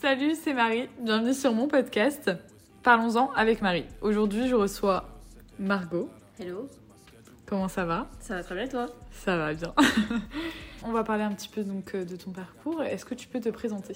Salut, 0.00 0.34
c'est 0.34 0.54
Marie. 0.54 0.88
Bienvenue 1.02 1.34
sur 1.34 1.52
mon 1.52 1.68
podcast. 1.68 2.30
Parlons-en 2.82 3.32
avec 3.32 3.60
Marie. 3.60 3.84
Aujourd'hui, 4.00 4.48
je 4.48 4.54
reçois 4.54 5.06
Margot. 5.58 6.08
Hello, 6.38 6.70
Comment 7.44 7.68
ça 7.68 7.84
va? 7.84 8.06
Ça 8.18 8.36
va 8.36 8.42
très 8.42 8.54
bien 8.54 8.66
toi? 8.66 8.86
Ça 9.12 9.36
va 9.36 9.52
bien. 9.52 9.74
On 10.84 10.92
va 10.92 11.04
parler 11.04 11.24
un 11.24 11.32
petit 11.32 11.50
peu 11.50 11.62
donc 11.64 11.94
euh, 11.94 12.06
de 12.06 12.16
ton 12.16 12.30
parcours. 12.30 12.82
Est-ce 12.82 13.04
que 13.04 13.14
tu 13.14 13.28
peux 13.28 13.40
te 13.40 13.50
présenter? 13.50 13.94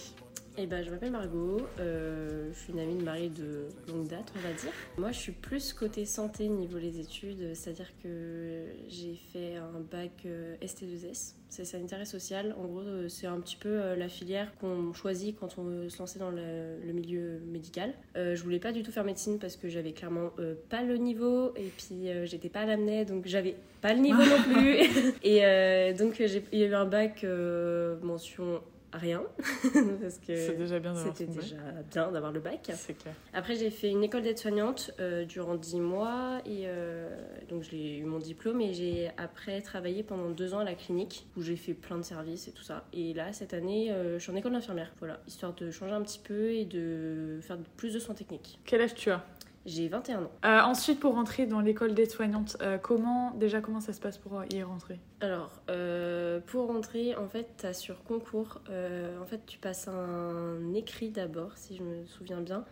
Eh 0.56 0.66
ben, 0.66 0.84
je 0.84 0.90
m'appelle 0.90 1.10
Margot, 1.10 1.60
euh, 1.80 2.48
je 2.52 2.58
suis 2.60 2.72
une 2.72 2.78
amie 2.78 2.94
de 2.94 3.02
Marie 3.02 3.28
de 3.28 3.66
longue 3.88 4.06
date, 4.06 4.32
on 4.36 4.38
va 4.38 4.52
dire. 4.52 4.70
Moi, 4.96 5.10
je 5.10 5.18
suis 5.18 5.32
plus 5.32 5.72
côté 5.72 6.04
santé 6.04 6.46
niveau 6.46 6.78
les 6.78 7.00
études, 7.00 7.54
c'est-à-dire 7.54 7.90
que 8.00 8.66
j'ai 8.88 9.16
fait 9.32 9.56
un 9.56 9.80
bac 9.80 10.12
euh, 10.26 10.54
ST2S, 10.62 11.34
c'est 11.48 11.64
sanitaire 11.64 12.00
et 12.00 12.04
social. 12.04 12.54
En 12.56 12.66
gros, 12.66 12.82
euh, 12.82 13.08
c'est 13.08 13.26
un 13.26 13.40
petit 13.40 13.56
peu 13.56 13.68
euh, 13.68 13.96
la 13.96 14.08
filière 14.08 14.56
qu'on 14.60 14.92
choisit 14.92 15.36
quand 15.36 15.58
on 15.58 15.64
veut 15.64 15.88
se 15.88 15.98
lancer 15.98 16.20
dans 16.20 16.30
le, 16.30 16.78
le 16.86 16.92
milieu 16.92 17.40
médical. 17.46 17.92
Euh, 18.16 18.36
je 18.36 18.42
voulais 18.44 18.60
pas 18.60 18.70
du 18.70 18.84
tout 18.84 18.92
faire 18.92 19.04
médecine 19.04 19.40
parce 19.40 19.56
que 19.56 19.68
j'avais 19.68 19.92
clairement 19.92 20.30
euh, 20.38 20.54
pas 20.70 20.84
le 20.84 20.98
niveau 20.98 21.52
et 21.56 21.72
puis 21.76 22.08
euh, 22.08 22.26
j'étais 22.26 22.48
pas 22.48 22.60
à 22.60 22.66
l'amné, 22.66 23.04
donc 23.04 23.26
j'avais 23.26 23.56
pas 23.80 23.92
le 23.92 23.98
niveau 23.98 24.22
non 24.22 24.42
plus. 24.44 24.76
et 25.24 25.44
euh, 25.44 25.92
donc, 25.94 26.20
il 26.20 26.58
y 26.60 26.62
a 26.62 26.66
eu 26.66 26.74
un 26.74 26.86
bac 26.86 27.24
euh, 27.24 27.98
mention 28.02 28.60
rien 28.96 29.22
parce 30.00 30.18
que 30.18 30.36
C'est 30.36 30.56
déjà 30.56 30.78
bien 30.78 30.94
d'avoir 30.94 31.16
c'était 31.16 31.30
déjà 31.30 31.56
bien 31.90 32.12
d'avoir 32.12 32.32
le 32.32 32.40
bac. 32.40 32.62
Clair. 32.62 33.14
Après, 33.32 33.56
j'ai 33.56 33.70
fait 33.70 33.90
une 33.90 34.02
école 34.04 34.22
d'aide-soignante 34.22 34.92
euh, 35.00 35.24
durant 35.24 35.54
10 35.54 35.80
mois 35.80 36.40
et 36.46 36.62
euh, 36.66 37.08
donc 37.48 37.62
j'ai 37.62 37.98
eu 37.98 38.04
mon 38.04 38.18
diplôme 38.18 38.60
et 38.60 38.72
j'ai 38.72 39.10
après 39.16 39.60
travaillé 39.60 40.02
pendant 40.02 40.30
deux 40.30 40.54
ans 40.54 40.60
à 40.60 40.64
la 40.64 40.74
clinique 40.74 41.26
où 41.36 41.42
j'ai 41.42 41.56
fait 41.56 41.74
plein 41.74 41.96
de 41.96 42.02
services 42.02 42.48
et 42.48 42.52
tout 42.52 42.62
ça. 42.62 42.84
Et 42.92 43.14
là, 43.14 43.32
cette 43.32 43.54
année, 43.54 43.90
euh, 43.90 44.18
je 44.18 44.22
suis 44.22 44.32
en 44.32 44.36
école 44.36 44.52
d'infirmière, 44.52 44.92
voilà, 44.98 45.20
histoire 45.26 45.54
de 45.54 45.70
changer 45.70 45.92
un 45.92 46.02
petit 46.02 46.20
peu 46.20 46.52
et 46.52 46.64
de 46.64 47.38
faire 47.42 47.58
plus 47.76 47.94
de 47.94 47.98
soins 47.98 48.14
techniques. 48.14 48.58
Quel 48.64 48.80
âge 48.80 48.94
tu 48.94 49.10
as? 49.10 49.24
J'ai 49.66 49.88
21 49.88 50.24
ans. 50.24 50.30
Euh, 50.44 50.60
Ensuite, 50.60 51.00
pour 51.00 51.14
rentrer 51.14 51.46
dans 51.46 51.60
l'école 51.60 51.94
d'aide-soignante, 51.94 52.56
euh, 52.60 52.76
comment 52.76 53.30
déjà 53.32 53.60
comment 53.60 53.80
ça 53.80 53.92
se 53.94 54.00
passe 54.00 54.18
pour 54.18 54.42
y 54.52 54.62
rentrer? 54.62 54.98
Alors, 55.20 55.62
euh, 55.70 56.40
pour 56.46 56.66
rentrer, 56.66 57.16
en 57.16 57.28
fait, 57.28 57.48
tu 57.58 57.66
as 57.66 57.72
sur 57.72 58.02
concours, 58.04 58.60
euh, 58.68 59.18
en 59.22 59.24
fait, 59.24 59.40
tu 59.46 59.58
passes 59.58 59.88
un 59.88 60.74
écrit 60.74 61.10
d'abord, 61.10 61.52
si 61.56 61.76
je 61.76 61.82
me 61.82 62.04
souviens 62.04 62.40
bien. 62.42 62.64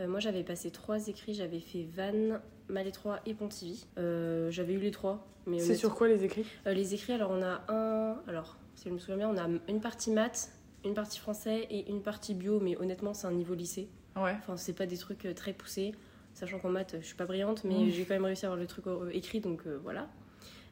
Euh, 0.00 0.06
moi, 0.08 0.20
j'avais 0.20 0.42
passé 0.42 0.70
trois 0.70 1.08
écrits, 1.08 1.32
j'avais 1.34 1.60
fait 1.60 1.86
Vannes, 1.94 2.40
Malétroit 2.68 3.20
et 3.26 3.32
Pontivy. 3.32 3.86
Euh, 3.96 4.50
j'avais 4.50 4.74
eu 4.74 4.78
les 4.80 4.90
trois. 4.90 5.26
Mais 5.46 5.58
C'est 5.60 5.74
sur 5.76 5.94
quoi 5.94 6.08
les 6.08 6.24
écrits? 6.24 6.44
Euh, 6.66 6.72
les 6.74 6.94
écrits, 6.94 7.12
alors 7.12 7.30
on 7.30 7.42
a 7.42 7.62
un. 7.72 8.20
Alors, 8.28 8.56
si 8.74 8.88
je 8.88 8.94
me 8.94 8.98
souviens 8.98 9.16
bien, 9.16 9.28
on 9.30 9.36
a 9.38 9.46
une 9.68 9.80
partie 9.80 10.10
maths, 10.10 10.50
une 10.84 10.94
partie 10.94 11.18
français 11.20 11.66
et 11.70 11.88
une 11.88 12.02
partie 12.02 12.34
bio, 12.34 12.60
mais 12.60 12.76
honnêtement, 12.78 13.14
c'est 13.14 13.26
un 13.28 13.32
niveau 13.32 13.54
lycée. 13.54 13.88
Ouais. 14.16 14.34
Enfin, 14.40 14.56
c'est 14.56 14.72
pas 14.72 14.86
des 14.86 14.98
trucs 14.98 15.24
euh, 15.26 15.32
très 15.34 15.52
poussés. 15.52 15.92
Sachant 16.34 16.58
qu'en 16.58 16.68
maths, 16.68 16.96
je 17.00 17.06
suis 17.06 17.14
pas 17.14 17.26
brillante, 17.26 17.64
mais 17.64 17.74
Mm. 17.86 17.90
j'ai 17.90 18.04
quand 18.04 18.14
même 18.14 18.24
réussi 18.24 18.44
à 18.44 18.48
avoir 18.48 18.60
le 18.60 18.66
truc 18.66 18.86
euh, 18.88 19.08
écrit, 19.12 19.40
donc 19.40 19.62
euh, 19.66 19.78
voilà. 19.82 20.08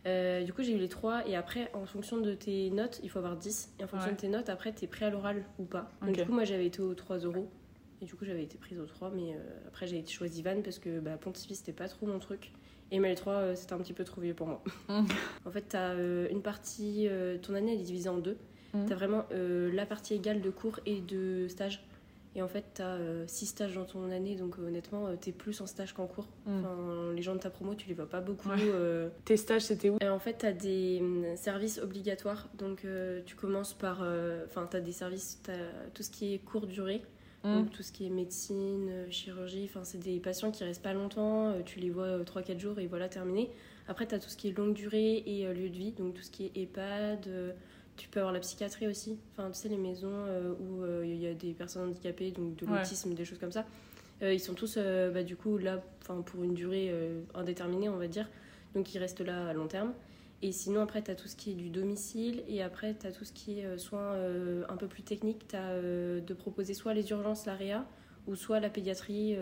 Euh, 0.07 0.43
du 0.43 0.53
coup, 0.53 0.63
j'ai 0.65 0.73
eu 0.75 0.79
les 0.79 0.89
trois, 0.89 1.27
et 1.29 1.37
après, 1.37 1.71
en 1.75 1.87
fonction 1.87 2.17
de 2.21 2.35
tes 2.35 2.71
notes, 2.71 2.99
il 3.05 3.09
faut 3.11 3.19
avoir 3.21 3.37
10. 3.37 3.73
Et 3.79 3.85
en 3.85 3.87
fonction 3.87 4.09
Ouais. 4.09 4.15
de 4.17 4.21
tes 4.21 4.29
notes, 4.29 4.49
après, 4.49 4.73
t'es 4.73 4.89
prêt 4.89 5.05
à 5.07 5.11
l'oral 5.11 5.45
ou 5.61 5.65
pas. 5.65 5.91
Donc, 6.05 6.17
du 6.17 6.25
coup, 6.25 6.33
moi, 6.33 6.45
j'avais 6.45 6.67
été 6.67 6.83
aux 6.83 6.95
3 6.95 7.19
euros. 7.19 7.49
Et 8.01 8.05
du 8.05 8.15
coup, 8.17 8.25
j'avais 8.25 8.43
été 8.43 8.59
prise 8.59 8.81
aux 8.81 8.87
3, 8.87 9.11
mais 9.15 9.35
euh, 9.35 9.39
après, 9.69 9.87
j'ai 9.87 9.99
été 10.01 10.11
choisie 10.11 10.43
Vannes 10.43 10.65
parce 10.65 10.81
que 10.81 10.99
bah, 10.99 11.17
Pontivy, 11.21 11.55
c'était 11.55 11.73
pas 11.73 11.87
trop 11.89 12.07
mon 12.07 12.19
truc. 12.19 12.51
Et 12.91 12.99
mais 12.99 13.09
les 13.11 13.15
3, 13.15 13.55
c'était 13.55 13.75
un 13.75 13.79
petit 13.79 13.93
peu 13.93 14.03
trop 14.03 14.21
vieux 14.21 14.35
pour 14.35 14.49
moi. 14.49 14.61
Mm. 14.89 15.05
en 15.47 15.51
fait, 15.53 15.63
t'as 15.69 15.95
une 16.29 16.43
partie, 16.43 17.09
ton 17.43 17.55
année, 17.55 17.75
elle 17.75 17.81
est 17.81 17.85
divisée 17.85 18.09
en 18.09 18.19
deux. 18.19 18.37
Mm. 18.75 18.87
T'as 18.87 18.95
vraiment 18.97 19.25
la 19.31 19.87
partie 19.87 20.15
égale 20.15 20.41
de 20.41 20.51
cours 20.51 20.81
et 20.85 21.01
de 21.01 21.47
stage. 21.47 21.85
Et 22.35 22.41
en 22.43 22.49
fait, 22.49 22.65
t'as 22.75 22.97
6 23.27 23.47
stages 23.47 23.75
dans 23.75 23.85
ton 23.85 24.11
année, 24.11 24.37
donc 24.37 24.59
euh, 24.59 24.69
honnêtement, 24.69 25.07
euh, 25.07 25.17
t'es 25.21 25.33
plus 25.33 25.61
en 25.61 25.67
stage 25.67 25.93
qu'en 25.93 26.07
cours. 26.07 26.29
Mm. 26.47 26.59
Enfin, 26.59 27.13
les 27.15 27.23
gens 27.23 27.35
de 27.35 27.41
ta 27.41 27.51
promo, 27.51 27.75
tu 27.75 27.89
les 27.89 27.95
vois 27.95 28.09
pas 28.09 28.21
beaucoup. 28.21 28.49
Ouais. 28.49 28.57
euh. 28.61 29.11
Tes 29.25 29.37
stages, 29.37 29.63
c'était 29.63 29.91
où? 29.91 29.99
Et 30.01 30.09
en 30.09 30.19
fait, 30.19 30.35
t'as 30.39 30.53
des 30.53 30.99
hum, 31.03 31.25
services 31.37 31.79
obligatoires. 31.79 32.49
Donc, 32.57 32.87
tu 33.27 33.37
commences 33.37 33.75
par. 33.75 34.03
Enfin, 34.47 34.67
t'as 34.71 34.81
des 34.81 34.93
services, 34.93 35.41
t'as 35.43 35.53
tout 35.95 36.03
ce 36.03 36.11
qui 36.11 36.35
est 36.35 36.39
court 36.39 36.67
durée. 36.67 37.03
Mm. 37.45 37.55
Donc, 37.55 37.71
tout 37.71 37.83
ce 37.83 37.93
qui 37.93 38.07
est 38.07 38.11
médecine, 38.11 38.91
chirurgie. 39.11 39.69
Enfin, 39.69 39.85
c'est 39.85 39.99
des 39.99 40.19
patients 40.19 40.51
qui 40.51 40.65
restent 40.65 40.83
pas 40.83 40.95
longtemps. 40.95 41.55
Tu 41.67 41.81
les 41.81 41.91
vois 41.91 42.19
3-4 42.21 42.59
jours 42.59 42.79
et 42.79 42.87
voilà, 42.87 43.09
terminé. 43.09 43.51
Après, 43.89 44.07
t'as 44.07 44.19
tout 44.19 44.31
ce 44.31 44.37
qui 44.37 44.49
est 44.49 44.57
longue 44.57 44.75
durée 44.75 45.23
et 45.27 45.53
lieu 45.53 45.69
de 45.69 45.77
vie. 45.77 45.93
Donc, 45.93 46.15
tout 46.15 46.23
ce 46.23 46.31
qui 46.31 46.47
est 46.47 46.57
EHPAD. 46.57 47.29
Tu 47.97 48.09
peux 48.09 48.21
avoir 48.21 48.33
la 48.33 48.41
psychiatrie 48.41 48.87
aussi. 48.87 49.19
Enfin, 49.33 49.51
tu 49.51 49.59
sais, 49.59 49.69
les 49.69 49.77
maisons 49.77 50.11
euh, 50.13 50.55
où 50.61 50.83
euh, 50.83 51.03
il 51.05 51.17
y 51.17 51.27
a 51.27 51.35
des 51.35 51.53
personnes 51.53 51.89
handicapées, 51.89 52.31
donc 52.31 52.57
de 52.57 52.67
Ouais. 52.67 52.79
l'autisme, 52.79 53.15
des 53.15 53.25
choses 53.25 53.39
comme 53.39 53.53
ça. 53.53 53.65
Euh, 54.23 54.33
ils 54.33 54.41
sont 54.41 54.55
tous, 54.55 54.79
bah, 54.79 55.23
du 55.23 55.37
coup, 55.37 55.59
là 55.59 55.83
pour 56.27 56.45
une 56.45 56.55
durée 56.55 56.93
indéterminée, 57.35 57.89
on 57.89 57.97
va 57.97 58.07
dire. 58.09 58.29
Donc, 58.75 58.95
ils 58.95 58.99
restent 58.99 59.21
là 59.21 59.49
à 59.49 59.53
long 59.53 59.67
terme. 59.67 59.93
Et 60.43 60.53
sinon, 60.53 60.81
après, 60.81 61.03
tu 61.03 61.11
as 61.11 61.15
tout 61.15 61.29
ce 61.29 61.37
qui 61.37 61.53
est 61.53 61.55
du 61.55 61.71
domicile. 61.71 62.43
Et 62.49 62.63
après, 62.63 62.95
tu 62.99 63.07
as 63.07 63.13
tout 63.13 63.25
ce 63.25 63.33
qui 63.33 63.61
est 63.61 63.79
soins 63.79 64.17
un 64.69 64.77
peu 64.77 64.87
plus 64.87 65.03
techniques. 65.03 65.47
Tu 65.49 65.57
as 65.57 65.81
de 65.81 66.35
proposer 66.35 66.75
soit 66.75 66.95
les 66.95 67.11
urgences, 67.11 67.47
la 67.47 67.55
réa, 67.55 67.85
ou 68.27 68.35
soit 68.37 68.61
la 68.61 68.71
pédiatrie 68.71 69.37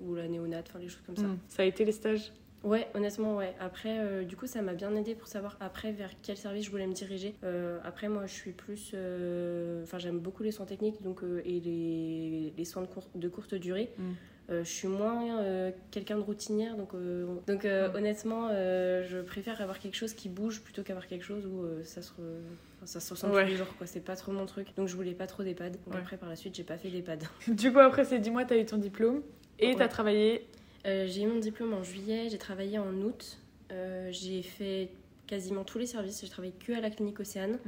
ou 0.00 0.14
la 0.14 0.28
néonate, 0.28 0.66
enfin, 0.68 0.78
les 0.78 0.88
choses 0.88 1.02
comme 1.04 1.16
ça. 1.16 1.26
Mm. 1.26 1.38
Ça 1.48 1.62
a 1.62 1.66
été 1.66 1.84
les 1.84 1.92
stages? 1.92 2.32
Ouais, 2.62 2.86
honnêtement, 2.94 3.36
ouais. 3.36 3.54
Après, 3.58 3.98
euh, 4.00 4.22
du 4.24 4.36
coup, 4.36 4.46
ça 4.46 4.60
m'a 4.60 4.74
bien 4.74 4.94
aidé 4.94 5.14
pour 5.14 5.28
savoir 5.28 5.56
après 5.60 5.92
vers 5.92 6.10
quel 6.22 6.36
service 6.36 6.66
je 6.66 6.70
voulais 6.70 6.86
me 6.86 6.92
diriger. 6.92 7.34
Euh, 7.42 7.78
après, 7.84 8.08
moi, 8.08 8.26
je 8.26 8.32
suis 8.34 8.52
plus. 8.52 8.90
euh, 8.94 9.82
Enfin, 9.82 9.98
j'aime 9.98 10.18
beaucoup 10.18 10.42
les 10.42 10.52
soins 10.52 10.66
techniques 10.66 11.02
donc, 11.02 11.22
et 11.44 11.60
les, 11.60 12.52
les 12.56 12.64
soins 12.66 12.82
de, 12.82 12.86
cour- 12.88 13.08
de 13.14 13.28
courte 13.28 13.54
durée. 13.54 13.90
Mm. 13.96 14.02
Euh, 14.50 14.64
je 14.64 14.68
suis 14.70 14.88
moins 14.88 15.38
euh, 15.40 15.70
quelqu'un 15.90 16.16
de 16.16 16.22
routinière. 16.22 16.76
Donc, 16.76 16.92
euh, 16.94 17.24
donc 17.46 17.64
Mm. 17.64 17.96
honnêtement, 17.96 18.48
je 18.50 19.22
préfère 19.22 19.60
avoir 19.62 19.78
quelque 19.78 19.96
chose 19.96 20.12
qui 20.12 20.28
bouge 20.28 20.60
plutôt 20.60 20.82
qu'avoir 20.82 21.06
quelque 21.06 21.24
chose 21.24 21.46
où 21.46 21.64
ça, 21.84 22.02
se 22.02 22.10
re- 22.10 22.84
ça 22.84 23.00
se 23.00 23.14
ressent 23.14 23.30
Ouais. 23.30 23.44
tous 23.44 23.50
les 23.50 23.56
jours. 23.56 23.74
quoi. 23.78 23.86
C'est 23.86 24.00
pas 24.04 24.16
trop 24.16 24.32
mon 24.32 24.44
truc. 24.44 24.68
Donc, 24.76 24.86
je 24.88 24.96
voulais 24.96 25.14
pas 25.14 25.26
trop 25.26 25.42
d'EHPAD. 25.44 25.78
Donc, 25.86 25.94
Ouais. 25.94 26.00
après, 26.00 26.18
par 26.18 26.28
la 26.28 26.36
suite, 26.36 26.54
j'ai 26.56 26.64
pas 26.64 26.76
fait 26.76 26.90
d'EHPAD. 26.90 27.24
Du 27.48 27.72
coup, 27.72 27.78
après 27.78 28.04
ces 28.04 28.18
10 28.18 28.30
mois, 28.30 28.44
t'as 28.44 28.58
eu 28.58 28.66
ton 28.66 28.76
diplôme 28.76 29.22
et 29.58 29.68
Ouais. 29.68 29.76
t'as 29.76 29.88
travaillé. 29.88 30.46
Euh, 30.86 31.06
j'ai 31.06 31.22
eu 31.22 31.26
mon 31.26 31.38
diplôme 31.38 31.74
en 31.74 31.82
juillet, 31.82 32.28
j'ai 32.30 32.38
travaillé 32.38 32.78
en 32.78 32.94
août. 33.02 33.38
Euh, 33.70 34.08
j'ai 34.10 34.42
fait 34.42 34.88
quasiment 35.26 35.64
tous 35.64 35.78
les 35.78 35.86
services. 35.86 36.20
J'ai 36.22 36.28
travaillé 36.28 36.54
que 36.58 36.72
à 36.72 36.80
la 36.80 36.90
clinique 36.90 37.20
Océane. 37.20 37.58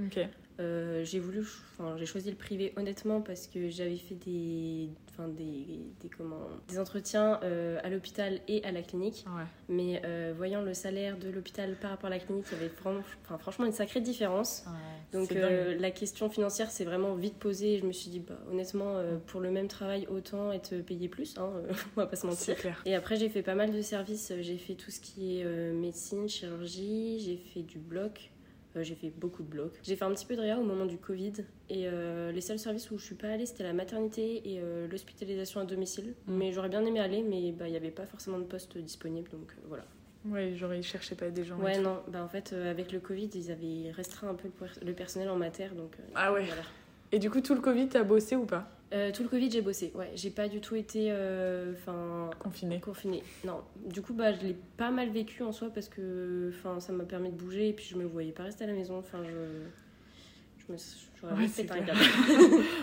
Euh, 0.60 1.04
j'ai 1.04 1.18
voulu, 1.18 1.40
enfin, 1.78 1.96
j'ai 1.96 2.06
choisi 2.06 2.30
le 2.30 2.36
privé 2.36 2.72
honnêtement 2.76 3.20
parce 3.20 3.46
que 3.46 3.70
j'avais 3.70 3.96
fait 3.96 4.14
des, 4.14 4.90
enfin, 5.10 5.28
des, 5.28 5.80
des, 6.00 6.08
comment, 6.08 6.48
des 6.68 6.78
entretiens 6.78 7.40
euh, 7.42 7.80
à 7.82 7.88
l'hôpital 7.88 8.40
et 8.48 8.62
à 8.64 8.70
la 8.70 8.82
clinique. 8.82 9.24
Ouais. 9.28 9.44
Mais 9.68 10.02
euh, 10.04 10.34
voyant 10.36 10.62
le 10.62 10.74
salaire 10.74 11.16
de 11.16 11.30
l'hôpital 11.30 11.74
par 11.80 11.90
rapport 11.90 12.08
à 12.08 12.10
la 12.10 12.18
clinique, 12.18 12.44
il 12.52 12.58
y 12.58 12.60
avait 12.60 12.72
vraiment, 12.82 13.00
enfin, 13.24 13.38
franchement 13.38 13.64
une 13.64 13.72
sacrée 13.72 14.00
différence. 14.00 14.64
Donc 15.12 15.30
la 15.32 15.90
question 15.90 16.28
financière 16.28 16.70
s'est 16.70 16.84
vraiment 16.84 17.14
vite 17.14 17.36
posée 17.36 17.74
et 17.74 17.78
je 17.78 17.86
me 17.86 17.92
suis 17.92 18.10
dit 18.10 18.20
bah, 18.20 18.38
honnêtement 18.50 19.02
pour 19.26 19.40
le 19.40 19.50
même 19.50 19.68
travail 19.68 20.06
autant 20.10 20.52
être 20.52 20.76
payé 20.76 21.08
plus, 21.08 21.36
hein, 21.38 21.50
on 21.96 22.00
va 22.00 22.06
pas 22.06 22.16
se 22.16 22.26
mentir. 22.26 22.56
Clair. 22.56 22.82
Et 22.84 22.94
après, 22.94 23.16
j'ai 23.16 23.28
fait 23.28 23.42
pas 23.42 23.54
mal 23.54 23.72
de 23.72 23.82
services. 23.82 24.32
J'ai 24.40 24.58
fait 24.58 24.74
tout 24.74 24.90
ce 24.90 25.00
qui 25.00 25.40
est 25.40 25.44
médecine, 25.72 26.28
chirurgie, 26.28 27.20
j'ai 27.20 27.36
fait 27.36 27.62
du 27.62 27.78
bloc. 27.78 28.31
Euh, 28.76 28.82
j'ai 28.82 28.94
fait 28.94 29.10
beaucoup 29.10 29.42
de 29.42 29.48
blocs. 29.48 29.74
J'ai 29.82 29.96
fait 29.96 30.04
un 30.04 30.10
petit 30.12 30.24
peu 30.26 30.34
de 30.36 30.40
réa 30.40 30.58
au 30.58 30.62
moment 30.62 30.86
du 30.86 30.96
Covid. 30.98 31.32
Et 31.68 31.86
euh, 31.86 32.32
les 32.32 32.40
seuls 32.40 32.58
services 32.58 32.90
où 32.90 32.98
je 32.98 33.04
suis 33.04 33.14
pas 33.14 33.28
allée, 33.28 33.46
c'était 33.46 33.62
la 33.64 33.72
maternité 33.72 34.42
et 34.50 34.60
euh, 34.60 34.88
l'hospitalisation 34.88 35.60
à 35.60 35.64
domicile. 35.64 36.14
Mm. 36.26 36.36
Mais 36.36 36.52
j'aurais 36.52 36.68
bien 36.68 36.84
aimé 36.84 37.00
aller, 37.00 37.22
mais 37.22 37.52
bah, 37.52 37.68
il 37.68 37.72
n'y 37.72 37.76
avait 37.76 37.90
pas 37.90 38.06
forcément 38.06 38.38
de 38.38 38.44
poste 38.44 38.78
disponible. 38.78 39.30
Donc 39.30 39.54
voilà. 39.68 39.84
Ouais, 40.24 40.54
genre 40.54 40.72
ils 40.72 40.82
cherchaient 40.84 41.16
pas 41.16 41.30
des 41.30 41.44
gens. 41.44 41.58
Ouais, 41.58 41.78
non, 41.80 42.00
bah, 42.08 42.22
en 42.22 42.28
fait, 42.28 42.52
avec 42.52 42.92
le 42.92 43.00
Covid, 43.00 43.28
ils 43.34 43.50
avaient 43.50 43.90
restreint 43.90 44.28
un 44.28 44.34
peu 44.34 44.48
le, 44.48 44.52
per- 44.66 44.80
le 44.86 44.92
personnel 44.92 45.28
en 45.28 45.36
mater. 45.36 45.68
Donc, 45.76 45.96
Ah 46.14 46.32
ouais. 46.32 46.44
voilà. 46.44 46.62
Et 47.10 47.18
du 47.18 47.28
coup, 47.28 47.40
tout 47.40 47.54
le 47.54 47.60
Covid, 47.60 47.88
t'as 47.88 48.04
bossé 48.04 48.36
ou 48.36 48.46
pas? 48.46 48.70
Euh, 48.92 49.10
tout 49.10 49.22
le 49.22 49.28
Covid, 49.28 49.50
j'ai 49.50 49.62
bossé. 49.62 49.90
Ouais, 49.94 50.10
j'ai 50.14 50.30
pas 50.30 50.48
du 50.48 50.60
tout 50.60 50.74
été. 50.76 51.06
euh, 51.10 51.72
Enfin. 51.72 52.28
Confiné. 52.38 52.78
Confinée. 52.80 53.22
Non. 53.44 53.60
Du 53.86 54.02
coup, 54.02 54.12
bah, 54.12 54.32
je 54.32 54.46
l'ai 54.46 54.56
pas 54.76 54.90
mal 54.90 55.08
vécu 55.10 55.42
en 55.42 55.52
soi 55.52 55.70
parce 55.72 55.88
que 55.88 56.50
enfin, 56.54 56.78
ça 56.80 56.92
m'a 56.92 57.04
permis 57.04 57.30
de 57.30 57.36
bouger 57.36 57.68
et 57.68 57.72
puis 57.72 57.86
je 57.86 57.96
me 57.96 58.04
voyais 58.04 58.32
pas 58.32 58.42
rester 58.42 58.64
à 58.64 58.66
la 58.66 58.74
maison. 58.74 58.98
Enfin, 58.98 59.18
je. 59.24 59.30
Je 60.66 60.72
me. 60.72 60.78
J'aurais 61.20 61.34
Ouais, 61.34 61.48
un 61.70 61.82
câble. 61.82 61.98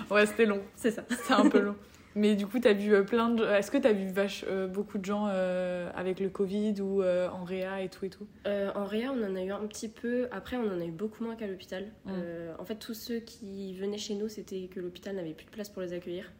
Ouais, 0.09 0.25
c'était 0.25 0.45
long. 0.45 0.61
C'est 0.75 0.91
ça. 0.91 1.03
C'était 1.09 1.33
un 1.33 1.47
peu 1.49 1.59
long. 1.59 1.75
Mais 2.19 2.35
du 2.35 2.45
coup, 2.45 2.59
t'as 2.59 2.73
vu 2.73 2.93
euh, 2.93 3.03
plein 3.03 3.29
de. 3.29 3.45
Est-ce 3.45 3.71
que 3.71 3.77
t'as 3.77 3.93
vu 3.93 4.07
vache, 4.07 4.43
euh, 4.49 4.67
beaucoup 4.67 4.97
de 4.97 5.05
gens 5.05 5.27
euh, 5.29 5.89
avec 5.95 6.19
le 6.19 6.29
Covid 6.29 6.81
ou 6.81 7.01
euh, 7.01 7.29
en 7.29 7.45
réa 7.45 7.81
et 7.81 7.87
tout 7.87 8.03
et 8.05 8.09
tout? 8.09 8.27
En 8.45 8.83
réa, 8.85 9.13
on 9.13 9.23
en 9.23 9.35
a 9.35 9.41
eu 9.43 9.51
un 9.51 9.65
petit 9.67 9.87
peu. 9.87 10.27
Après, 10.31 10.57
on 10.57 10.67
en 10.67 10.81
a 10.81 10.85
eu 10.85 10.91
beaucoup 10.91 11.23
moins 11.23 11.35
qu'à 11.35 11.47
l'hôpital. 11.47 11.87
Mm. 12.05 12.11
En 12.59 12.65
fait, 12.65 12.75
tous 12.75 12.93
ceux 12.93 13.19
qui 13.19 13.73
venaient 13.73 13.97
chez 13.97 14.15
nous, 14.15 14.27
c'était 14.27 14.67
que 14.67 14.79
l'hôpital 14.79 15.15
n'avait 15.15 15.33
plus 15.33 15.45
de 15.45 15.51
place 15.51 15.69
pour 15.69 15.81
les 15.81 15.93
accueillir. 15.93 16.31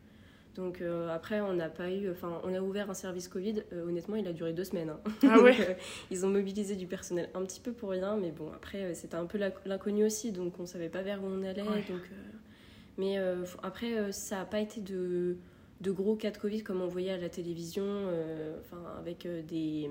Donc 0.55 0.81
euh, 0.81 1.07
après, 1.09 1.39
on 1.39 1.53
n'a 1.53 1.69
pas 1.69 1.89
eu. 1.89 2.11
Enfin, 2.11 2.41
on 2.43 2.53
a 2.53 2.59
ouvert 2.59 2.89
un 2.89 2.93
service 2.93 3.29
Covid. 3.29 3.63
Euh, 3.71 3.87
honnêtement, 3.87 4.17
il 4.17 4.27
a 4.27 4.33
duré 4.33 4.51
deux 4.51 4.65
semaines. 4.65 4.89
hein. 4.89 4.99
Ah 5.23 5.39
ouais 5.39 5.51
Donc, 5.57 5.69
euh, 5.69 5.73
Ils 6.11 6.25
ont 6.25 6.29
mobilisé 6.29 6.75
du 6.75 6.87
personnel 6.87 7.29
un 7.33 7.43
petit 7.43 7.61
peu 7.61 7.71
pour 7.71 7.91
rien, 7.91 8.17
mais 8.17 8.31
bon, 8.31 8.51
après, 8.53 8.93
c'était 8.93 9.15
un 9.15 9.25
peu 9.25 9.39
l'inconnu 9.65 10.03
aussi, 10.03 10.33
donc 10.33 10.59
on 10.59 10.65
savait 10.65 10.89
pas 10.89 11.01
vers 11.01 11.23
où 11.23 11.27
on 11.27 11.43
allait. 11.43 11.61
Ouais. 11.61 11.85
Donc, 11.87 12.01
Mais 12.97 13.17
après, 13.63 14.11
ça 14.11 14.37
n'a 14.37 14.45
pas 14.45 14.59
été 14.59 14.81
de, 14.81 15.37
de 15.81 15.91
gros 15.91 16.15
cas 16.15 16.31
de 16.31 16.37
Covid 16.37 16.61
comme 16.63 16.81
on 16.81 16.87
voyait 16.87 17.11
à 17.11 17.17
la 17.17 17.29
télévision, 17.29 17.83
euh, 17.85 18.57
enfin, 18.59 18.81
avec 18.99 19.25
euh, 19.25 19.41
des, 19.43 19.89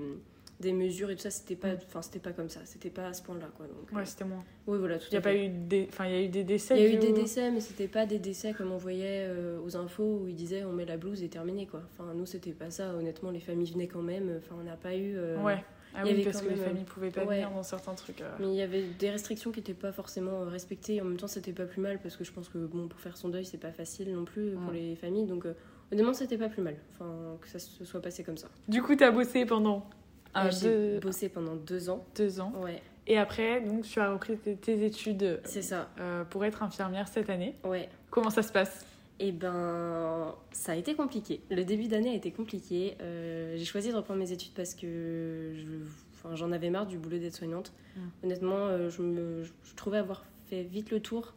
des 0.59 0.71
mesures 0.73 1.09
et 1.09 1.15
tout 1.15 1.21
ça. 1.21 1.31
C'était 1.31 1.55
pas, 1.55 1.73
enfin, 1.73 2.01
c'était 2.01 2.19
pas 2.19 2.31
comme 2.31 2.49
ça. 2.49 2.59
C'était 2.65 2.89
pas 2.91 3.07
à 3.07 3.13
ce 3.13 3.23
point-là. 3.23 3.49
Quoi, 3.57 3.65
donc, 3.67 3.91
Ouais, 3.97 4.05
c'était 4.05 4.25
moins. 4.25 4.43
oui, 4.67 4.77
voilà, 4.77 4.99
tout 4.99 5.05
Il 5.09 5.13
y 5.15 5.17
a 5.17 5.21
pas 5.21 5.33
eu 5.35 5.49
des, 5.49 5.87
enfin, 5.89 6.05
il 6.07 6.11
y 6.13 6.15
a 6.17 6.21
eu 6.21 6.27
des 6.27 6.43
décès. 6.43 6.75
Il 6.77 6.83
y 6.83 6.87
a 6.87 6.93
eu 6.93 6.97
des 6.99 7.11
décès, 7.13 7.49
mais 7.51 7.61
c'était 7.61 7.87
pas 7.87 8.05
des 8.05 8.19
décès 8.19 8.53
comme 8.53 8.71
on 8.71 8.77
voyait 8.77 9.25
euh, 9.27 9.59
aux 9.65 9.75
infos 9.77 10.19
où 10.23 10.27
ils 10.27 10.35
disaient 10.35 10.63
on 10.63 10.73
met 10.73 10.85
la 10.85 10.97
blouse 10.97 11.23
et 11.23 11.29
terminé 11.29 11.65
quoi. 11.65 11.81
Enfin 11.91 12.13
nous 12.13 12.25
c'était 12.27 12.51
pas 12.51 12.69
ça. 12.69 12.93
Honnêtement 12.93 13.31
les 13.31 13.39
familles 13.39 13.71
venaient 13.71 13.87
quand 13.87 14.01
même. 14.03 14.35
Enfin 14.37 14.55
on 14.59 14.63
n'a 14.63 14.75
pas 14.77 14.95
eu. 14.95 15.15
euh, 15.17 15.41
Ouais. 15.43 15.63
Ah 15.95 16.01
il 16.05 16.11
y 16.11 16.13
oui, 16.13 16.21
avait 16.21 16.31
parce 16.31 16.43
que 16.43 16.49
les 16.49 16.55
même, 16.55 16.65
familles 16.65 16.83
pouvaient 16.83 17.09
pas 17.09 17.25
ouais. 17.25 17.37
venir 17.37 17.49
dans 17.49 17.63
certains 17.63 17.95
trucs. 17.95 18.21
euh. 18.21 18.29
Mais 18.39 18.49
il 18.49 18.53
y 18.53 18.61
avait 18.61 18.83
des 18.99 19.09
restrictions 19.09 19.51
qui 19.51 19.57
n'étaient 19.59 19.73
pas 19.73 19.91
forcément 19.91 20.43
euh, 20.43 20.45
respectées. 20.45 21.01
En 21.01 21.05
même 21.05 21.17
temps 21.17 21.25
c'était 21.25 21.51
pas 21.51 21.65
plus 21.65 21.81
mal 21.81 21.97
parce 21.99 22.15
que 22.15 22.23
je 22.23 22.31
pense 22.31 22.47
que 22.47 22.59
bon 22.59 22.87
pour 22.87 22.99
faire 22.99 23.17
son 23.17 23.29
deuil 23.29 23.43
c'est 23.43 23.57
pas 23.57 23.71
facile 23.71 24.13
non 24.13 24.23
plus 24.23 24.51
pour 24.51 24.71
Mm. 24.71 24.75
les 24.75 24.95
familles. 24.95 25.25
Donc 25.25 25.47
euh, 25.47 25.53
honnêtement 25.91 26.13
c'était 26.13 26.37
pas 26.37 26.49
plus 26.49 26.61
mal. 26.61 26.75
Enfin 26.93 27.37
que 27.41 27.47
ça 27.47 27.59
se 27.59 27.83
soit 27.85 28.01
passé 28.01 28.23
comme 28.23 28.37
ça. 28.37 28.47
Du 28.67 28.81
coup, 28.81 28.95
t'as 28.95 29.11
bossé 29.11 29.45
pendant 29.45 29.85
un, 30.33 30.47
Euh, 30.47 30.51
J'ai 30.51 30.67
deux, 30.69 30.99
bossé 30.99 31.29
pendant 31.29 31.55
deux 31.55 31.89
ans. 31.89 32.05
deux 32.15 32.39
ans. 32.39 32.53
Ouais 32.61 32.81
Et 33.07 33.17
après, 33.17 33.61
donc, 33.61 33.83
tu 33.83 33.99
as 33.99 34.11
repris 34.13 34.37
tes, 34.37 34.85
études 34.85 35.39
c'est 35.43 35.61
ça. 35.63 35.89
euh, 35.99 36.23
pour 36.23 36.45
être 36.45 36.61
infirmière 36.63 37.07
cette 37.07 37.29
année. 37.29 37.55
Ouais. 37.63 37.89
Comment 38.11 38.29
ça 38.29 38.43
se 38.43 38.51
passe? 38.51 38.85
Eh 39.21 39.31
ben, 39.33 40.33
ça 40.51 40.71
a 40.71 40.75
été 40.75 40.95
compliqué. 40.95 41.41
Le 41.49 41.63
début 41.65 41.87
d'année 41.87 42.11
a 42.11 42.13
été 42.13 42.31
compliqué. 42.31 42.95
Euh, 43.01 43.55
j'ai 43.57 43.65
choisi 43.65 43.89
de 43.91 43.95
reprendre 43.95 44.19
mes 44.19 44.31
études 44.31 44.53
parce 44.53 44.73
que 44.75 45.51
je- 45.55 45.83
enfin, 46.13 46.35
j'en 46.35 46.51
avais 46.53 46.69
marre 46.69 46.85
du 46.85 46.97
boulot 46.97 47.17
d'aide-soignante. 47.17 47.73
Mm. 47.97 47.99
Honnêtement, 48.23 48.55
euh, 48.67 48.89
je, 48.89 49.01
me, 49.01 49.43
je 49.43 49.75
trouvais 49.75 49.97
avoir 49.97 50.23
fait 50.45 50.63
vite 50.63 50.89
le 50.91 51.01
tour. 51.01 51.33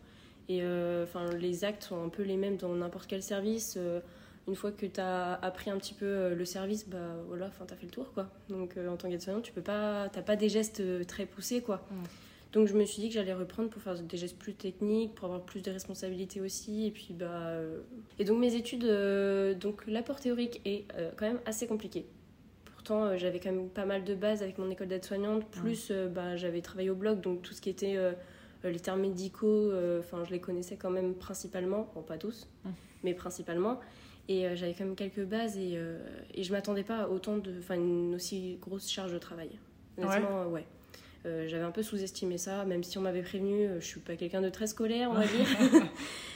Et 0.49 0.61
euh, 0.63 1.07
les 1.41 1.65
actes 1.65 1.85
sont 1.85 2.05
un 2.05 2.09
peu 2.09 2.23
les 2.23 2.37
mêmes 2.37 2.57
dans 2.57 2.73
n'importe 2.75 3.07
quel 3.09 3.23
service. 3.23 3.77
Une 4.49 4.57
fois 4.57 4.73
que 4.73 4.87
tu 4.87 5.01
as 5.01 5.35
appris 5.35 5.71
un 5.71 5.79
petit 5.79 5.95
peu 5.95 6.05
euh, 6.05 6.35
le 6.35 6.45
service, 6.45 6.89
bah 6.89 7.15
voilà, 7.29 7.47
enfin, 7.47 7.65
tu 7.65 7.75
as 7.75 7.77
fait 7.77 7.87
le 7.87 7.93
tour. 7.93 8.13
quoi. 8.13 8.29
Donc 8.49 8.77
euh, 8.77 8.89
en 8.89 8.97
tant 8.97 9.09
qu'aide-soignante, 9.09 9.45
tu 9.45 9.53
peux 9.53 9.63
pas, 9.63 10.09
t'as 10.13 10.23
pas 10.23 10.35
des 10.35 10.49
gestes 10.49 10.81
euh, 10.81 11.05
très 11.05 11.27
poussés. 11.27 11.63
quoi. 11.63 11.81
Donc 12.53 12.67
je 12.67 12.75
me 12.75 12.85
suis 12.85 13.01
dit 13.01 13.09
que 13.09 13.15
j'allais 13.15 13.33
reprendre 13.33 13.71
pour 13.71 13.81
faire 13.81 13.95
des 13.99 14.17
gestes 14.17 14.37
plus 14.37 14.53
techniques, 14.55 15.15
pour 15.15 15.27
avoir 15.27 15.43
plus 15.43 15.63
de 15.63 15.71
responsabilités 15.71 16.41
aussi. 16.41 16.87
Et 16.87 16.91
puis 16.91 17.15
bah 17.15 17.47
euh, 17.47 17.81
et 18.19 18.25
donc 18.25 18.41
mes 18.41 18.55
études, 18.55 18.85
euh, 18.85 19.55
donc 19.55 19.87
l'apport 19.87 20.21
théorique 20.21 20.61
est 20.65 20.85
quand 21.17 21.27
même 21.27 21.41
assez 21.47 21.67
compliqué. 21.67 22.05
Pourtant 22.67 23.17
j'avais 23.17 23.39
quand 23.39 23.53
même 23.53 23.69
pas 23.71 23.87
mal 23.87 24.03
de 24.05 24.15
bases 24.15 24.43
avec 24.43 24.59
mon 24.59 24.69
école 24.69 24.89
d'aide-soignante. 24.89 25.47
Plus 25.47 25.93
bah, 25.93 26.37
j'avais 26.37 26.61
travaillé 26.61 26.91
au 26.91 26.95
bloc, 26.97 27.21
donc 27.21 27.43
tout 27.43 27.55
ce 27.55 27.61
qui 27.63 27.71
était 27.71 27.97
les 28.65 28.81
termes 28.81 29.01
médicaux, 29.01 29.73
enfin 30.01 30.25
je 30.25 30.31
les 30.31 30.41
connaissais 30.41 30.77
quand 30.77 30.91
même 30.91 31.15
principalement, 31.15 31.91
bon 31.95 32.03
pas 32.03 32.19
tous, 32.19 32.49
mais 33.03 33.15
principalement. 33.15 33.81
Et 34.29 34.47
euh, 34.47 34.57
j'avais 34.57 34.75
quand 34.75 34.85
même 34.85 34.95
quelques 34.95 35.25
bases 35.25 35.57
et, 35.57 35.73
euh, 35.75 35.99
et 36.35 36.43
je 36.43 36.53
m'attendais 36.53 36.85
pas 36.85 37.03
à 37.03 37.09
autant 37.09 37.39
de, 37.39 37.53
enfin 37.59 37.75
une 37.75 38.15
aussi 38.15 38.59
grosse 38.61 38.91
charge 38.91 39.13
de 39.13 39.19
travail. 39.19 39.51
Honnêtement, 39.99 40.43
euh, 40.43 40.47
ouais. 40.47 40.65
J'avais 41.25 41.63
un 41.63 41.71
peu 41.71 41.85
sous-estimé 41.85 42.37
ça, 42.37 42.65
même 42.65 42.83
si 42.83 42.99
on 42.99 43.01
m'avait 43.03 43.23
prévenu, 43.23 43.69
je 43.79 43.87
suis 43.87 44.01
pas 44.01 44.17
quelqu'un 44.17 44.41
de 44.41 44.49
très 44.49 44.67
scolaire, 44.67 45.09
on 45.09 45.15
va 45.15 45.25
dire. 45.25 45.47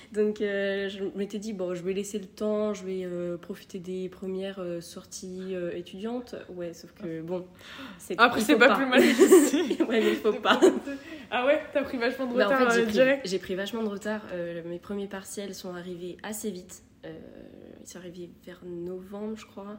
Donc 0.13 0.41
euh, 0.41 0.89
je 0.89 1.05
m'étais 1.17 1.39
dit, 1.39 1.53
bon, 1.53 1.75
je 1.75 1.83
vais 1.83 1.93
laisser 1.93 2.19
le 2.19 2.27
temps, 2.27 2.75
je 2.75 2.85
vais 2.85 3.05
euh, 3.05 3.37
profiter 3.37 3.79
des 3.79 4.09
premières 4.09 4.61
euh, 4.61 4.81
sorties 4.81 5.55
étudiantes. 5.75 6.35
Ouais, 6.51 6.73
sauf 6.73 6.93
que 6.93 7.21
bon, 7.23 7.47
Après, 8.17 8.41
c'est 8.41 8.53
faut 8.53 8.59
pas, 8.59 8.77
plus 8.77 8.87
mal 8.87 9.01
ouais, 9.89 10.01
mais 10.01 10.11
il 10.11 10.17
faut 10.17 10.33
pas. 10.33 10.61
ah 11.31 11.47
ouais, 11.47 11.61
t'as 11.73 11.83
pris 11.83 11.99
vachement 11.99 12.27
de 12.27 12.37
Bah, 12.37 12.47
en 12.47 12.53
retard 12.53 12.73
fait, 12.73 12.79
j'ai 12.79 12.85
pris, 12.85 12.93
direct. 12.93 13.29
j'ai 13.29 13.39
pris 13.39 13.55
vachement 13.55 13.83
de 13.83 13.89
retard. 13.89 14.23
Mes 14.65 14.79
premiers 14.79 15.09
partiels 15.09 15.55
sont 15.55 15.75
arrivés 15.75 16.17
assez 16.23 16.51
vite. 16.51 16.83
Sont 17.87 17.99
arrivés 17.99 18.31
vers 18.45 18.61
novembre, 18.65 19.37
je 19.37 19.47
crois. 19.47 19.65
En 19.65 19.77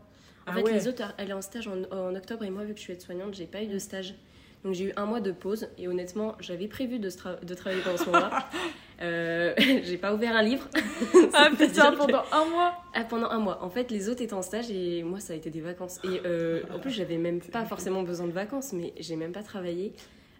Ah 0.47 0.53
fait, 0.53 0.63
ouais. 0.63 0.73
les 0.73 0.87
autres 0.87 1.03
allaient 1.17 1.33
en 1.33 1.41
stage 1.41 1.67
en, 1.67 1.83
en 1.95 2.15
octobre 2.15 2.43
et 2.45 2.49
moi, 2.49 2.63
vu 2.63 2.71
que 2.73 2.77
je 2.79 2.83
suis 2.83 2.93
aide-soignante, 2.93 3.33
j'ai 3.35 3.45
pas 3.47 3.61
eu 3.61 3.67
de 3.67 3.77
stage. 3.79 4.15
Donc 4.63 4.73
j'ai 4.73 4.85
eu 4.85 4.93
un 4.95 5.05
mois 5.05 5.19
de 5.21 5.31
pause 5.31 5.67
et 5.77 5.87
honnêtement, 5.87 6.35
j'avais 6.39 6.67
prévu 6.67 6.99
de, 6.99 7.09
tra- 7.09 7.43
de 7.43 7.53
travailler 7.53 7.81
pendant 7.83 7.97
ce 7.97 8.05
moment-là. 8.05 8.49
Euh, 8.99 9.53
j'ai 9.83 9.97
pas 9.99 10.11
ouvert 10.15 10.35
un 10.35 10.41
livre. 10.41 10.67
Ah 11.35 11.49
putain, 11.51 11.91
que- 11.91 11.97
pendant 11.97 12.23
un 12.31 12.45
mois 12.45 12.73
Ah, 12.95 13.03
pendant 13.03 13.29
un 13.29 13.37
mois. 13.37 13.63
En 13.63 13.69
fait, 13.69 13.91
les 13.91 14.09
autres 14.09 14.23
étaient 14.23 14.33
en 14.33 14.41
stage 14.41 14.71
et 14.71 15.03
moi, 15.03 15.19
ça 15.19 15.33
a 15.33 15.35
été 15.35 15.51
des 15.51 15.61
vacances. 15.61 15.99
Et 16.03 16.19
euh, 16.25 16.63
en 16.73 16.79
plus, 16.79 16.89
j'avais 16.89 17.17
même 17.17 17.39
pas 17.39 17.63
forcément 17.63 18.01
besoin 18.01 18.25
de 18.25 18.31
vacances, 18.31 18.73
mais 18.73 18.93
j'ai 18.99 19.15
même 19.15 19.33
pas 19.33 19.43
travaillé. 19.43 19.93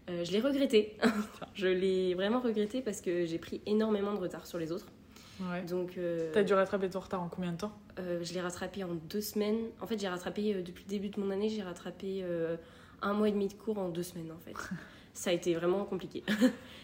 Euh, 0.10 0.24
je 0.26 0.32
l'ai 0.32 0.40
regretté. 0.40 0.98
je 1.54 1.68
l'ai 1.68 2.16
vraiment 2.16 2.40
regretté 2.40 2.82
parce 2.82 3.00
que 3.00 3.28
j'ai 3.28 3.38
pris 3.38 3.62
énormément 3.68 4.14
de 4.16 4.20
retard 4.20 4.48
sur 4.48 4.58
les 4.58 4.72
autres. 4.72 4.88
Ouais. 5.40 5.62
Donc, 5.64 5.98
euh, 5.98 6.32
T'as 6.34 6.44
dû 6.44 6.54
rattraper 6.54 6.90
ton 6.90 7.00
retard 7.00 7.22
en 7.22 7.30
combien 7.30 7.52
de 7.52 7.58
temps 7.58 7.72
euh, 8.00 8.20
je 8.24 8.34
l'ai 8.34 8.42
rattrapé 8.42 8.84
en 8.84 8.94
deux 8.94 9.22
semaines. 9.22 9.58
En 9.82 9.88
fait, 9.88 10.00
j'ai 10.00 10.08
rattrapé 10.08 10.54
euh, 10.56 10.62
depuis 10.62 10.84
le 10.86 10.90
début 10.90 11.10
de 11.10 11.20
mon 11.20 11.32
année, 11.32 11.50
j'ai 11.50 11.64
rattrapé 11.64 12.24
un 13.02 13.14
mois 13.14 13.28
et 13.30 13.32
demi 13.32 13.48
de 13.48 13.54
cours 13.54 13.78
en 13.80 13.90
deux 13.90 14.04
semaines 14.04 14.32
en 14.32 14.40
fait. 14.40 14.54
Ça 15.14 15.32
a 15.32 15.34
été 15.34 15.56
vraiment 15.56 15.84
compliqué. 15.84 16.24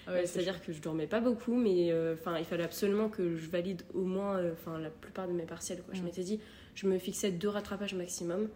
Ouais, 0.07 0.25
C'est-à-dire 0.25 0.59
que 0.63 0.73
je 0.73 0.81
dormais 0.81 1.05
pas 1.05 1.19
beaucoup, 1.19 1.53
mais 1.55 1.91
euh, 1.91 2.15
enfin, 2.19 2.37
il 2.39 2.45
fallait 2.45 2.63
absolument 2.63 3.09
que 3.09 3.35
je 3.37 3.47
valide 3.47 3.83
au 3.93 4.01
moins 4.01 4.37
euh, 4.37 4.53
enfin, 4.53 4.79
la 4.79 4.89
plupart 4.89 5.27
de 5.27 5.33
mes 5.33 5.43
partiels. 5.43 5.83
Quoi. 5.83 5.93
Je 5.93 6.01
Mm. 6.01 6.05
m'étais 6.05 6.23
dit, 6.23 6.39
je 6.73 6.87
me 6.87 6.97
fixais 6.97 7.29
deux 7.31 7.49
rattrapages 7.49 7.93
maximum. 7.93 8.49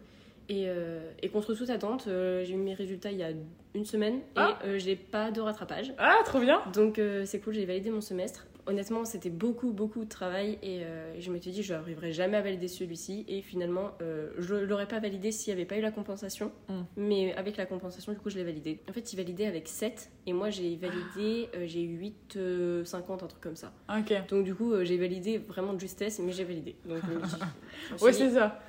Et, 0.50 0.64
euh, 0.68 1.12
et 1.22 1.30
contre 1.30 1.54
toute 1.54 1.70
attente, 1.70 2.06
j'ai 2.08 2.54
eu 2.54 2.56
mes 2.58 2.74
résultats 2.74 3.12
il 3.12 3.18
y 3.18 3.24
a 3.24 3.30
une 3.76 3.86
semaine 3.86 4.16
et 4.16 4.22
Ah. 4.38 4.58
j'ai 4.78 4.96
pas 4.96 5.30
de 5.30 5.42
rattrapage. 5.42 5.94
Ah, 6.00 6.16
trop 6.26 6.40
bien 6.40 6.62
Donc 6.74 7.00
c'est 7.26 7.40
cool, 7.42 7.54
j'ai 7.54 7.66
validé 7.66 7.92
mon 7.92 8.02
semestre. 8.02 8.48
Honnêtement, 8.68 9.06
c'était 9.06 9.30
beaucoup, 9.30 9.72
beaucoup 9.72 10.04
de 10.04 10.10
travail 10.10 10.60
et 10.62 10.84
euh, 10.84 11.18
je 11.20 11.32
m'étais 11.32 11.52
dit, 11.52 11.64
je 11.64 11.74
n'arriverai 11.74 12.12
jamais 12.12 12.36
à 12.36 12.42
valider 12.42 12.68
celui-ci. 12.68 13.24
Et 13.30 13.42
finalement, 13.42 13.92
euh, 14.02 14.30
je 14.38 14.56
l'aurais 14.56 14.88
pas 14.90 15.00
validé 15.00 15.32
s'il 15.32 15.54
n'y 15.54 15.60
avait 15.62 15.66
pas 15.66 15.78
eu 15.78 15.82
la 15.82 15.92
compensation. 15.92 16.52
Mm. 16.68 16.82
Mais 16.98 17.34
avec 17.36 17.56
la 17.56 17.66
compensation, 17.66 18.12
du 18.12 18.20
coup, 18.20 18.30
je 18.30 18.36
l'ai 18.36 18.44
validé. 18.44 18.82
En 18.90 18.92
fait, 18.92 19.14
il 19.14 19.16
validait 19.16 19.46
avec 19.46 19.70
7 19.70 20.12
et 20.26 20.34
moi, 20.34 20.50
j'ai 20.50 20.76
validé, 20.76 21.50
euh, 21.56 21.64
j'ai 21.66 21.82
eu 21.82 21.96
8, 21.98 22.34
euh, 22.36 22.84
50, 22.84 23.24
un 23.24 23.28
truc 23.28 23.42
comme 23.42 23.56
ça. 23.56 23.72
Ok. 23.90 24.14
Donc 24.30 24.44
du 24.44 24.54
coup, 24.54 24.74
euh, 24.74 24.84
j'ai 24.84 24.98
validé 24.98 25.38
vraiment 25.38 25.74
de 25.74 25.80
justesse, 25.80 26.20
mais 26.20 26.34
j'ai 26.34 26.44
validé. 26.44 26.76
Donc, 26.86 27.00
dit, 27.98 27.98
c'est 28.12 28.32
ça. 28.32 28.60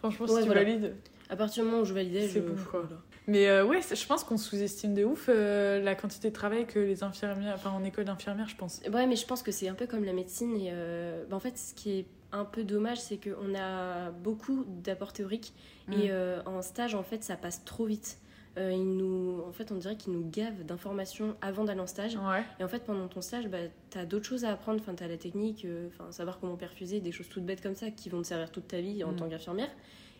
Franchement, 0.00 0.26
si 0.26 0.34
Ouais, 0.34 0.40
tu 0.42 0.46
voilà. 0.48 0.64
valides. 0.64 0.94
à 1.30 1.36
partir 1.36 1.64
du 1.64 1.70
moment 1.70 1.82
où 1.82 1.86
je 1.86 1.94
validais, 1.94 2.28
C'est 2.28 2.34
je... 2.34 2.40
bon, 2.40 2.54
quoi. 2.70 2.82
voilà. 2.82 3.02
Mais 3.28 3.48
euh, 3.48 3.64
ouais, 3.64 3.80
je 3.82 4.06
pense 4.06 4.22
qu'on 4.22 4.36
sous-estime 4.36 4.94
de 4.94 5.04
ouf 5.04 5.26
euh, 5.28 5.80
la 5.82 5.94
quantité 5.96 6.28
de 6.30 6.34
travail 6.34 6.66
que 6.66 6.78
les 6.78 7.02
infirmières, 7.02 7.54
enfin 7.56 7.70
en 7.70 7.82
école 7.82 8.04
d'infirmière, 8.04 8.48
je 8.48 8.56
pense. 8.56 8.80
Ouais, 8.92 9.06
mais 9.06 9.16
je 9.16 9.26
pense 9.26 9.42
que 9.42 9.50
c'est 9.50 9.68
un 9.68 9.74
peu 9.74 9.86
comme 9.86 10.04
la 10.04 10.12
médecine. 10.12 10.54
Et 10.56 10.70
euh, 10.72 11.24
bah, 11.28 11.36
en 11.36 11.40
fait, 11.40 11.58
ce 11.58 11.74
qui 11.74 11.98
est 11.98 12.06
un 12.32 12.44
peu 12.44 12.62
dommage, 12.62 12.98
c'est 13.00 13.18
qu'on 13.18 13.54
a 13.56 14.10
beaucoup 14.10 14.64
d'apports 14.68 15.12
théoriques. 15.12 15.52
Mm. 15.88 15.92
Et 15.92 16.10
en 16.46 16.62
stage, 16.62 16.94
en 16.94 17.02
fait, 17.02 17.24
ça 17.24 17.36
passe 17.36 17.64
trop 17.64 17.86
vite. 17.86 18.18
Ils 18.58 18.96
nous, 18.96 19.42
en 19.46 19.52
fait, 19.52 19.70
on 19.70 19.74
dirait 19.76 19.96
qu'ils 19.96 20.12
nous 20.14 20.26
gavent 20.30 20.64
d'informations 20.64 21.36
avant 21.42 21.64
d'aller 21.64 21.80
en 21.80 21.86
stage. 21.86 22.16
Ouais. 22.16 22.42
Et 22.58 22.64
en 22.64 22.68
fait, 22.68 22.84
pendant 22.84 23.06
ton 23.06 23.20
stage, 23.20 23.48
bah, 23.48 23.58
tu 23.90 23.98
as 23.98 24.06
d'autres 24.06 24.24
choses 24.24 24.44
à 24.44 24.52
apprendre. 24.52 24.80
Enfin, 24.80 24.94
tu 24.94 25.04
as 25.04 25.08
la 25.08 25.18
technique, 25.18 25.66
enfin, 25.88 26.10
savoir 26.10 26.38
comment 26.40 26.56
perfuser, 26.56 27.00
des 27.00 27.12
choses 27.12 27.28
toutes 27.28 27.44
bêtes 27.44 27.60
comme 27.62 27.74
ça 27.76 27.90
qui 27.90 28.08
vont 28.08 28.22
te 28.22 28.26
servir 28.28 28.50
toute 28.50 28.68
ta 28.68 28.80
vie 28.80 29.02
en 29.04 29.12
Mm. 29.12 29.16
tant 29.16 29.28
qu'infirmière. 29.28 29.70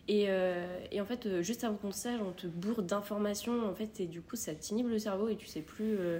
Et, 0.07 0.25
euh, 0.29 0.65
et 0.91 1.01
en 1.01 1.05
fait, 1.05 1.25
euh, 1.25 1.41
juste 1.41 1.63
avant 1.63 1.75
ton 1.75 1.91
stage, 1.91 2.19
on 2.21 2.31
te 2.31 2.47
bourre 2.47 2.81
d'informations. 2.81 3.67
En 3.67 3.73
fait, 3.73 3.99
et 3.99 4.05
du 4.07 4.21
coup, 4.21 4.35
ça 4.35 4.53
t'inhibe 4.55 4.87
le 4.87 4.99
cerveau 4.99 5.27
et 5.29 5.35
tu 5.35 5.47
sais 5.47 5.61
plus, 5.61 5.97
euh, 5.99 6.19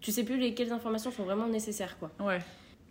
tu 0.00 0.12
sais 0.12 0.24
plus 0.24 0.38
lesquelles 0.38 0.72
informations 0.72 1.10
sont 1.10 1.24
vraiment 1.24 1.48
nécessaires, 1.48 1.98
quoi. 1.98 2.10
Ouais. 2.20 2.40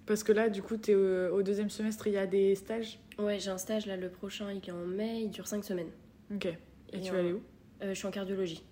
Parce 0.06 0.24
que 0.24 0.32
là, 0.32 0.50
du 0.50 0.62
coup, 0.62 0.76
t'es 0.78 0.96
au, 0.96 1.36
au 1.36 1.44
deuxième 1.44 1.70
semestre, 1.70 2.08
il 2.08 2.14
y 2.14 2.18
a 2.18 2.26
des 2.28 2.56
stages? 2.56 3.00
Ouais, 3.20 3.40
j'ai 3.40 3.52
un 3.52 3.58
stage 3.60 3.86
là, 3.86 3.96
le 3.96 4.10
prochain, 4.10 4.52
il 4.52 4.58
est 4.68 4.72
en 4.72 4.86
mai, 4.86 5.22
il 5.22 5.30
dure 5.30 5.48
5 5.48 5.64
semaines. 5.64 5.92
Ok. 6.34 6.46
Et, 6.48 6.58
Et 6.94 7.02
tu 7.02 7.12
en- 7.12 7.14
vas 7.14 7.20
aller 7.20 7.34
où? 7.34 7.42
Euh, 7.84 7.90
je 7.90 7.94
suis 7.94 8.08
en 8.08 8.12
cardiologie. 8.12 8.64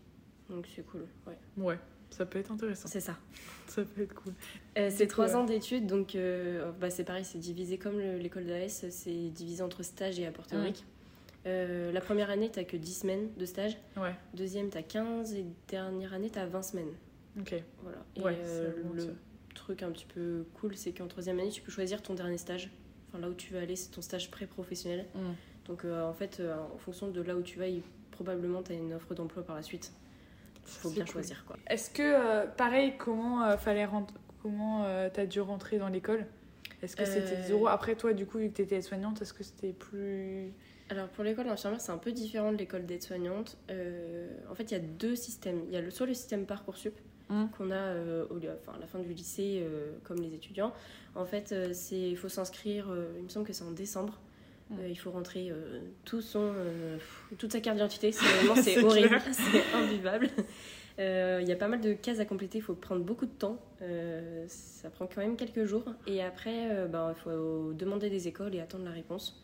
Donc 0.49 0.67
c'est 0.75 0.85
cool, 0.85 1.05
ouais. 1.27 1.37
Ouais. 1.57 1.77
Ça 2.09 2.25
peut 2.25 2.39
être 2.39 2.51
intéressant. 2.51 2.89
C'est 2.89 2.99
ça. 2.99 3.15
Ça 3.67 3.83
peut 3.85 4.01
être 4.01 4.13
cool. 4.15 4.33
C'est 4.75 5.05
coup, 5.05 5.11
trois 5.13 5.27
ouais. 5.29 5.35
ans 5.35 5.45
d'études, 5.45 5.87
donc 5.87 6.17
bah, 6.81 6.89
c'est 6.89 7.05
pareil, 7.05 7.23
c'est 7.23 7.37
divisé 7.37 7.77
comme 7.77 7.97
le- 7.99 8.17
l'école 8.17 8.45
d'AS, 8.45 8.85
c'est 8.89 9.29
divisé 9.29 9.61
entre 9.63 9.81
stage 9.83 10.19
et 10.19 10.25
apport 10.25 10.45
théorique. 10.47 10.83
Euh, 11.47 11.91
la 11.91 12.01
première 12.01 12.29
année, 12.29 12.49
t'as 12.51 12.63
que 12.63 12.77
10 12.77 12.99
semaines 13.01 13.29
de 13.35 13.45
stage. 13.45 13.77
Ouais. 13.97 14.13
Deuxième, 14.33 14.69
t'as 14.69 14.83
15. 14.83 15.33
Et 15.33 15.45
dernière 15.67 16.13
année, 16.13 16.29
t'as 16.29 16.45
20 16.45 16.61
semaines. 16.61 16.93
Ok. 17.39 17.55
Voilà. 17.81 17.97
Et 18.15 18.21
Ouais, 18.21 18.37
euh, 18.45 18.73
le 18.93 18.99
ça. 19.01 19.07
truc 19.55 19.81
un 19.83 19.91
petit 19.91 20.05
peu 20.05 20.45
cool, 20.55 20.75
c'est 20.75 20.91
qu'en 20.91 21.07
troisième 21.07 21.39
année, 21.39 21.49
tu 21.49 21.61
peux 21.61 21.71
choisir 21.71 22.01
ton 22.01 22.13
dernier 22.13 22.37
stage. 22.37 22.69
Enfin, 23.09 23.19
là 23.19 23.29
où 23.29 23.33
tu 23.33 23.53
vas 23.53 23.61
aller, 23.61 23.75
c'est 23.75 23.89
ton 23.91 24.01
stage 24.01 24.29
pré-professionnel. 24.29 25.05
Mm. 25.15 25.19
Donc, 25.67 25.85
euh, 25.85 26.03
en 26.07 26.13
fait, 26.13 26.41
en 26.73 26.77
fonction 26.77 27.07
de 27.09 27.21
là 27.21 27.35
où 27.35 27.41
tu 27.41 27.57
vas, 27.57 27.67
il- 27.67 27.83
probablement, 28.11 28.61
tu 28.61 28.73
as 28.73 28.75
une 28.75 28.93
offre 28.93 29.15
d'emploi 29.15 29.43
par 29.43 29.55
la 29.55 29.61
suite. 29.63 29.91
Il 30.63 30.69
faut 30.69 30.89
bien 30.91 31.03
cool. 31.05 31.13
choisir, 31.13 31.43
quoi. 31.45 31.57
Est-ce 31.67 31.89
que, 31.89 32.45
pareil, 32.55 32.93
comment 32.97 33.57
fallait 33.57 33.85
rentrer 33.85 34.15
Comment 34.43 34.83
t'as 35.13 35.25
dû 35.27 35.39
rentrer 35.39 35.77
dans 35.77 35.87
l'école? 35.89 36.25
Est-ce 36.81 36.95
que 36.95 37.05
c'était 37.05 37.35
Euh, 37.35 37.47
zéro 37.47 37.67
Après, 37.67 37.95
toi, 37.95 38.13
du 38.13 38.25
coup, 38.25 38.37
vu 38.37 38.49
que 38.49 38.55
t'étais 38.55 38.81
soignante, 38.81 39.21
est-ce 39.21 39.33
que 39.33 39.43
c'était 39.43 39.73
plus. 39.73 40.51
Alors, 40.89 41.07
pour 41.09 41.23
l'école 41.23 41.45
d'infirmière, 41.45 41.79
c'est 41.79 41.91
un 41.91 41.97
peu 41.97 42.11
différent 42.11 42.51
de 42.51 42.57
l'école 42.57 42.85
d'aide-soignante. 42.85 43.57
Euh, 43.69 44.29
en 44.49 44.55
fait, 44.55 44.63
il 44.63 44.71
y 44.71 44.77
a 44.77 44.79
deux 44.79 45.15
systèmes. 45.15 45.61
Il 45.67 45.73
y 45.73 45.77
a 45.77 45.81
le, 45.81 45.91
soit 45.91 46.05
le 46.05 46.13
système 46.13 46.45
Parcoursup, 46.45 46.95
mm. 47.29 47.45
qu'on 47.57 47.71
a 47.71 47.95
au, 48.29 48.37
enfin, 48.37 48.73
à 48.75 48.79
la 48.79 48.87
fin 48.87 48.99
du 48.99 49.13
lycée, 49.13 49.65
comme 50.03 50.21
les 50.21 50.33
étudiants. 50.33 50.73
En 51.15 51.25
fait, 51.25 51.53
il 51.91 52.17
faut 52.17 52.29
s'inscrire, 52.29 52.87
il 53.17 53.23
me 53.23 53.29
semble 53.29 53.45
que 53.45 53.53
c'est 53.53 53.63
en 53.63 53.71
décembre. 53.71 54.19
Mm. 54.69 54.75
il 54.89 54.97
faut 54.97 55.11
rentrer 55.11 55.51
tout 56.03 56.21
son, 56.21 56.53
toute 57.37 57.51
sa 57.53 57.61
carte 57.61 57.77
d'identité. 57.77 58.11
C'est 58.11 58.83
horrible, 58.83 59.21
c'est 59.31 59.77
invivable. 59.77 60.29
Il 60.97 61.47
y 61.47 61.51
a 61.51 61.55
pas 61.55 61.67
mal 61.67 61.81
de 61.81 61.93
cases 61.93 62.19
à 62.19 62.25
compléter, 62.25 62.59
il 62.59 62.61
faut 62.61 62.75
prendre 62.75 63.03
beaucoup 63.03 63.25
de 63.25 63.31
temps. 63.31 63.57
ça 64.47 64.89
prend 64.89 65.07
quand 65.07 65.21
même 65.21 65.35
quelques 65.35 65.65
jours. 65.65 65.85
Et 66.07 66.21
après, 66.21 66.87
ben, 66.87 67.13
il 67.15 67.19
faut 67.19 67.73
demander 67.73 68.09
des 68.09 68.27
écoles 68.27 68.53
et 68.55 68.59
attendre 68.59 68.85
la 68.85 68.91
réponse. 68.91 69.41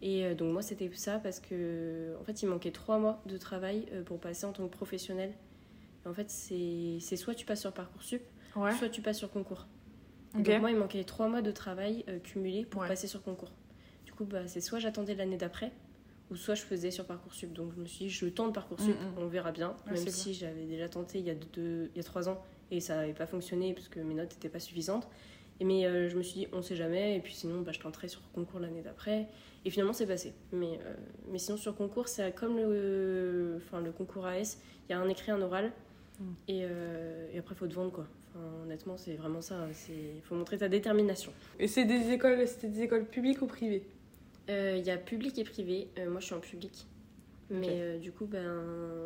Et 0.00 0.24
euh, 0.24 0.34
donc 0.34 0.52
moi 0.52 0.62
c'était 0.62 0.90
ça 0.94 1.18
parce 1.18 1.40
que 1.40 2.14
en 2.20 2.24
fait 2.24 2.42
il 2.42 2.48
manquait 2.48 2.70
trois 2.70 2.98
mois 2.98 3.20
de 3.26 3.36
travail 3.36 3.86
euh, 3.92 4.02
pour 4.02 4.20
passer 4.20 4.46
en 4.46 4.52
tant 4.52 4.66
que 4.66 4.72
professionnel. 4.72 5.32
en 6.06 6.14
fait 6.14 6.30
c'est 6.30 7.16
soit 7.16 7.34
tu 7.34 7.44
passes 7.44 7.60
sur 7.60 7.72
Parcoursup, 7.72 8.22
soit 8.54 8.88
tu 8.90 9.02
passes 9.02 9.18
sur 9.18 9.30
concours. 9.30 9.66
Donc 10.34 10.48
moi 10.60 10.70
il 10.70 10.76
manquait 10.76 11.04
trois 11.04 11.28
mois 11.28 11.42
de 11.42 11.50
travail 11.50 12.04
euh, 12.08 12.18
cumulé 12.20 12.64
pour 12.64 12.86
passer 12.86 13.06
sur 13.06 13.22
concours. 13.22 13.50
Du 14.04 14.12
coup 14.12 14.24
bah, 14.24 14.46
c'est 14.46 14.60
soit 14.60 14.78
j'attendais 14.78 15.14
l'année 15.14 15.36
d'après 15.36 15.72
ou 16.30 16.36
soit 16.36 16.54
je 16.54 16.62
faisais 16.62 16.90
sur 16.90 17.04
Parcoursup. 17.04 17.52
Donc 17.52 17.72
je 17.74 17.80
me 17.80 17.86
suis 17.86 18.06
dit 18.06 18.10
je 18.10 18.26
tente 18.26 18.54
Parcoursup, 18.54 18.88
mm, 18.88 19.20
mm. 19.20 19.22
on 19.22 19.26
verra 19.26 19.52
bien. 19.52 19.76
même 19.86 19.96
si 19.96 20.34
j'avais 20.34 20.64
déjà 20.64 20.88
tenté 20.88 21.18
il 21.18 21.26
y, 21.26 21.30
a 21.30 21.34
deux, 21.34 21.90
il 21.94 21.96
y 21.96 22.00
a 22.00 22.04
trois 22.04 22.28
ans 22.28 22.42
et 22.70 22.80
ça 22.80 22.96
n'avait 22.96 23.14
pas 23.14 23.26
fonctionné 23.26 23.74
parce 23.74 23.88
que 23.88 24.00
mes 24.00 24.14
notes 24.14 24.32
n'étaient 24.32 24.48
pas 24.48 24.60
suffisantes. 24.60 25.08
Mais 25.60 26.08
je 26.08 26.16
me 26.16 26.22
suis 26.22 26.40
dit, 26.40 26.46
on 26.52 26.62
sait 26.62 26.76
jamais, 26.76 27.16
et 27.16 27.20
puis 27.20 27.34
sinon, 27.34 27.62
bah, 27.62 27.72
je 27.72 27.80
tenterai 27.80 28.06
sur 28.06 28.20
concours 28.32 28.60
l'année 28.60 28.80
d'après. 28.80 29.26
Et 29.64 29.70
finalement, 29.70 29.92
c'est 29.92 30.06
passé. 30.06 30.32
Mais, 30.52 30.78
euh, 30.84 30.94
mais 31.30 31.38
sinon, 31.38 31.56
sur 31.56 31.74
concours, 31.74 32.08
c'est 32.08 32.34
comme 32.34 32.56
le, 32.56 33.56
enfin, 33.56 33.80
le 33.80 33.92
concours 33.92 34.26
AS, 34.26 34.58
il 34.88 34.92
y 34.92 34.94
a 34.94 35.00
un 35.00 35.08
écrit, 35.08 35.30
un 35.30 35.42
oral. 35.42 35.72
Mm. 36.20 36.24
Et, 36.48 36.60
euh, 36.62 37.26
et, 37.32 37.38
après, 37.38 37.54
il 37.54 37.58
faut 37.58 37.66
te 37.66 37.74
vendre, 37.74 37.92
quoi. 37.92 38.06
Enfin, 38.30 38.44
honnêtement, 38.62 38.96
c'est 38.96 39.14
vraiment 39.14 39.40
ça. 39.40 39.66
Il 39.88 40.22
faut 40.22 40.34
montrer 40.34 40.58
ta 40.58 40.68
détermination. 40.68 41.32
Et 41.58 41.66
c'est 41.66 41.84
des 41.84 42.10
écoles, 42.12 42.46
c'était 42.46 42.68
des 42.68 42.82
écoles 42.82 43.06
publiques 43.06 43.42
ou 43.42 43.46
privées? 43.46 43.82
euh, 43.82 43.97
Il 44.48 44.84
y 44.84 44.90
a 44.90 44.96
public 44.96 45.38
et 45.38 45.44
privé. 45.44 45.88
moi, 46.08 46.20
je 46.20 46.26
suis 46.26 46.34
en 46.34 46.40
public. 46.40 46.86
Mais 47.50 47.98
du 47.98 48.12
coup, 48.12 48.26
ben, 48.26 48.46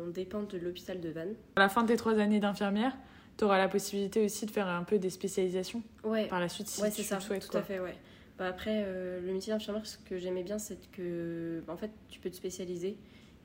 on 0.05 0.09
dépend 0.09 0.43
de 0.43 0.57
l'hôpital 0.57 0.99
de 0.99 1.09
Vannes. 1.09 1.35
À 1.55 1.61
la 1.61 1.69
fin 1.69 1.83
de 1.83 1.87
tes 1.87 1.97
trois 1.97 2.19
années 2.19 2.39
d'infirmière, 2.39 2.97
tu 3.37 3.45
auras 3.45 3.57
la 3.57 3.67
possibilité 3.67 4.23
aussi 4.23 4.45
de 4.45 4.51
faire 4.51 4.67
un 4.67 4.83
peu 4.83 4.99
des 4.99 5.09
spécialisations 5.09 5.81
ouais. 6.03 6.27
par 6.27 6.39
la 6.39 6.49
suite 6.49 6.67
si 6.67 6.81
ouais, 6.81 6.91
tu 6.91 7.03
ça. 7.03 7.15
le 7.15 7.21
souhaites. 7.21 7.49
Tout 7.49 7.57
à 7.57 7.61
fait, 7.61 7.79
ouais. 7.79 7.95
Bah, 8.37 8.47
après, 8.47 8.83
euh, 8.85 9.21
le 9.21 9.33
métier 9.33 9.53
d'infirmière, 9.53 9.85
ce 9.85 9.97
que 9.97 10.17
j'aimais 10.17 10.43
bien, 10.43 10.59
c'est 10.59 10.77
que 10.91 11.63
en 11.67 11.77
fait, 11.77 11.91
tu 12.09 12.19
peux 12.19 12.29
te 12.29 12.35
spécialiser. 12.35 12.97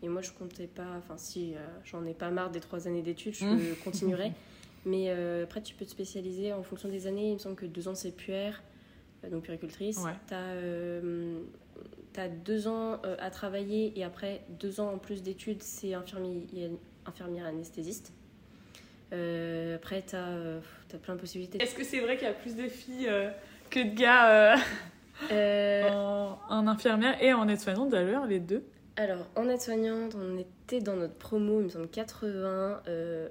Et 0.03 0.09
moi, 0.09 0.23
je 0.23 0.31
comptais 0.31 0.67
pas, 0.69 0.95
enfin, 0.97 1.17
si 1.17 1.55
euh, 1.55 1.59
j'en 1.85 2.05
ai 2.07 2.15
pas 2.15 2.31
marre 2.31 2.51
des 2.51 2.61
trois 2.61 2.87
années 2.87 3.03
d'études, 3.03 3.35
je 3.35 3.45
mmh. 3.45 3.77
continuerai. 3.85 4.33
Mais 4.85 5.07
euh, 5.09 5.45
après, 5.45 5.61
tu 5.61 5.75
peux 5.75 5.85
te 5.85 5.91
spécialiser 5.91 6.53
en 6.53 6.63
fonction 6.63 6.89
des 6.89 7.07
années. 7.07 7.31
Il 7.31 7.35
me 7.35 7.39
semble 7.39 7.57
que 7.57 7.67
deux 7.67 7.89
ans, 7.89 7.95
c'est 7.95 8.13
puère, 8.13 8.63
donc 9.31 9.43
puéricultrice. 9.43 10.01
Tu 10.29 10.35
as, 10.35 11.01
deux 12.45 12.67
ans 12.67 13.01
à 13.21 13.31
travailler 13.31 13.93
et 13.97 14.03
après 14.03 14.43
deux 14.49 14.81
ans 14.81 14.93
en 14.93 14.99
plus 14.99 15.23
d'études, 15.23 15.63
c'est 15.63 15.95
infirmière, 15.95 16.71
infirmière 17.07 17.47
anesthésiste. 17.47 18.13
après, 19.13 20.03
tu 20.07 20.17
as, 20.17 20.59
as, 20.95 20.99
plein 21.01 21.15
de 21.15 21.21
possibilités. 21.21 21.63
Est-ce 21.63 21.75
que 21.75 21.85
c'est 21.85 22.01
vrai 22.01 22.17
qu'il 22.17 22.27
y 22.27 22.31
a 22.31 22.35
plus 22.35 22.57
de 22.57 22.69
filles 22.69 23.09
que 23.71 23.81
de 23.81 23.95
gars 23.95 24.31
euh, 24.31 24.57
euh, 25.33 25.89
en, 26.49 26.67
infirmière 26.67 27.23
et 27.23 27.33
en 27.33 27.49
aide-soignante 27.49 27.91
d'ailleurs, 27.91 28.27
les 28.27 28.41
deux? 28.41 28.65
Alors, 28.97 29.27
en 29.37 29.49
aide-soignante, 29.49 30.17
on 30.17 30.39
était 30.39 30.81
dans 30.81 30.97
notre 30.97 31.15
promo, 31.15 31.61
il 31.61 31.65
me 31.65 31.69
semble 31.69 31.89
80. 31.89 32.83
Euh, 32.89 33.29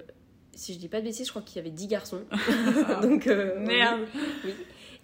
si 0.54 0.74
je 0.74 0.78
dis 0.78 0.88
pas 0.88 1.00
de 1.00 1.04
bêtises, 1.04 1.26
je 1.26 1.30
crois 1.30 1.42
qu'il 1.42 1.56
y 1.56 1.60
avait 1.60 1.70
10 1.70 1.86
garçons. 1.88 2.22
Donc, 3.02 3.26
Merde 3.26 4.00
oui. 4.44 4.54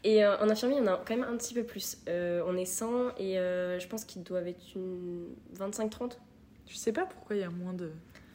Et 0.04 0.24
en 0.24 0.50
infirmière, 0.50 0.78
il 0.78 0.84
y 0.84 0.88
en 0.88 0.92
a 0.92 1.02
quand 1.04 1.16
même 1.16 1.24
un 1.24 1.36
petit 1.36 1.54
peu 1.54 1.64
plus. 1.64 1.96
on 2.06 2.56
est 2.56 2.66
100 2.66 3.16
et 3.18 3.36
je 3.36 3.86
pense 3.88 4.04
qu'ils 4.04 4.22
doivent 4.22 4.46
être 4.46 4.62
une 4.76 5.34
25-30. 5.56 6.18
Je 6.66 6.76
sais 6.76 6.92
pas 6.92 7.06
pourquoi 7.06 7.36
il 7.36 7.40
y 7.40 7.44
a 7.44 7.50
moins 7.50 7.72
de. 7.72 7.90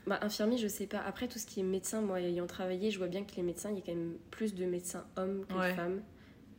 Bah, 0.08 0.18
infirmier, 0.22 0.58
je 0.58 0.68
sais 0.68 0.88
pas. 0.88 1.00
Après, 1.00 1.28
tout 1.28 1.38
ce 1.38 1.46
qui 1.46 1.60
est 1.60 1.64
médecin, 1.64 2.02
moi 2.02 2.20
ayant 2.20 2.48
travaillé, 2.48 2.90
je 2.90 2.98
vois 2.98 3.08
bien 3.08 3.24
que 3.24 3.36
les 3.36 3.44
médecins, 3.44 3.70
il 3.70 3.78
y 3.78 3.80
a 3.80 3.84
quand 3.86 3.94
même 3.94 4.18
plus 4.32 4.56
de 4.56 4.66
médecins 4.66 5.06
hommes 5.18 5.46
que 5.46 5.54
de 5.54 5.74
femmes. 5.76 6.02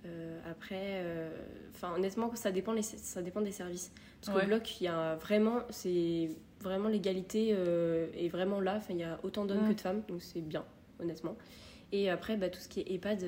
Euh, 0.07 0.39
après, 0.51 1.03
euh, 1.03 1.31
enfin 1.75 1.95
honnêtement, 1.95 2.35
ça 2.35 2.53
dépend, 2.53 2.73
les, 2.73 2.83
ça 2.83 3.23
dépend 3.23 3.41
des 3.41 3.53
services. 3.53 3.93
Parce 4.21 4.39
qu'au 4.39 4.47
bloc, 4.47 4.81
il 4.81 4.85
y 4.85 4.89
a 4.89 5.17
vraiment, 5.17 5.63
c'est 5.71 6.31
vraiment 6.61 6.89
l'égalité 6.89 7.55
euh, 7.57 8.07
est 8.15 8.29
vraiment 8.29 8.61
là. 8.61 8.77
Enfin, 8.77 8.95
il 8.95 9.01
y 9.01 9.05
a 9.05 9.19
autant 9.23 9.45
d'hommes 9.45 9.69
que 9.69 9.75
de 9.75 9.81
femmes, 9.81 10.03
donc 10.09 10.23
c'est 10.23 10.41
bien, 10.41 10.65
honnêtement. 11.01 11.37
Et 11.93 12.09
après, 12.09 12.37
bah, 12.37 12.49
tout 12.49 12.61
ce 12.61 12.69
qui 12.69 12.81
est 12.81 12.93
EHPAD, 12.93 13.25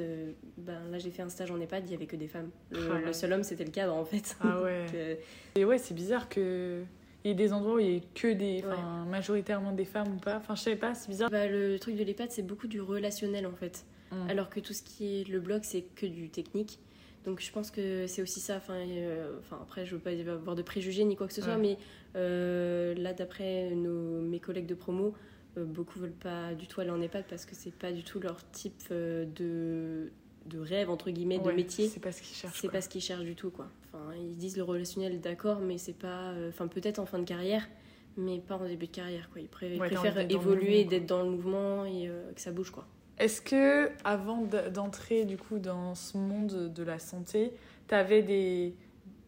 ben, 0.56 0.80
là 0.90 0.98
j'ai 0.98 1.10
fait 1.10 1.22
un 1.22 1.28
stage 1.28 1.50
en 1.50 1.60
EHPAD, 1.60 1.84
il 1.86 1.88
n'y 1.88 1.94
avait 1.94 2.06
que 2.06 2.16
des 2.16 2.28
femmes. 2.28 2.50
Le, 2.70 3.08
ah 3.08 3.12
seul 3.12 3.32
homme, 3.32 3.42
c'était 3.42 3.64
le 3.64 3.70
cadre 3.70 3.94
en 3.94 4.04
fait. 4.04 4.36
Ah 4.40 4.60
ouais. 4.62 5.18
Et 5.56 5.64
ouais, 5.64 5.78
c'est 5.78 5.94
bizarre 5.94 6.28
que. 6.28 6.82
Il 7.24 7.28
y 7.28 7.30
ait 7.30 7.36
des 7.36 7.52
endroits 7.52 7.74
où 7.74 7.78
il 7.78 7.86
y 7.86 7.96
ait 7.96 8.02
que 8.14 8.32
des. 8.32 8.64
majoritairement 9.08 9.72
des 9.72 9.84
femmes 9.84 10.14
ou 10.14 10.18
pas. 10.18 10.36
Enfin, 10.36 10.54
je 10.54 10.62
sais 10.62 10.76
pas, 10.76 10.94
c'est 10.94 11.08
bizarre. 11.08 11.30
Bah, 11.30 11.46
le 11.46 11.78
truc 11.78 11.96
de 11.96 12.04
l'EHPAD, 12.04 12.30
c'est 12.30 12.42
beaucoup 12.42 12.68
du 12.68 12.80
relationnel 12.80 13.46
en 13.46 13.54
fait. 13.54 13.84
Mm. 14.12 14.30
Alors 14.30 14.50
que 14.50 14.60
tout 14.60 14.72
ce 14.72 14.82
qui 14.82 15.20
est 15.20 15.28
le 15.28 15.40
blog, 15.40 15.62
c'est 15.64 15.82
que 15.96 16.06
du 16.06 16.28
technique. 16.28 16.78
Donc 17.24 17.40
je 17.40 17.52
pense 17.52 17.70
que 17.70 18.06
c'est 18.06 18.22
aussi 18.22 18.40
ça. 18.40 18.56
Enfin, 18.56 18.74
euh, 18.74 19.38
enfin, 19.38 19.58
après, 19.62 19.86
je 19.86 19.94
veux 19.94 20.00
pas 20.00 20.10
avoir 20.10 20.56
de 20.56 20.62
préjugés 20.62 21.04
ni 21.04 21.16
quoi 21.16 21.26
que 21.26 21.32
ce 21.32 21.42
soit, 21.42 21.56
mais 21.56 21.78
euh, 22.16 22.94
là, 22.94 23.12
d'après 23.12 23.70
mes 23.74 24.40
collègues 24.40 24.66
de 24.66 24.74
promo, 24.74 25.06
euh, 25.06 25.10
beaucoup 25.56 25.98
veulent 25.98 26.12
pas 26.12 26.54
du 26.54 26.66
tout 26.66 26.80
aller 26.80 26.90
en 26.90 27.00
EHPAD 27.00 27.24
parce 27.28 27.44
que 27.44 27.54
c'est 27.54 27.74
pas 27.74 27.92
du 27.92 28.02
tout 28.02 28.20
leur 28.20 28.38
type 28.50 28.90
de, 28.90 30.10
de 30.46 30.58
rêve 30.58 30.90
entre 30.90 31.10
guillemets 31.10 31.38
de 31.38 31.50
métier. 31.52 31.88
C'est 31.88 32.00
pas 32.00 32.12
ce 32.12 32.22
qu'ils 32.22 32.36
cherchent. 32.36 32.60
C'est 32.60 32.70
pas 32.70 32.80
ce 32.80 32.88
qu'ils 32.88 33.00
cherchent 33.00 33.24
du 33.24 33.34
tout 33.34 33.50
quoi. 33.50 33.68
Enfin, 33.92 34.14
ils 34.16 34.36
disent 34.36 34.56
le 34.56 34.62
relationnel, 34.62 35.20
d'accord, 35.20 35.60
mais 35.60 35.78
c'est 35.78 35.98
pas. 35.98 36.32
Enfin, 36.48 36.66
peut-être 36.66 36.98
en 36.98 37.06
fin 37.06 37.18
de 37.18 37.24
carrière, 37.24 37.68
mais 38.16 38.38
pas 38.38 38.56
en 38.56 38.66
début 38.66 38.86
de 38.86 38.92
carrière 38.92 39.28
quoi. 39.30 39.40
Ils, 39.40 39.48
préfèrent 39.48 40.30
évoluer, 40.30 40.84
d'être 40.84 41.06
dans 41.06 41.22
le 41.22 41.30
mouvement 41.30 41.84
et 41.84 42.10
que 42.34 42.40
ça 42.40 42.52
bouge 42.52 42.70
quoi. 42.70 42.86
Est-ce 43.18 43.42
que 43.42 43.90
avant 44.04 44.48
d'entrer 44.72 45.24
du 45.24 45.36
coup 45.36 45.58
dans 45.58 45.94
ce 45.94 46.16
monde 46.16 46.72
de 46.72 46.82
la 46.82 46.98
santé, 46.98 47.52
tu 47.88 47.94
avais 47.94 48.22
des, 48.22 48.74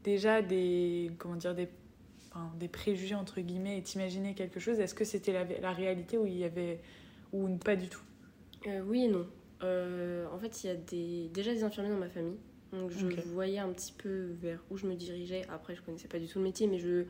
déjà 0.02 0.42
des 0.42 1.10
comment 1.18 1.36
dire 1.36 1.54
des, 1.54 1.68
des 2.58 2.68
préjugés 2.68 3.14
entre 3.14 3.40
guillemets 3.40 3.78
et 3.78 3.82
t'imaginais 3.82 4.34
quelque 4.34 4.60
chose 4.60 4.80
Est-ce 4.80 4.94
que 4.94 5.04
c'était 5.04 5.32
la, 5.32 5.44
la, 5.44 5.72
réalité 5.72 6.18
ou 6.18 6.26
il 6.26 6.36
y 6.36 6.44
avait 6.44 6.80
ou 7.32 7.56
pas 7.56 7.76
du 7.76 7.88
tout? 7.88 8.02
Euh, 8.66 8.82
Oui 8.86 9.04
et 9.04 9.08
non. 9.08 9.26
Euh, 9.62 10.26
en 10.32 10.38
fait, 10.38 10.62
il 10.62 10.66
y 10.66 10.70
a 10.70 10.74
des, 10.74 11.30
déjà 11.32 11.52
des 11.52 11.64
infirmiers 11.64 11.90
dans 11.90 11.96
ma 11.96 12.08
famille. 12.08 12.38
Donc 12.72 12.90
je 12.90 13.06
voyais 13.28 13.60
un 13.60 13.68
petit 13.72 13.92
peu 13.92 14.30
vers 14.40 14.58
où 14.70 14.76
je 14.76 14.86
me 14.86 14.94
dirigeais. 14.94 15.46
Après, 15.48 15.76
je 15.76 15.82
connaissais 15.82 16.08
pas 16.08 16.18
du 16.18 16.26
tout 16.26 16.38
le 16.38 16.44
métier, 16.44 16.66
mais 16.66 16.78
je, 16.78 17.04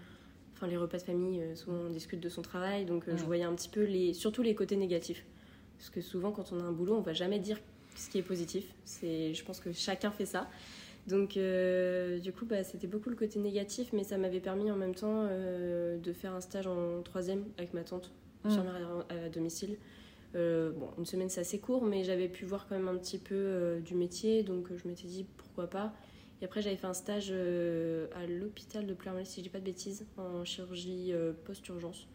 enfin 0.53 0.67
les 0.67 0.77
repas 0.77 0.99
de 0.99 1.03
famille, 1.03 1.41
euh, 1.41 1.57
souvent 1.57 1.79
on 1.87 1.91
discute 1.91 2.21
de 2.21 2.29
son 2.29 2.43
travail, 2.43 2.85
donc 2.85 3.05
je 3.09 3.25
voyais 3.25 3.45
un 3.45 3.55
petit 3.55 3.71
peu 3.71 3.85
les, 3.85 4.13
surtout 4.13 4.43
les 4.43 4.55
côtés 4.55 4.77
négatifs. 4.77 5.25
Parce 5.79 5.89
que 5.89 6.03
souvent, 6.03 6.33
quand 6.33 6.53
on 6.53 6.61
a 6.61 6.63
un 6.63 6.73
boulot, 6.73 6.97
on 6.97 7.01
va 7.01 7.15
jamais 7.15 7.39
dire 7.39 7.59
ce 7.97 8.11
qui 8.11 8.19
est 8.19 8.23
positif. 8.23 8.75
C'est, 8.85 9.35
je 9.35 9.45
pense 9.45 9.61
que 9.61 9.73
chacun 9.73 10.11
fait 10.11 10.27
ça. 10.27 10.49
Donc, 11.07 11.37
euh, 11.37 12.19
du 12.19 12.33
coup, 12.33 12.47
bah, 12.47 12.65
c'était 12.65 12.87
beaucoup 12.87 13.11
le 13.11 13.17
côté 13.17 13.39
négatif, 13.39 13.93
mais 13.93 14.05
ça 14.05 14.17
m'avait 14.17 14.41
permis 14.41 14.71
en 14.71 14.77
même 14.77 14.95
temps 14.95 15.27
euh, 15.29 15.99
de 15.99 16.13
faire 16.13 16.33
un 16.35 16.41
stage 16.41 16.67
en 16.67 17.03
troisième 17.03 17.45
avec 17.59 17.75
ma 17.75 17.85
tante, 17.85 18.11
mmh. 18.45 18.51
à, 19.11 19.29
domicile. 19.29 19.77
Euh, 20.35 20.73
bon, 20.73 20.89
une 20.99 21.05
semaine, 21.05 21.29
c'est 21.29 21.43
assez 21.43 21.59
court, 21.59 21.85
mais 21.85 22.05
j'avais 22.05 22.29
pu 22.29 22.45
voir 22.47 22.67
quand 22.67 22.75
même 22.75 22.89
un 22.89 22.97
petit 22.97 23.19
peu 23.19 23.81
du 23.85 23.95
métier, 23.95 24.43
donc 24.43 24.69
je 24.75 24.89
m'étais 24.89 25.07
dit 25.07 25.27
pourquoi 25.37 25.69
pas. 25.69 25.95
Et 26.41 26.45
après, 26.47 26.63
j'avais 26.63 26.77
fait 26.77 26.87
un 26.87 26.95
stage 26.95 27.31
à 27.31 28.27
l'hôpital 28.27 28.87
de 28.87 28.95
Pleuremal, 28.95 29.27
si 29.27 29.41
je 29.41 29.43
dis 29.43 29.51
pas 29.51 29.61
de 29.61 29.65
bêtises, 29.65 30.07
en 30.17 30.45
chirurgie 30.45 31.13
post-urgence. 31.45 32.09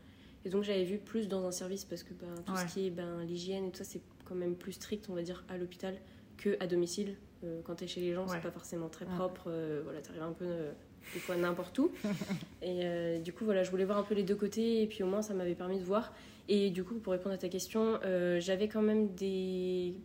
Et 0.45 0.49
donc 0.49 0.63
j'avais 0.63 0.85
vu 0.85 0.97
plus 0.97 1.27
dans 1.27 1.45
un 1.45 1.51
service 1.51 1.83
parce 1.83 2.01
que 2.01 2.13
ben, 2.13 2.33
tout 2.45 2.55
ce 2.55 2.73
qui 2.73 2.87
est 2.87 2.89
ben, 2.89 3.23
l'hygiène 3.23 3.65
et 3.65 3.71
tout 3.71 3.77
ça, 3.77 3.83
c'est 3.83 4.01
quand 4.25 4.35
même 4.35 4.55
plus 4.55 4.73
strict, 4.73 5.09
on 5.09 5.13
va 5.13 5.21
dire, 5.21 5.43
à 5.49 5.57
l'hôpital 5.57 5.95
que 6.37 6.57
à 6.59 6.67
domicile. 6.67 7.15
Euh, 7.43 7.61
quand 7.63 7.75
tu 7.75 7.85
es 7.85 7.87
chez 7.87 8.01
les 8.01 8.13
gens, 8.13 8.27
c'est 8.27 8.41
pas 8.41 8.51
forcément 8.51 8.89
très 8.89 9.05
propre. 9.05 9.45
Euh, 9.47 9.81
voilà, 9.83 10.01
tu 10.01 10.09
arrives 10.09 10.23
un 10.23 10.33
peu 10.33 10.45
euh, 10.45 10.71
des 11.13 11.19
fois 11.19 11.35
n'importe 11.37 11.77
où. 11.79 11.91
et 12.61 13.19
du 13.19 13.33
coup, 13.33 13.45
voilà, 13.45 13.63
je 13.63 13.71
voulais 13.71 13.85
voir 13.85 13.97
un 13.97 14.03
peu 14.03 14.15
les 14.15 14.23
deux 14.23 14.35
côtés 14.35 14.81
et 14.83 14.87
puis 14.87 15.03
au 15.03 15.07
moins 15.07 15.21
ça 15.21 15.33
m'avait 15.33 15.55
permis 15.55 15.79
de 15.79 15.85
voir. 15.85 16.13
Et 16.47 16.69
du 16.69 16.83
coup, 16.83 16.95
pour 16.95 17.13
répondre 17.13 17.35
à 17.35 17.37
ta 17.37 17.49
question, 17.49 17.99
j'avais 18.39 18.67
quand 18.67 18.81
même 18.81 19.13
des 19.15 19.95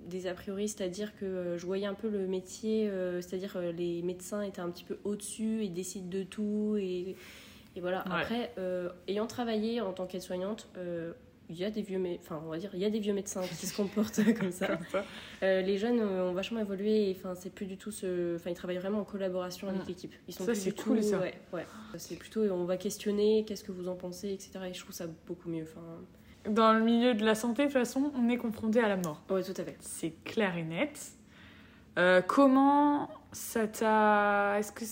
des 0.00 0.26
a 0.26 0.34
priori, 0.34 0.68
c'est-à-dire 0.68 1.16
que 1.16 1.56
je 1.56 1.64
voyais 1.64 1.86
un 1.86 1.94
peu 1.94 2.10
le 2.10 2.26
métier, 2.26 2.90
c'est-à-dire 3.22 3.58
les 3.74 4.02
médecins 4.02 4.42
étaient 4.42 4.60
un 4.60 4.68
petit 4.68 4.84
peu 4.84 4.98
au-dessus 5.04 5.64
et 5.64 5.70
décident 5.70 6.08
de 6.10 6.22
tout 6.22 6.76
et 6.78 7.16
et 7.76 7.80
voilà, 7.80 8.04
après, 8.08 8.54
ayant 9.08 9.26
travaillé 9.26 9.80
en 9.80 9.92
tant 9.92 10.06
qu'aide-soignante, 10.06 10.68
il 11.50 11.56
y 11.56 11.64
a 11.64 11.70
des 11.70 11.82
vieux 11.82 12.00
enfin 12.20 12.40
on 12.44 12.50
va 12.50 12.58
dire 12.58 12.70
il 12.74 12.80
y 12.80 12.84
a 12.84 12.90
des 12.90 13.00
vieux 13.00 13.12
médecins 13.12 13.42
qui 13.42 13.66
se 13.66 13.76
comportent 13.76 14.20
comme 14.38 14.50
ça, 14.50 14.78
euh, 15.42 15.60
les 15.60 15.76
jeunes 15.76 16.00
ont 16.00 16.32
vachement 16.32 16.60
évolué 16.60 17.10
et 17.10 17.16
enfin 17.18 17.34
c'est 17.34 17.52
plus 17.52 17.66
du 17.66 17.76
tout 17.76 17.90
ce 17.90 18.36
enfin 18.36 18.50
ils 18.50 18.56
travaillent 18.56 18.78
vraiment 18.78 19.00
en 19.00 19.04
collaboration 19.04 19.68
avec 19.68 19.86
l'équipe 19.86 20.14
ils 20.26 20.34
sont 20.34 20.44
ça 20.44 20.54
c'est 20.54 20.72
cool 20.72 21.02
ça 21.02 21.18
ouais, 21.18 21.34
ouais. 21.52 21.66
c'est 21.96 22.16
plutôt 22.16 22.42
on 22.42 22.64
va 22.64 22.76
questionner 22.76 23.44
qu'est-ce 23.46 23.64
que 23.64 23.72
vous 23.72 23.88
en 23.88 23.94
pensez 23.94 24.30
etc 24.32 24.52
et 24.70 24.74
je 24.74 24.80
trouve 24.80 24.94
ça 24.94 25.06
beaucoup 25.26 25.48
mieux 25.48 25.64
enfin 25.64 25.82
dans 26.48 26.74
le 26.74 26.80
milieu 26.80 27.14
de 27.14 27.24
la 27.24 27.34
santé, 27.34 27.62
de 27.62 27.68
toute 27.68 27.78
façon, 27.78 28.12
on 28.16 28.28
est 28.28 28.36
confronté 28.36 28.80
à 28.80 28.88
la 28.88 28.96
mort. 28.96 29.22
Oui, 29.30 29.42
tout 29.42 29.58
à 29.58 29.64
fait. 29.64 29.76
C'est 29.80 30.12
clair 30.24 30.56
et 30.56 30.62
net. 30.62 31.12
Euh, 31.98 32.20
comment 32.20 33.08
ça 33.32 33.66
t'a. 33.66 34.58
Est-ce 34.58 34.72
que 34.72 34.84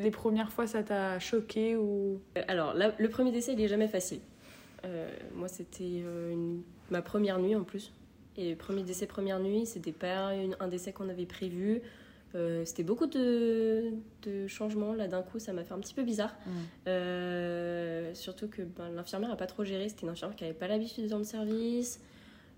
les 0.00 0.10
premières 0.10 0.50
fois 0.50 0.66
ça 0.66 0.82
t'a 0.82 1.18
choqué 1.18 1.76
ou? 1.76 2.20
Euh, 2.36 2.42
alors, 2.48 2.74
le 2.74 3.08
premier 3.08 3.30
décès, 3.30 3.52
il 3.52 3.60
est 3.60 3.68
jamais 3.68 3.88
facile. 3.88 4.20
Euh, 4.86 5.08
moi, 5.34 5.48
c'était 5.48 6.04
ma 6.90 7.02
première 7.02 7.38
nuit 7.38 7.54
en 7.54 7.64
plus. 7.64 7.92
Et 8.38 8.54
premier 8.54 8.82
décès, 8.82 9.06
première 9.06 9.40
nuit, 9.40 9.66
c'était 9.66 9.92
pas 9.92 10.32
un 10.60 10.68
décès 10.68 10.92
qu'on 10.92 11.08
avait 11.08 11.26
prévu. 11.26 11.82
Euh, 12.34 12.64
c'était 12.64 12.82
beaucoup 12.82 13.06
de, 13.06 13.92
de, 14.22 14.46
changements. 14.46 14.92
Là, 14.92 15.08
d'un 15.08 15.22
coup, 15.22 15.38
ça 15.38 15.52
m'a 15.52 15.64
fait 15.64 15.72
un 15.72 15.78
petit 15.78 15.94
peu 15.94 16.02
bizarre. 16.02 16.34
Mm. 16.44 16.50
Euh, 16.88 18.14
surtout 18.14 18.48
que 18.48 18.62
ben, 18.62 18.90
l'infirmière 18.90 19.30
n'a 19.30 19.36
pas 19.36 19.46
trop 19.46 19.64
géré. 19.64 19.88
C'était 19.88 20.02
une 20.02 20.10
infirmière 20.10 20.36
qui 20.36 20.44
n'avait 20.44 20.56
pas 20.56 20.68
l'habitude 20.68 21.04
de 21.04 21.08
dans 21.08 21.18
le 21.18 21.24
service. 21.24 22.00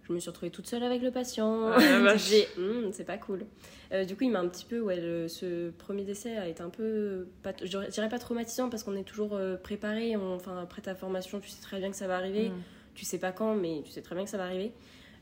Je 0.08 0.14
me 0.14 0.20
suis 0.20 0.30
retrouvée 0.30 0.50
toute 0.50 0.66
seule 0.66 0.82
avec 0.82 1.02
le 1.02 1.10
patient. 1.10 1.68
Ah, 1.68 1.78
hmm, 1.78 2.88
c'est 2.92 3.04
pas 3.04 3.18
cool. 3.18 3.44
Euh, 3.92 4.04
du 4.04 4.16
coup, 4.16 4.24
il 4.24 4.30
m'a 4.30 4.40
un 4.40 4.48
petit 4.48 4.64
peu. 4.64 4.80
Ouais, 4.80 4.96
ce 5.28 5.70
premier 5.70 6.04
décès 6.04 6.36
a 6.36 6.48
été 6.48 6.62
un 6.62 6.70
peu. 6.70 7.26
Pas, 7.42 7.52
je 7.62 7.90
dirais 7.90 8.08
pas 8.08 8.18
traumatisant 8.18 8.70
parce 8.70 8.82
qu'on 8.82 8.96
est 8.96 9.04
toujours 9.04 9.38
préparé. 9.62 10.16
enfin, 10.16 10.58
après 10.62 10.82
ta 10.82 10.94
formation, 10.94 11.40
tu 11.40 11.48
sais 11.48 11.62
très 11.62 11.78
bien 11.78 11.90
que 11.90 11.96
ça 11.96 12.06
va 12.06 12.16
arriver. 12.16 12.48
Mm. 12.48 12.62
Tu 12.94 13.04
sais 13.04 13.18
pas 13.18 13.32
quand, 13.32 13.54
mais 13.54 13.82
tu 13.84 13.90
sais 13.90 14.02
très 14.02 14.14
bien 14.14 14.24
que 14.24 14.30
ça 14.30 14.38
va 14.38 14.44
arriver. 14.44 14.72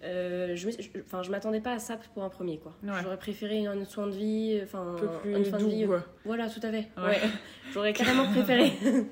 Euh, 0.04 0.54
je, 0.54 0.68
enfin, 1.04 1.22
je 1.22 1.30
m'attendais 1.30 1.60
pas 1.60 1.72
à 1.72 1.78
ça 1.78 1.98
pour 2.14 2.22
un 2.22 2.28
premier 2.28 2.58
quoi. 2.58 2.76
J'aurais 3.02 3.16
préféré 3.16 3.66
un 3.66 3.84
soin 3.84 4.06
de 4.06 4.12
vie, 4.12 4.60
enfin 4.62 4.96
un 5.24 5.44
fin 5.44 5.58
de 5.58 5.64
vie. 5.64 5.86
Voilà, 6.24 6.48
tout 6.48 6.60
à 6.62 6.70
fait. 6.70 6.88
Ouais. 6.98 7.20
J'aurais 7.72 7.92
carrément 7.92 8.26
préféré. 8.30 8.72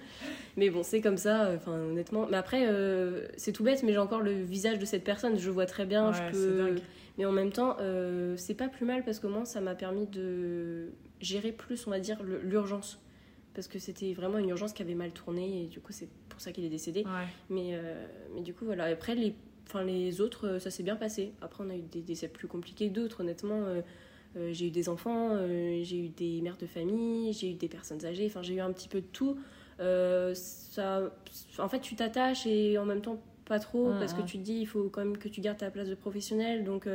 mais 0.57 0.71
bon, 0.71 0.83
c'est 0.83 1.01
comme 1.01 1.17
ça, 1.17 1.53
enfin 1.55 1.73
honnêtement. 1.73 2.27
Mais 2.31 2.37
après, 2.37 2.67
euh, 2.69 3.27
c'est 3.37 3.53
tout 3.53 3.65
bête, 3.65 3.83
mais 3.83 3.93
j'ai 3.93 3.99
encore 3.99 4.21
le 4.21 4.33
visage 4.33 4.79
de 4.79 4.85
cette 4.85 5.05
personne. 5.05 5.39
Je 5.39 5.51
vois 5.51 5.67
très 5.67 5.87
bien. 5.87 6.13
je 6.13 6.31
peux... 6.31 6.75
Mais 7.17 7.25
en 7.27 7.33
même 7.33 7.53
temps, 7.53 7.77
euh, 7.81 8.37
c'est 8.37 8.55
pas 8.55 8.69
plus 8.69 8.85
mal 8.85 9.05
parce 9.05 9.21
qu'au 9.21 9.29
moins 9.29 9.45
ça 9.45 9.61
m'a 9.61 9.77
permis 9.77 10.07
de 10.07 10.89
gérer 11.21 11.53
plus, 11.53 11.87
on 11.87 11.91
va 11.91 12.01
dire, 12.01 12.19
l'urgence. 12.25 13.01
Parce 13.55 13.69
que 13.69 13.79
c'était 13.79 14.15
vraiment 14.15 14.39
une 14.39 14.49
urgence 14.49 14.73
qui 14.73 14.83
avait 14.83 14.97
mal 14.97 15.13
tourné 15.13 15.63
et 15.63 15.67
du 15.67 15.79
coup, 15.79 15.93
c'est 15.93 16.09
pour 16.29 16.41
ça 16.41 16.51
qu'il 16.51 16.65
est 16.65 16.71
décédé. 16.71 17.05
Mais, 17.51 17.81
mais 18.35 18.41
du 18.41 18.53
coup, 18.53 18.65
voilà. 18.65 18.85
Après, 18.85 19.15
les 19.15 19.37
Enfin, 19.67 19.83
les 19.83 20.21
autres, 20.21 20.47
euh, 20.47 20.59
ça 20.59 20.71
s'est 20.71 20.83
bien 20.83 20.97
passé. 20.97 21.33
Après, 21.41 21.65
on 21.65 21.71
a 21.71 21.75
eu 21.75 21.83
des 21.83 22.01
décès 22.01 22.29
plus 22.29 22.49
compliqués 22.49 22.89
que 22.89 22.95
d'autres, 22.95 23.21
honnêtement. 23.21 23.63
Euh, 23.65 23.81
euh, 24.37 24.53
j'ai 24.53 24.67
eu 24.67 24.71
des 24.71 24.89
enfants, 24.89 25.37
j'ai 25.83 25.97
eu 25.97 26.09
des 26.09 26.41
mères 26.41 26.57
de 26.57 26.67
famille, 26.67 27.33
j'ai 27.33 27.53
eu 27.53 27.55
des 27.55 27.69
personnes 27.69 28.05
âgées, 28.05 28.27
enfin, 28.27 28.43
j'ai 28.43 28.55
eu 28.55 28.61
un 28.61 28.73
petit 28.73 28.89
peu 28.89 29.01
de 29.01 29.07
tout. 29.07 29.39
Ça, 29.79 31.03
en 31.59 31.69
fait, 31.69 31.81
tu 31.81 31.97
t'attaches 31.97 32.47
et 32.47 32.79
en 32.79 32.85
même 32.85 33.01
temps, 33.01 33.19
pas 33.45 33.59
trop, 33.59 33.93
parce 33.99 34.15
que 34.15 34.23
tu 34.23 34.39
te 34.39 34.43
dis, 34.43 34.61
il 34.61 34.67
faut 34.67 34.89
quand 34.89 35.05
même 35.05 35.19
que 35.19 35.29
tu 35.29 35.41
gardes 35.41 35.59
ta 35.59 35.71
place 35.71 35.89
de 35.89 35.95
professionnel. 35.95 36.65
Donc, 36.65 36.89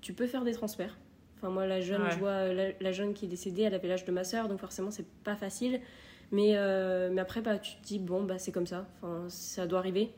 tu 0.00 0.12
peux 0.12 0.26
faire 0.26 0.44
des 0.44 0.52
transferts. 0.52 0.96
Enfin, 1.38 1.50
moi, 1.50 1.66
la 1.66 1.80
jeune, 1.80 2.02
je 2.10 2.18
vois 2.18 2.52
la, 2.52 2.92
jeune 2.92 3.14
qui 3.14 3.26
est 3.26 3.28
décédée, 3.28 3.62
elle 3.62 3.74
avait 3.74 3.88
l'âge 3.88 4.04
de 4.04 4.12
ma 4.12 4.24
soeur, 4.24 4.48
donc 4.48 4.60
forcément, 4.60 4.90
c'est 4.90 5.06
pas 5.24 5.36
facile. 5.36 5.80
Mais, 6.32 6.56
mais 7.10 7.20
après, 7.20 7.40
bah, 7.42 7.58
tu 7.58 7.76
te 7.76 7.86
dis, 7.86 7.98
bon, 7.98 8.24
bah, 8.24 8.38
c'est 8.38 8.52
comme 8.52 8.66
ça, 8.66 8.86
enfin, 9.02 9.24
ça 9.28 9.66
doit 9.66 9.78
arriver. 9.78 10.10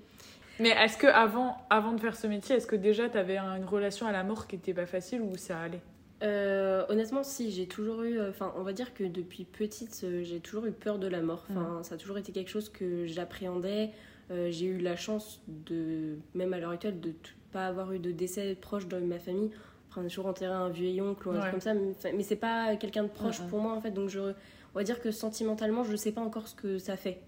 Mais 0.61 0.71
est-ce 0.71 0.97
que 0.97 1.07
avant, 1.07 1.57
avant 1.71 1.92
de 1.92 2.00
faire 2.00 2.16
ce 2.16 2.26
métier, 2.26 2.57
est-ce 2.57 2.66
que 2.66 2.76
déjà 2.76 3.09
tu 3.09 3.19
avais 3.19 3.38
une 3.38 3.64
relation 3.64 4.07
à 4.07 4.12
la 4.12 4.23
mort 4.23 4.47
qui 4.47 4.57
n'était 4.57 4.75
pas 4.75 4.87
facile 4.87 5.23
ou 5.23 5.37
ça 5.37 5.59
allait? 5.59 5.81
Euh, 6.23 6.85
honnêtement, 6.88 7.23
si, 7.23 7.50
j'ai 7.50 7.67
toujours 7.67 8.02
eu. 8.02 8.19
Euh, 8.19 8.31
enfin, 8.31 8.52
on 8.57 8.62
va 8.62 8.73
dire 8.73 8.95
que 8.95 9.05
depuis 9.05 9.45
petite, 9.45 10.02
euh, 10.05 10.23
j'ai 10.23 10.41
toujours 10.41 10.67
eu 10.67 10.73
peur 10.73 10.99
de 10.99 11.07
la 11.07 11.21
mort. 11.21 11.45
Enfin, 11.50 11.83
ça 11.83 11.97
a 11.97 11.99
toujours 11.99 12.19
été 12.19 12.33
quelque 12.33 12.50
chose 12.50 12.69
que 12.69 13.07
j'appréhendais. 13.07 13.91
j'ai 14.31 14.67
eu 14.67 14.79
la 14.79 14.97
chance 14.97 15.41
de, 15.49 16.17
même 16.35 16.52
à 16.52 16.59
l'heure 16.59 16.71
actuelle, 16.71 17.00
de 17.00 17.11
ne 17.11 17.14
pas 17.52 17.67
avoir 17.67 17.93
eu 17.93 17.99
de 17.99 18.12
décès 18.12 18.57
proche 18.61 18.87
dans 18.87 19.00
ma 19.00 19.19
famille. 19.19 19.50
Enfin, 19.91 20.02
on 20.02 20.07
a 20.07 20.09
toujours 20.09 20.26
enterré 20.26 20.55
un 20.55 20.71
vieux 20.71 21.02
oncle 21.02 21.29
ou 21.29 21.33
un 21.33 21.41
truc 21.41 21.50
comme 21.50 21.61
ça, 21.61 21.75
mais, 21.75 22.12
mais 22.14 22.23
c'est 22.23 22.37
pas 22.37 22.76
quelqu'un 22.76 23.02
de 23.02 23.09
proche 23.09 23.41
pour 23.50 23.61
moi 23.61 23.73
en 23.73 23.81
fait. 23.81 23.90
Donc, 23.90 24.09
je, 24.09 24.20
on 24.20 24.79
va 24.79 24.85
dire 24.85 25.01
que 25.01 25.11
sentimentalement, 25.11 25.85
je 25.85 25.92
ne 25.92 25.97
sais 25.97 26.12
pas 26.12 26.23
encore 26.23 26.49
ce 26.49 26.55
que 26.55 26.79
ça 26.79 26.97
fait. 26.97 27.20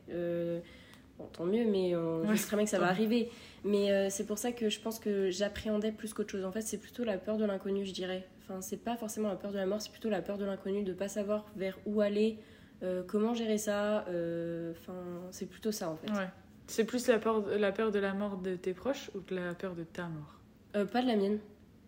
Bon, 1.19 1.27
tant 1.33 1.45
mieux, 1.45 1.64
mais 1.64 1.95
euh, 1.95 2.25
je 2.33 2.37
sais 2.37 2.47
très 2.47 2.57
bien 2.57 2.64
que 2.64 2.71
ça 2.71 2.79
va 2.79 2.88
arriver. 2.88 3.29
Mais 3.64 4.09
c'est 4.09 4.27
pour 4.27 4.38
ça 4.38 4.53
que 4.53 4.69
je 4.69 4.81
pense 4.81 4.99
que 4.99 5.31
j'appréhendais 5.31 5.92
plus 5.92 6.14
qu'autre 6.14 6.31
chose. 6.31 6.45
En 6.45 6.53
fait, 6.53 6.62
c'est 6.62 6.79
plutôt 6.79 7.05
la 7.05 7.19
peur 7.19 7.37
de 7.37 7.45
l'inconnu, 7.45 7.85
je 7.85 7.92
dirais. 7.92 8.27
Enfin, 8.45 8.61
c'est 8.61 8.77
pas 8.77 8.97
forcément 8.97 9.29
la 9.29 9.37
peur 9.37 9.53
de 9.53 9.57
la 9.57 9.67
mort, 9.67 9.81
c'est 9.81 9.91
plutôt 9.91 10.11
la 10.11 10.23
peur 10.23 10.39
de 10.39 10.45
l'inconnu, 10.45 10.83
de 10.83 10.93
pas 10.93 11.09
savoir 11.09 11.47
vers 11.57 11.79
où 11.87 12.01
aller, 12.01 12.39
euh, 12.83 13.03
comment 13.07 13.35
gérer 13.35 13.59
ça. 13.59 14.05
Enfin, 14.73 14.95
c'est 15.31 15.47
plutôt 15.47 15.73
ça, 15.73 15.89
en 15.91 15.97
fait. 15.97 16.11
Ouais. 16.11 16.29
C'est 16.67 16.85
plus 16.85 17.09
la 17.09 17.19
peur, 17.19 17.45
la 17.59 17.73
peur 17.73 17.91
de 17.91 17.99
la 17.99 18.15
mort 18.15 18.39
de 18.39 18.57
tes 18.57 18.75
proches 18.75 19.11
ou 19.15 19.21
de 19.21 19.35
la 19.35 19.55
peur 19.55 19.75
de 19.75 19.85
ta 19.85 20.05
mort? 20.05 20.87
Pas 20.91 21.03
de 21.03 21.07
la 21.07 21.17
mienne. 21.17 21.39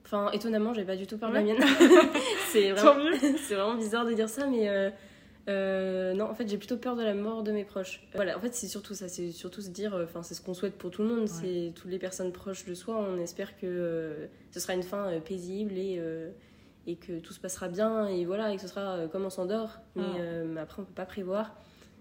Enfin, 0.05 0.31
étonnamment, 0.33 0.73
j'ai 0.73 0.85
pas 0.85 0.97
du 0.97 1.07
tout 1.07 1.19
peur 1.19 1.31
de 1.31 1.35
la 1.35 1.43
mienne. 1.43 1.59
c'est 2.53 2.73
vraiment, 2.73 3.11
vraiment 3.51 3.75
bizarre 3.75 4.07
de 4.07 4.13
dire 4.13 4.29
ça, 4.29 4.47
mais 4.47 4.93
euh, 5.49 6.15
non, 6.15 6.25
en 6.25 6.35
fait, 6.35 6.49
j'ai 6.49 6.59
plutôt 6.59 6.77
peur 6.77 6.97
de 6.97 7.03
la 7.03 7.15
mort 7.15 7.43
de 7.43 7.53
mes 7.53 7.65
proches. 7.65 8.03
Voilà, 8.15 8.37
en 8.37 8.41
fait, 8.41 8.55
c'est 8.55 8.67
surtout 8.67 8.95
ça, 8.95 9.09
c'est 9.09 9.31
surtout 9.31 9.61
se 9.61 9.71
dire, 9.71 9.99
enfin, 10.03 10.23
c'est 10.23 10.35
ce 10.35 10.41
qu'on 10.41 10.55
souhaite 10.55 10.77
pour 10.77 10.91
tout 10.91 11.03
le 11.03 11.09
monde, 11.09 11.29
c'est 11.29 11.73
toutes 11.75 11.91
les 11.91 11.99
personnes 11.99 12.33
proches 12.33 12.65
de 12.65 12.75
soi, 12.75 12.97
on 12.99 13.19
espère 13.19 13.57
que 13.57 13.67
euh, 13.67 14.27
ce 14.51 14.61
sera 14.61 14.75
une 14.75 14.83
fin 14.83 15.07
euh, 15.07 15.21
paisible 15.21 15.75
et, 15.75 16.01
et 16.87 16.97
que 16.97 17.19
tout 17.19 17.33
se 17.33 17.41
passera 17.41 17.69
bien, 17.69 18.09
et 18.09 18.25
voilà, 18.25 18.53
et 18.53 18.57
que 18.57 18.63
ce 18.63 18.69
sera 18.69 19.07
comme 19.09 19.25
on 19.25 19.31
s'endort, 19.31 19.79
mais, 19.95 20.59
après, 20.59 20.83
on 20.83 20.85
peut 20.85 20.95
pas 20.95 21.07
prévoir. 21.07 21.55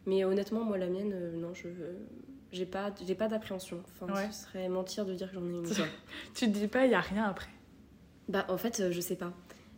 Mais 0.08 0.24
honnêtement, 0.24 0.64
moi, 0.64 0.78
la 0.78 0.88
mienne, 0.88 1.40
non, 1.40 1.54
je 1.54 1.68
j'ai 2.52 2.66
pas, 2.66 2.94
j'ai 3.06 3.16
pas 3.16 3.28
d'appréhension. 3.28 3.84
Enfin, 4.02 4.32
ce 4.32 4.44
serait 4.44 4.70
mentir 4.70 5.06
de 5.06 5.14
dire 5.14 5.28
que 5.28 5.34
j'en 5.34 5.46
ai 5.46 5.50
une. 5.50 5.66
tu 6.36 6.46
te 6.46 6.52
dis 6.52 6.68
pas, 6.68 6.86
il 6.86 6.92
y 6.92 6.96
a 6.96 7.02
rien 7.02 7.26
après? 7.26 7.50
Bah, 8.30 8.46
en 8.50 8.58
fait, 8.58 8.92
je 8.92 9.02
sais 9.02 9.16
pas. 9.16 9.34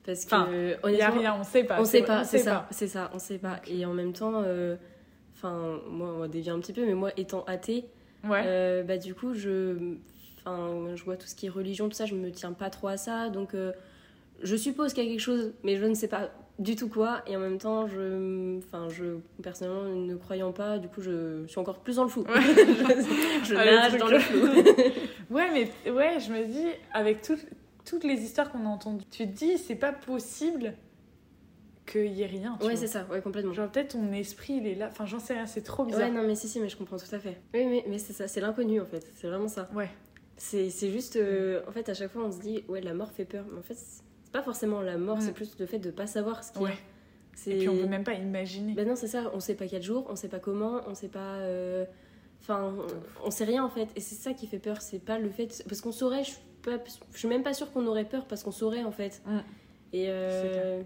Parce 0.07 0.23
que 0.23 0.89
il 0.89 0.95
y 0.95 1.01
a 1.01 1.09
rien, 1.09 1.35
on 1.37 1.43
sait 1.43 1.65
pas. 1.65 1.81
On 1.81 1.83
sait 1.83 2.01
pas, 2.01 2.23
c'est 2.23 2.37
ça, 2.37 2.65
c'est 2.71 2.87
ça, 2.87 3.11
on 3.13 3.19
sait 3.19 3.37
pas. 3.37 3.59
Et 3.67 3.85
en 3.85 3.93
même 3.93 4.13
temps, 4.13 4.41
euh, 4.45 4.77
enfin, 5.35 5.81
moi, 5.89 6.15
on 6.21 6.27
dévie 6.27 6.49
un 6.49 6.59
petit 6.59 6.71
peu, 6.71 6.85
mais 6.85 6.93
moi, 6.93 7.11
étant 7.17 7.43
athée, 7.43 7.83
ouais. 8.23 8.41
Euh, 8.45 8.83
bah 8.83 8.97
du 8.97 9.13
coup, 9.13 9.33
je, 9.33 9.95
enfin, 10.37 10.95
je 10.95 11.03
vois 11.03 11.17
tout 11.17 11.27
ce 11.27 11.35
qui 11.35 11.47
est 11.47 11.49
religion, 11.49 11.89
tout 11.89 11.95
ça, 11.95 12.05
je 12.05 12.15
me 12.15 12.31
tiens 12.31 12.53
pas 12.53 12.69
trop 12.69 12.87
à 12.87 12.95
ça, 12.95 13.27
donc 13.27 13.53
euh, 13.53 13.73
je 14.41 14.55
suppose 14.55 14.93
qu'il 14.93 15.03
y 15.03 15.07
a 15.07 15.09
quelque 15.09 15.19
chose, 15.19 15.51
mais 15.63 15.75
je 15.75 15.83
ne 15.83 15.93
sais 15.93 16.07
pas 16.07 16.29
du 16.57 16.77
tout 16.77 16.87
quoi. 16.87 17.21
Et 17.27 17.35
en 17.35 17.41
même 17.41 17.57
temps, 17.57 17.85
je, 17.87 18.59
enfin, 18.59 18.87
je 18.87 19.17
personnellement 19.43 19.83
ne 19.93 20.15
croyant 20.15 20.53
pas, 20.53 20.77
du 20.77 20.87
coup, 20.87 21.01
je, 21.01 21.45
suis 21.47 21.59
encore 21.59 21.79
plus 21.79 21.97
dans 21.97 22.03
le 22.03 22.09
flou. 22.09 22.23
je, 23.43 23.43
je 23.43 23.55
nage 23.55 23.97
dans 23.97 24.07
le 24.07 24.19
flou. 24.19 24.39
ouais, 25.31 25.49
mais 25.51 25.91
ouais, 25.91 26.17
je 26.21 26.31
me 26.31 26.45
dis 26.45 26.67
avec 26.93 27.21
tout 27.21 27.37
toutes 27.87 28.03
les 28.03 28.21
histoires 28.21 28.51
qu'on 28.51 28.65
a 28.65 28.69
entendues, 28.69 29.05
tu 29.09 29.25
te 29.27 29.31
dis, 29.31 29.57
c'est 29.57 29.75
pas 29.75 29.93
possible 29.93 30.73
qu'il 31.85 32.11
y 32.11 32.21
ait 32.21 32.27
rien. 32.27 32.57
ouais, 32.61 32.75
c'est 32.75 32.87
ça, 32.87 33.07
ouais, 33.09 33.21
complètement. 33.21 33.53
Genre, 33.53 33.71
peut-être 33.71 33.93
ton 33.93 34.11
esprit, 34.11 34.55
il 34.55 34.67
est 34.67 34.75
là. 34.75 34.89
Enfin, 34.91 35.05
j'en 35.05 35.19
sais 35.19 35.33
rien, 35.33 35.45
c'est 35.45 35.61
trop 35.61 35.85
bizarre. 35.85 36.01
Ouais, 36.01 36.11
non, 36.11 36.23
mais 36.27 36.35
si, 36.35 36.47
si, 36.49 36.59
mais 36.59 36.67
je 36.67 36.75
comprends 36.75 36.97
tout 36.97 37.13
à 37.13 37.19
fait. 37.19 37.41
Oui, 37.53 37.65
mais, 37.65 37.85
mais 37.87 37.97
c'est 37.97 38.13
ça, 38.13 38.27
c'est 38.27 38.41
l'inconnu 38.41 38.81
en 38.81 38.85
fait. 38.85 39.09
C'est 39.15 39.27
vraiment 39.27 39.47
ça. 39.47 39.69
Ouais. 39.73 39.89
C'est 40.35 40.69
juste. 40.91 41.15
Euh, 41.15 41.61
en 41.67 41.71
fait, 41.71 41.87
à 41.89 41.93
chaque 41.93 42.11
fois, 42.11 42.23
on 42.25 42.31
se 42.31 42.39
dit, 42.39 42.63
ouais, 42.67 42.81
la 42.81 42.93
mort 42.93 43.11
fait 43.11 43.25
peur. 43.25 43.45
Mais 43.51 43.57
en 43.57 43.63
fait, 43.63 43.75
c'est 43.75 44.03
pas 44.31 44.43
forcément 44.43 44.81
la 44.81 44.97
mort, 44.97 45.21
c'est 45.21 45.31
plus 45.31 45.57
le 45.57 45.65
fait 45.65 45.79
de 45.79 45.89
pas 45.89 46.07
savoir 46.07 46.43
ce 46.43 46.51
qu'il 46.51 46.63
y 46.63 46.65
a. 46.65 46.71
Et 47.45 47.57
puis 47.59 47.69
on 47.69 47.77
peut 47.77 47.87
même 47.87 48.03
pas 48.03 48.15
imaginer. 48.15 48.73
Ben 48.73 48.87
non, 48.87 48.95
c'est 48.95 49.07
ça, 49.07 49.31
on 49.33 49.39
sait 49.39 49.55
pas 49.55 49.67
quel 49.67 49.83
jour, 49.83 50.05
on 50.09 50.15
sait 50.15 50.27
pas 50.27 50.39
comment, 50.39 50.81
on 50.87 50.95
sait 50.95 51.07
pas. 51.07 51.35
Euh, 51.35 51.85
enfin, 52.41 52.73
on, 53.23 53.31
sait 53.31 53.45
rien 53.45 53.63
en 53.63 53.69
fait. 53.69 53.89
Et 53.95 54.01
c'est 54.01 54.15
ça 54.15 54.33
qui 54.33 54.47
fait 54.47 54.59
peur, 54.59 54.81
c'est 54.81 54.99
pas 54.99 55.19
le 55.19 55.29
fait. 55.29 55.63
Parce 55.67 55.81
qu'on 55.81 55.91
saurait, 55.91 56.23
je 56.23 56.31
je 57.13 57.17
suis 57.17 57.27
même 57.27 57.43
pas 57.43 57.53
sûre 57.53 57.71
qu'on 57.71 57.85
aurait 57.87 58.05
peur 58.05 58.25
parce 58.25 58.43
qu'on 58.43 58.51
saurait 58.51 58.83
en 58.83 58.91
fait. 58.91 59.21
Mm. 59.25 59.37
Et, 59.93 60.05
euh, 60.09 60.81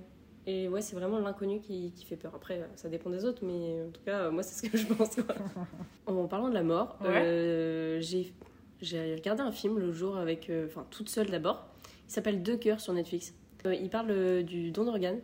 et 0.46 0.68
ouais, 0.68 0.82
c'est 0.82 0.96
vraiment 0.96 1.20
l'inconnu 1.20 1.60
qui, 1.60 1.92
qui, 1.96 2.06
fait 2.06 2.16
peur. 2.16 2.34
Après, 2.36 2.62
ça 2.76 2.90
dépend 2.90 3.10
des 3.10 3.26
autres, 3.26 3.44
mais 3.44 3.82
en 3.88 3.92
tout 3.92 4.02
cas, 4.06 4.30
moi, 4.30 4.44
c'est 4.44 4.66
ce 4.66 4.70
que 4.70 4.78
je 4.78 4.88
pense. 4.88 5.18
en 6.06 6.28
parlant 6.28 6.50
de 6.50 6.54
la 6.54 6.64
mort, 6.64 6.98
euh, 7.04 8.00
j'ai 8.02 9.16
regardé 9.16 9.42
un 9.42 9.52
film 9.52 9.80
le 9.80 9.92
jour 9.92 10.18
avec, 10.18 10.50
euh, 10.50 10.68
enfin, 10.68 10.86
toute 10.90 11.10
seule 11.10 11.30
d'abord. 11.30 11.68
Il 12.08 12.14
s'appelle 12.14 12.44
Deux 12.44 12.58
cœurs 12.58 12.82
sur 12.82 12.94
Netflix. 12.94 13.34
il 13.66 13.90
parle 13.90 14.44
du 14.44 14.72
don 14.72 14.84
d'organes. 14.84 15.20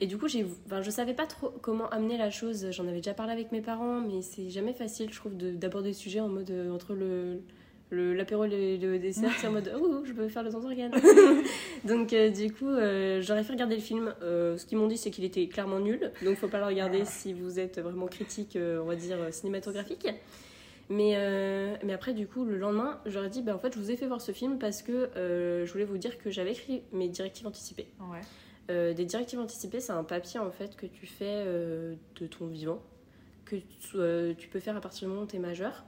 Et 0.00 0.06
du 0.06 0.18
coup, 0.18 0.28
j'ai, 0.28 0.44
enfin, 0.66 0.82
je 0.82 0.90
savais 0.90 1.14
pas 1.14 1.26
trop 1.26 1.50
comment 1.62 1.88
amener 1.90 2.18
la 2.18 2.30
chose. 2.30 2.70
J'en 2.72 2.86
avais 2.86 2.96
déjà 2.96 3.14
parlé 3.14 3.32
avec 3.32 3.52
mes 3.52 3.60
parents, 3.60 4.00
mais 4.00 4.22
c'est 4.22 4.50
jamais 4.50 4.72
facile, 4.72 5.12
je 5.12 5.16
trouve, 5.16 5.36
d'aborder 5.36 5.88
le 5.88 5.94
sujet 5.94 6.20
en 6.20 6.28
mode 6.28 6.52
entre 6.72 6.94
le, 6.94 7.40
l'apéro 7.90 8.44
et 8.44 8.76
le 8.78 8.98
dessert, 8.98 9.30
c'est 9.38 9.46
en 9.46 9.52
mode 9.52 9.72
oh, 9.80 10.02
je 10.04 10.12
peux 10.12 10.28
faire 10.28 10.42
le 10.42 10.50
temps 10.50 10.60
d'organe. 10.60 10.92
donc, 11.84 12.12
euh, 12.12 12.30
du 12.30 12.52
coup, 12.52 12.68
euh, 12.68 13.20
j'aurais 13.22 13.44
fait 13.44 13.52
regarder 13.52 13.76
le 13.76 13.82
film. 13.82 14.14
Euh, 14.22 14.56
ce 14.56 14.66
qu'ils 14.66 14.78
m'ont 14.78 14.88
dit, 14.88 14.96
c'est 14.96 15.10
qu'il 15.10 15.24
était 15.24 15.46
clairement 15.48 15.80
nul. 15.80 16.12
Donc, 16.24 16.36
faut 16.36 16.48
pas 16.48 16.58
le 16.58 16.66
regarder 16.66 17.04
si 17.04 17.32
vous 17.32 17.58
êtes 17.58 17.78
vraiment 17.78 18.06
critique, 18.06 18.58
on 18.60 18.84
va 18.84 18.96
dire, 18.96 19.16
cinématographique. 19.30 20.08
Mais, 20.88 21.16
mais 21.84 21.92
après, 21.92 22.14
du 22.14 22.26
coup, 22.26 22.44
le 22.44 22.56
lendemain, 22.56 23.00
j'aurais 23.06 23.30
dit 23.30 23.42
bah, 23.42 23.54
en 23.54 23.58
fait, 23.58 23.74
je 23.74 23.78
vous 23.78 23.90
ai 23.90 23.96
fait 23.96 24.06
voir 24.06 24.20
ce 24.20 24.32
film 24.32 24.58
parce 24.58 24.82
que 24.82 25.10
je 25.14 25.70
voulais 25.70 25.84
vous 25.84 25.98
dire 25.98 26.18
que 26.18 26.30
j'avais 26.30 26.52
écrit 26.52 26.82
mes 26.92 27.08
directives 27.08 27.46
anticipées. 27.46 27.88
des 28.68 29.04
directives 29.04 29.38
anticipées, 29.38 29.80
c'est 29.80 29.92
un 29.92 30.04
papier 30.04 30.40
en 30.40 30.50
fait 30.50 30.76
que 30.76 30.86
tu 30.86 31.06
fais 31.06 31.44
de 31.44 32.26
ton 32.26 32.46
vivant, 32.46 32.82
que 33.44 33.56
tu, 33.56 34.36
tu 34.38 34.48
peux 34.48 34.60
faire 34.60 34.76
à 34.76 34.80
partir 34.80 35.06
du 35.06 35.12
moment 35.12 35.24
où 35.24 35.28
tu 35.28 35.36
es 35.36 35.40
majeur. 35.40 35.84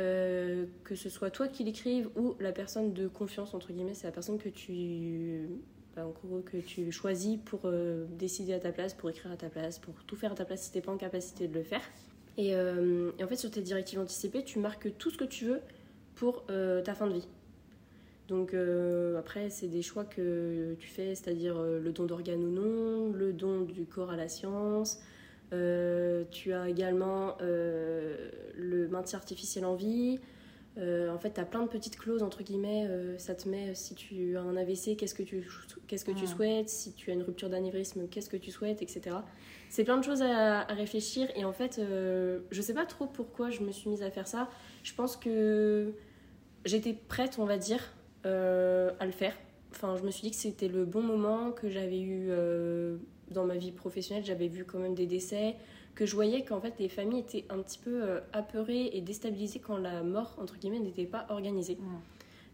Euh, 0.00 0.66
que 0.82 0.96
ce 0.96 1.08
soit 1.08 1.30
toi 1.30 1.46
qui 1.46 1.62
l'écrives 1.62 2.08
ou 2.16 2.34
la 2.40 2.50
personne 2.50 2.92
de 2.92 3.06
confiance, 3.06 3.54
entre 3.54 3.72
guillemets, 3.72 3.94
c'est 3.94 4.08
la 4.08 4.12
personne 4.12 4.38
que 4.38 4.48
tu, 4.48 5.48
bah, 5.94 6.04
gros, 6.04 6.40
que 6.40 6.56
tu 6.56 6.90
choisis 6.90 7.38
pour 7.44 7.60
euh, 7.64 8.04
décider 8.18 8.54
à 8.54 8.58
ta 8.58 8.72
place, 8.72 8.92
pour 8.92 9.08
écrire 9.08 9.30
à 9.30 9.36
ta 9.36 9.48
place, 9.48 9.78
pour 9.78 9.94
tout 10.04 10.16
faire 10.16 10.32
à 10.32 10.34
ta 10.34 10.44
place 10.44 10.62
si 10.62 10.72
t'es 10.72 10.80
pas 10.80 10.90
en 10.90 10.96
capacité 10.96 11.46
de 11.46 11.54
le 11.54 11.62
faire. 11.62 11.82
Et, 12.36 12.56
euh, 12.56 13.12
et 13.20 13.24
en 13.24 13.28
fait, 13.28 13.36
sur 13.36 13.52
tes 13.52 13.62
directives 13.62 14.00
anticipées, 14.00 14.42
tu 14.42 14.58
marques 14.58 14.96
tout 14.98 15.10
ce 15.10 15.16
que 15.16 15.24
tu 15.24 15.44
veux 15.44 15.60
pour 16.16 16.44
ta 16.46 16.94
fin 16.94 17.06
de 17.06 17.14
vie. 17.14 17.28
Donc 18.28 18.54
après, 19.18 19.50
c'est 19.50 19.66
des 19.66 19.82
choix 19.82 20.04
que 20.04 20.74
tu 20.78 20.88
fais, 20.88 21.14
c'est-à-dire 21.14 21.60
le 21.60 21.92
don 21.92 22.04
d'organes 22.04 22.42
ou 22.42 22.50
non, 22.50 23.12
le 23.12 23.32
don 23.32 23.62
du 23.62 23.84
corps 23.84 24.10
à 24.10 24.16
la 24.16 24.28
science, 24.28 25.00
euh, 25.52 26.24
tu 26.30 26.52
as 26.52 26.68
également 26.68 27.36
euh, 27.40 28.30
le 28.56 28.88
maintien 28.88 29.18
artificiel 29.18 29.64
en 29.64 29.74
vie. 29.74 30.18
Euh, 30.76 31.08
en 31.10 31.18
fait, 31.18 31.34
tu 31.34 31.40
as 31.40 31.44
plein 31.44 31.62
de 31.62 31.68
petites 31.68 31.96
clauses, 31.96 32.22
entre 32.22 32.42
guillemets. 32.42 32.88
ça 33.18 33.34
te 33.34 33.48
met, 33.48 33.74
si 33.74 33.94
tu 33.94 34.36
as 34.36 34.40
un 34.40 34.56
AVC, 34.56 34.96
qu'est-ce 34.96 35.14
que 35.14 35.22
tu, 35.22 35.48
qu'est-ce 35.86 36.04
que 36.04 36.12
tu 36.12 36.26
souhaites? 36.26 36.68
Si 36.68 36.92
tu 36.94 37.10
as 37.10 37.14
une 37.14 37.22
rupture 37.22 37.48
d'anévrisme, 37.48 38.08
qu'est-ce 38.08 38.28
que 38.28 38.36
tu 38.36 38.50
souhaites, 38.50 38.82
etc. 38.82 39.16
C'est 39.68 39.84
plein 39.84 39.98
de 39.98 40.04
choses 40.04 40.22
à, 40.22 40.60
à 40.62 40.74
réfléchir. 40.74 41.28
Et 41.36 41.44
en 41.44 41.52
fait, 41.52 41.80
je 41.80 42.60
sais 42.62 42.74
pas 42.74 42.86
trop 42.86 43.06
pourquoi 43.06 43.50
je 43.50 43.60
me 43.60 43.70
suis 43.70 43.88
mise 43.88 44.02
à 44.02 44.10
faire 44.10 44.26
ça. 44.26 44.50
Je 44.82 44.94
pense 44.94 45.16
que 45.16 45.92
j'étais 46.64 46.92
prête, 46.92 47.38
on 47.38 47.44
va 47.44 47.58
dire, 47.58 47.92
à 48.24 49.06
le 49.06 49.12
faire. 49.12 49.36
Enfin, 49.70 49.96
je 49.96 50.02
me 50.02 50.10
suis 50.10 50.22
dit 50.22 50.30
que 50.30 50.36
c'était 50.36 50.68
le 50.68 50.84
bon 50.84 51.02
moment, 51.02 51.52
que 51.52 51.68
j'avais 51.68 52.00
eu 52.00 52.32
dans 53.34 53.44
ma 53.44 53.56
vie 53.56 53.72
professionnelle, 53.72 54.24
j'avais 54.24 54.48
vu 54.48 54.64
quand 54.64 54.78
même 54.78 54.94
des 54.94 55.06
décès, 55.06 55.56
que 55.94 56.06
je 56.06 56.14
voyais 56.14 56.42
qu'en 56.42 56.60
fait 56.60 56.74
les 56.78 56.88
familles 56.88 57.20
étaient 57.20 57.44
un 57.50 57.58
petit 57.58 57.78
peu 57.78 58.02
euh, 58.02 58.20
apeurées 58.32 58.90
et 58.92 59.00
déstabilisées 59.00 59.60
quand 59.60 59.76
la 59.76 60.02
mort, 60.02 60.36
entre 60.40 60.56
guillemets, 60.56 60.80
n'était 60.80 61.04
pas 61.04 61.26
organisée. 61.28 61.78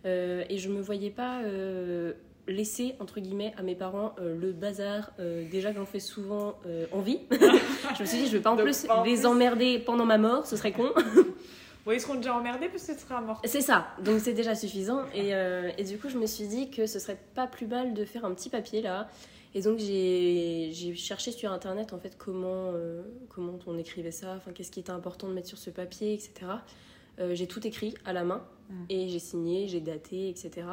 Euh, 0.06 0.44
et 0.48 0.58
je 0.58 0.68
me 0.68 0.80
voyais 0.80 1.10
pas 1.10 1.42
euh, 1.42 2.12
laisser, 2.48 2.94
entre 3.00 3.20
guillemets, 3.20 3.52
à 3.56 3.62
mes 3.62 3.74
parents 3.74 4.14
le 4.18 4.52
bazar, 4.52 5.12
déjà 5.50 5.70
que 5.70 5.76
j'en 5.76 5.86
fais 5.86 6.00
souvent 6.00 6.58
en 6.90 7.00
vie. 7.00 7.20
je 7.30 8.02
me 8.02 8.06
suis 8.06 8.18
dit, 8.18 8.26
je 8.26 8.32
vais 8.32 8.42
pas 8.42 8.50
en 8.50 8.56
plus 8.56 8.86
les 9.04 9.26
emmerder 9.26 9.78
pendant 9.78 10.06
ma 10.06 10.18
mort, 10.18 10.46
ce 10.46 10.56
serait 10.56 10.72
con. 10.72 10.90
Bon, 11.86 11.92
ils 11.92 12.00
seront 12.00 12.16
déjà 12.16 12.34
emmerdés 12.34 12.68
parce 12.68 12.86
que 12.86 12.92
ce 12.92 13.00
sera 13.00 13.22
mort. 13.22 13.40
C'est 13.42 13.62
ça, 13.62 13.86
donc 14.04 14.20
c'est 14.20 14.34
déjà 14.34 14.54
suffisant. 14.54 15.00
Et, 15.14 15.30
et, 15.78 15.84
du 15.84 15.96
coup, 15.96 16.10
je 16.10 16.18
me 16.18 16.26
suis 16.26 16.46
dit 16.46 16.70
que 16.70 16.84
ce 16.84 16.98
serait 16.98 17.16
pas 17.34 17.46
plus 17.46 17.66
mal 17.66 17.94
de 17.94 18.04
faire 18.04 18.26
un 18.26 18.34
petit 18.34 18.50
papier 18.50 18.82
là 18.82 19.08
et 19.54 19.62
donc 19.62 19.78
j'ai 19.78 20.94
cherché 20.94 21.32
sur 21.32 21.52
internet 21.52 21.92
en 21.92 21.98
fait 21.98 22.16
comment, 22.16 22.72
euh, 22.72 23.02
comment 23.28 23.58
on 23.66 23.78
écrivait 23.78 24.12
ça, 24.12 24.34
enfin 24.36 24.52
qu'est-ce 24.52 24.70
qui 24.70 24.80
était 24.80 24.90
important 24.90 25.28
de 25.28 25.32
mettre 25.32 25.48
sur 25.48 25.58
ce 25.58 25.70
papier, 25.70 26.14
etc. 26.14 26.32
Euh, 27.18 27.34
j'ai 27.34 27.46
tout 27.46 27.66
écrit 27.66 27.94
à 28.04 28.12
la 28.12 28.22
main 28.22 28.44
mm. 28.70 28.84
et 28.88 29.08
j'ai 29.08 29.18
signé, 29.18 29.66
j'ai 29.66 29.80
daté, 29.80 30.28
etc. 30.28 30.66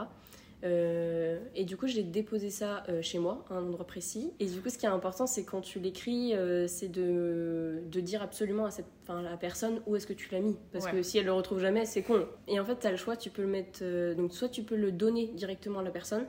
Euh, 0.64 1.40
et 1.56 1.66
du 1.66 1.78
coup, 1.78 1.88
j'ai 1.88 2.04
déposé 2.04 2.50
ça 2.50 2.84
chez 3.02 3.20
moi, 3.20 3.46
à 3.50 3.56
un 3.56 3.64
endroit 3.64 3.86
précis. 3.86 4.32
Et 4.40 4.46
du 4.46 4.60
coup, 4.60 4.70
ce 4.70 4.78
qui 4.78 4.86
est 4.86 4.90
important, 4.90 5.28
c'est 5.28 5.44
quand 5.44 5.62
tu 5.62 5.80
l'écris, 5.80 6.34
c'est 6.68 6.92
de, 6.92 7.82
de, 7.92 8.00
dire 8.00 8.22
absolument 8.22 8.66
à, 8.66 8.72
cette, 8.72 8.86
à 9.08 9.22
la 9.22 9.38
personne 9.38 9.82
où 9.88 9.96
est-ce 9.96 10.08
que 10.08 10.14
tu 10.14 10.30
l'as 10.32 10.40
mis. 10.40 10.58
Parce 10.72 10.88
que 10.88 11.02
si 11.02 11.18
elle 11.18 11.26
le 11.26 11.34
retrouve 11.34 11.60
jamais, 11.60 11.86
c'est 11.86 12.04
con. 12.04 12.28
Et 12.48 12.60
en 12.60 12.66
fait, 12.66 12.80
tu 12.80 12.88
as 12.88 12.92
le 12.92 12.98
choix, 12.98 13.18
tu 13.18 13.32
peux 13.32 13.42
le 13.42 13.48
mettre. 13.48 13.84
donc, 14.16 14.34
soit 14.34 14.50
tu 14.50 14.62
peux 14.62 14.76
le 14.76 14.92
donner 14.92 15.28
directement 15.28 15.80
à 15.80 15.84
la 15.84 15.92
personne, 15.92 16.26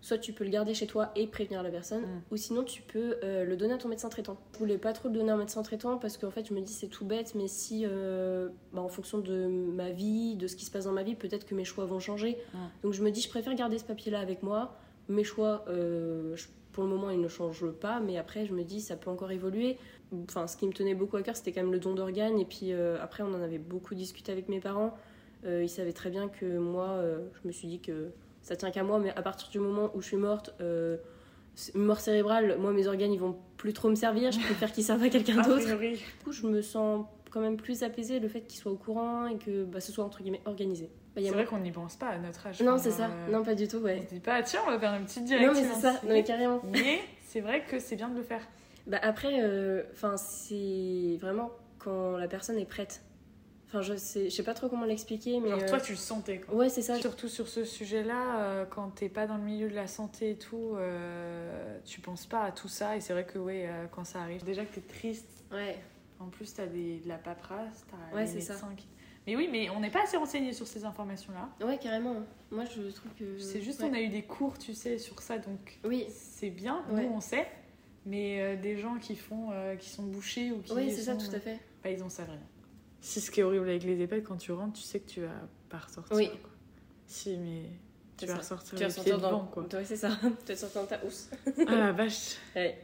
soit 0.00 0.18
tu 0.18 0.32
peux 0.32 0.44
le 0.44 0.50
garder 0.50 0.74
chez 0.74 0.86
toi 0.86 1.10
et 1.16 1.26
prévenir 1.26 1.62
la 1.62 1.70
personne, 1.70 2.02
mm. 2.02 2.22
ou 2.30 2.36
sinon 2.36 2.64
tu 2.64 2.82
peux 2.82 3.16
euh, 3.22 3.44
le 3.44 3.56
donner 3.56 3.74
à 3.74 3.78
ton 3.78 3.88
médecin 3.88 4.08
traitant. 4.08 4.38
Je 4.54 4.58
voulais 4.58 4.78
pas 4.78 4.92
trop 4.92 5.08
le 5.08 5.14
donner 5.14 5.30
à 5.30 5.34
un 5.34 5.38
médecin 5.38 5.62
traitant 5.62 5.98
parce 5.98 6.16
qu'en 6.16 6.30
fait 6.30 6.46
je 6.48 6.54
me 6.54 6.60
dis 6.60 6.72
c'est 6.72 6.88
tout 6.88 7.04
bête, 7.04 7.34
mais 7.34 7.48
si 7.48 7.84
euh, 7.84 8.48
bah, 8.72 8.82
en 8.82 8.88
fonction 8.88 9.18
de 9.18 9.46
ma 9.46 9.90
vie, 9.90 10.36
de 10.36 10.46
ce 10.46 10.56
qui 10.56 10.64
se 10.64 10.70
passe 10.70 10.84
dans 10.84 10.92
ma 10.92 11.02
vie, 11.02 11.14
peut-être 11.14 11.46
que 11.46 11.54
mes 11.54 11.64
choix 11.64 11.84
vont 11.84 12.00
changer. 12.00 12.38
Mm. 12.54 12.58
Donc 12.82 12.92
je 12.92 13.02
me 13.02 13.10
dis 13.10 13.20
je 13.20 13.28
préfère 13.28 13.54
garder 13.54 13.78
ce 13.78 13.84
papier-là 13.84 14.20
avec 14.20 14.42
moi. 14.42 14.76
Mes 15.08 15.24
choix, 15.24 15.64
euh, 15.68 16.36
pour 16.72 16.84
le 16.84 16.90
moment 16.90 17.10
ils 17.10 17.20
ne 17.20 17.28
changent 17.28 17.72
pas, 17.72 18.00
mais 18.00 18.18
après 18.18 18.46
je 18.46 18.52
me 18.52 18.62
dis 18.62 18.80
ça 18.80 18.96
peut 18.96 19.10
encore 19.10 19.30
évoluer. 19.30 19.78
Enfin 20.24 20.46
ce 20.46 20.56
qui 20.56 20.66
me 20.66 20.72
tenait 20.72 20.94
beaucoup 20.94 21.16
à 21.16 21.22
cœur 21.22 21.36
c'était 21.36 21.52
quand 21.52 21.62
même 21.62 21.72
le 21.72 21.80
don 21.80 21.94
d'organes, 21.94 22.38
et 22.38 22.44
puis 22.44 22.72
après 22.72 23.22
on 23.22 23.34
en 23.34 23.42
avait 23.42 23.58
beaucoup 23.58 23.94
discuté 23.94 24.32
avec 24.32 24.48
mes 24.48 24.60
parents. 24.60 24.96
ils 25.44 25.68
savaient 25.68 25.92
très 25.92 26.08
bien 26.10 26.28
que 26.28 26.58
moi 26.58 27.02
je 27.42 27.48
me 27.48 27.52
suis 27.52 27.68
dit 27.68 27.80
que 27.80 28.10
ça 28.48 28.56
tient 28.56 28.70
qu'à 28.70 28.82
moi, 28.82 28.98
mais 28.98 29.10
à 29.14 29.20
partir 29.20 29.50
du 29.50 29.58
moment 29.58 29.90
où 29.94 30.00
je 30.00 30.06
suis 30.06 30.16
morte, 30.16 30.54
euh, 30.62 30.96
mort 31.74 32.00
cérébrale, 32.00 32.56
moi 32.58 32.72
mes 32.72 32.86
organes 32.86 33.12
ils 33.12 33.20
vont 33.20 33.36
plus 33.58 33.74
trop 33.74 33.90
me 33.90 33.94
servir, 33.94 34.32
je 34.32 34.40
préfère 34.40 34.72
qu'ils 34.72 34.84
servent 34.84 35.02
à 35.02 35.10
quelqu'un 35.10 35.42
d'autre. 35.42 35.66
Du 35.66 36.24
coup, 36.24 36.32
je 36.32 36.46
me 36.46 36.62
sens 36.62 37.04
quand 37.30 37.40
même 37.40 37.58
plus 37.58 37.82
apaisée 37.82 38.20
le 38.20 38.28
fait 38.28 38.40
qu'ils 38.40 38.58
soient 38.58 38.72
au 38.72 38.76
courant 38.76 39.26
et 39.26 39.36
que 39.36 39.64
bah, 39.64 39.80
ce 39.80 39.92
soit 39.92 40.02
entre 40.02 40.22
guillemets 40.22 40.40
organisé. 40.46 40.88
Bah, 41.14 41.20
c'est 41.22 41.30
vrai 41.30 41.44
qu'on 41.44 41.58
n'y 41.58 41.70
pense 41.70 41.96
pas 41.96 42.08
à 42.08 42.18
notre 42.18 42.46
âge. 42.46 42.62
Non, 42.62 42.78
c'est 42.78 42.90
ça. 42.90 43.10
Euh, 43.10 43.30
non, 43.30 43.42
pas 43.42 43.54
du 43.54 43.68
tout, 43.68 43.78
ouais. 43.78 44.00
On 44.02 44.08
se 44.08 44.14
dit 44.14 44.20
pas, 44.20 44.42
tiens, 44.42 44.60
on 44.66 44.70
va 44.70 44.78
faire 44.78 44.94
une 44.94 45.04
petite 45.04 45.24
direction. 45.24 45.52
Non, 45.52 45.60
mais 45.60 45.74
c'est 45.74 45.80
ça, 45.80 45.92
non, 46.04 46.08
mais 46.08 46.24
carrément. 46.24 46.62
Mais 46.64 47.00
c'est 47.26 47.40
vrai 47.40 47.64
que 47.68 47.78
c'est 47.78 47.96
bien 47.96 48.08
de 48.08 48.16
le 48.16 48.22
faire. 48.22 48.40
Bah 48.86 48.98
après, 49.02 49.42
euh, 49.42 49.82
c'est 50.16 51.18
vraiment 51.20 51.50
quand 51.78 52.16
la 52.16 52.28
personne 52.28 52.56
est 52.56 52.64
prête. 52.64 53.02
Enfin, 53.68 53.82
je 53.82 53.96
sais, 53.96 54.30
je 54.30 54.34
sais 54.34 54.42
pas 54.42 54.54
trop 54.54 54.70
comment 54.70 54.86
l'expliquer, 54.86 55.40
mais. 55.40 55.52
Alors, 55.52 55.66
toi, 55.66 55.76
euh, 55.76 55.82
tu 55.82 55.92
le 55.92 55.98
sentais, 55.98 56.38
quoi. 56.38 56.54
Ouais, 56.54 56.68
c'est 56.70 56.80
ça. 56.80 56.94
Surtout 56.96 57.28
sur 57.28 57.48
ce 57.48 57.64
sujet-là, 57.64 58.40
euh, 58.40 58.64
quand 58.64 58.88
t'es 58.94 59.10
pas 59.10 59.26
dans 59.26 59.36
le 59.36 59.42
milieu 59.42 59.68
de 59.68 59.74
la 59.74 59.86
santé 59.86 60.30
et 60.30 60.38
tout, 60.38 60.72
euh, 60.76 61.78
tu 61.84 62.00
penses 62.00 62.24
pas 62.24 62.44
à 62.44 62.50
tout 62.50 62.68
ça. 62.68 62.96
Et 62.96 63.00
c'est 63.02 63.12
vrai 63.12 63.26
que, 63.26 63.38
ouais, 63.38 63.68
quand 63.92 64.04
ça 64.04 64.22
arrive, 64.22 64.42
déjà 64.42 64.64
que 64.64 64.74
t'es 64.74 64.80
triste. 64.80 65.44
Ouais. 65.52 65.78
En 66.18 66.28
plus, 66.28 66.54
t'as 66.54 66.66
des, 66.66 67.00
de 67.00 67.08
la 67.08 67.18
paperasse, 67.18 67.84
t'as 67.90 68.16
ouais, 68.16 68.26
c'est 68.26 68.40
ça. 68.40 68.54
Mais 69.26 69.36
oui, 69.36 69.50
mais 69.52 69.68
on 69.68 69.80
n'est 69.80 69.90
pas 69.90 70.04
assez 70.04 70.16
renseigné 70.16 70.54
sur 70.54 70.66
ces 70.66 70.86
informations-là. 70.86 71.66
Ouais, 71.66 71.76
carrément. 71.76 72.16
Moi, 72.50 72.64
je 72.64 72.90
trouve 72.90 73.12
que. 73.18 73.38
C'est 73.38 73.60
juste, 73.60 73.82
on 73.82 73.92
a 73.92 74.00
eu 74.00 74.08
des 74.08 74.22
cours, 74.22 74.56
tu 74.56 74.72
sais, 74.72 74.96
sur 74.96 75.20
ça, 75.20 75.36
donc. 75.36 75.78
Oui. 75.84 76.06
C'est 76.08 76.50
bien, 76.50 76.82
nous, 76.90 77.02
on 77.02 77.20
sait. 77.20 77.46
Mais 78.06 78.56
des 78.56 78.78
gens 78.78 78.96
qui 78.96 79.14
font, 79.14 79.50
qui 79.78 79.90
sont 79.90 80.04
bouchés 80.04 80.52
ou 80.52 80.62
qui. 80.62 80.72
Oui, 80.72 80.90
c'est 80.90 81.02
ça, 81.02 81.16
tout 81.16 81.34
à 81.34 81.38
fait. 81.38 81.58
Bah, 81.84 81.90
ils 81.90 82.02
en 82.02 82.08
savent 82.08 82.30
rien. 82.30 82.40
Si 83.00 83.20
ce 83.20 83.30
qui 83.30 83.40
est 83.40 83.42
horrible 83.42 83.68
avec 83.68 83.84
les 83.84 84.00
EHPAD, 84.02 84.22
quand 84.24 84.36
tu 84.36 84.52
rentres, 84.52 84.78
tu 84.78 84.82
sais 84.82 85.00
que 85.00 85.08
tu 85.08 85.20
vas 85.20 85.48
pas 85.68 85.78
ressortir. 85.78 86.16
Oui. 86.16 86.30
Si, 87.06 87.36
mais 87.36 87.62
tu 88.16 88.26
vas 88.26 88.36
ressortir 88.36 88.76
tu 88.76 88.84
vas 88.84 88.90
sortir 88.90 89.18
dans... 89.18 89.44
quoi. 89.46 89.66
Oui, 89.72 89.80
c'est 89.84 89.96
ça. 89.96 90.10
tu 90.46 90.52
vas 90.52 90.56
sortir 90.56 90.82
dans 90.82 90.86
ta 90.88 91.04
housse. 91.04 91.30
ah 91.66 91.74
la 91.74 91.92
vache. 91.92 92.36
Ouais. 92.56 92.78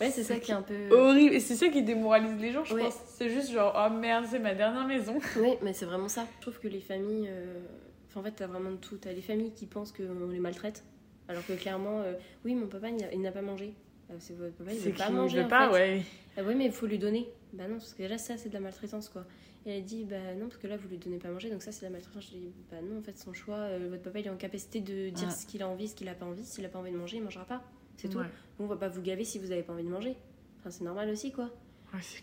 Ouais, 0.00 0.10
c'est 0.10 0.24
ça 0.24 0.38
qui 0.38 0.50
est 0.50 0.54
un 0.54 0.62
peu. 0.62 0.90
Horrible. 0.90 1.34
Et 1.34 1.40
c'est 1.40 1.54
ça 1.54 1.68
qui 1.68 1.82
démoralise 1.82 2.38
les 2.38 2.52
gens, 2.52 2.64
je 2.64 2.74
pense. 2.74 2.94
C'est 3.06 3.30
juste 3.30 3.50
genre, 3.50 3.74
oh 3.74 3.90
merde, 3.90 4.26
c'est 4.30 4.38
ma 4.38 4.54
dernière 4.54 4.86
maison. 4.86 5.18
Oui, 5.40 5.54
mais 5.62 5.72
c'est 5.72 5.86
vraiment 5.86 6.08
ça. 6.08 6.26
Je 6.36 6.42
trouve 6.42 6.58
que 6.60 6.68
les 6.68 6.80
familles. 6.80 7.28
Euh, 7.30 7.60
enfin, 8.08 8.20
en 8.20 8.22
fait, 8.22 8.32
t'as 8.32 8.46
vraiment 8.46 8.72
de 8.72 8.76
tout. 8.76 8.96
T'as 8.98 9.12
les 9.12 9.22
familles 9.22 9.52
qui 9.52 9.64
pensent 9.64 9.92
qu'on 9.92 10.28
les 10.28 10.38
maltraite. 10.38 10.84
Alors 11.28 11.44
que 11.46 11.54
clairement, 11.54 12.02
euh, 12.02 12.12
oui, 12.44 12.54
mon 12.54 12.66
papa, 12.66 12.88
il 12.90 13.20
n'a 13.20 13.32
pas 13.32 13.42
mangé. 13.42 13.72
Euh, 14.10 14.14
c'est 14.18 14.36
votre 14.36 14.54
papa, 14.54 14.72
il 14.72 14.78
veut 14.78 14.92
pas 14.92 15.10
manger. 15.10 15.38
Il 15.38 15.42
veut 15.42 15.48
pas, 15.48 15.72
ouais. 15.72 16.02
Ah, 16.36 16.42
oui, 16.46 16.54
mais 16.54 16.66
il 16.66 16.72
faut 16.72 16.86
lui 16.86 16.98
donner. 16.98 17.28
Bah 17.56 17.68
non, 17.68 17.78
parce 17.78 17.94
que 17.94 18.02
déjà, 18.02 18.18
ça, 18.18 18.36
c'est 18.36 18.48
de 18.48 18.54
la 18.54 18.60
maltraitance, 18.60 19.08
quoi. 19.08 19.24
Et 19.66 19.78
elle 19.78 19.84
dit 19.84 20.04
bah 20.04 20.16
non 20.38 20.46
parce 20.46 20.58
que 20.58 20.68
là 20.68 20.76
vous 20.76 20.86
lui 20.88 20.96
donnez 20.96 21.18
pas 21.18 21.26
à 21.26 21.32
manger 21.32 21.50
donc 21.50 21.60
ça 21.60 21.72
c'est 21.72 21.84
la 21.84 21.90
maltraitance. 21.90 22.24
Je 22.26 22.36
dis 22.36 22.52
bah 22.70 22.76
non 22.80 23.00
en 23.00 23.02
fait 23.02 23.18
son 23.18 23.32
choix, 23.32 23.56
euh, 23.56 23.88
votre 23.90 24.02
papa 24.02 24.20
il 24.20 24.26
est 24.26 24.30
en 24.30 24.36
capacité 24.36 24.80
de 24.80 25.10
dire 25.10 25.32
ce 25.32 25.44
qu'il 25.44 25.60
a 25.60 25.68
envie, 25.68 25.88
ce 25.88 25.96
qu'il 25.96 26.08
a 26.08 26.14
pas 26.14 26.24
envie. 26.24 26.44
S'il 26.44 26.64
a 26.64 26.68
pas 26.68 26.78
envie 26.78 26.92
de 26.92 26.96
manger 26.96 27.16
il 27.16 27.24
mangera 27.24 27.44
pas, 27.44 27.64
c'est 27.96 28.08
tout. 28.08 28.20
on 28.60 28.66
va 28.66 28.76
pas 28.76 28.88
vous 28.88 29.02
gaver 29.02 29.24
si 29.24 29.40
vous 29.40 29.50
avez 29.50 29.64
pas 29.64 29.72
envie 29.72 29.82
de 29.82 29.88
manger. 29.88 30.14
Enfin 30.60 30.70
c'est 30.70 30.84
normal 30.84 31.10
aussi 31.10 31.32
quoi. 31.32 31.50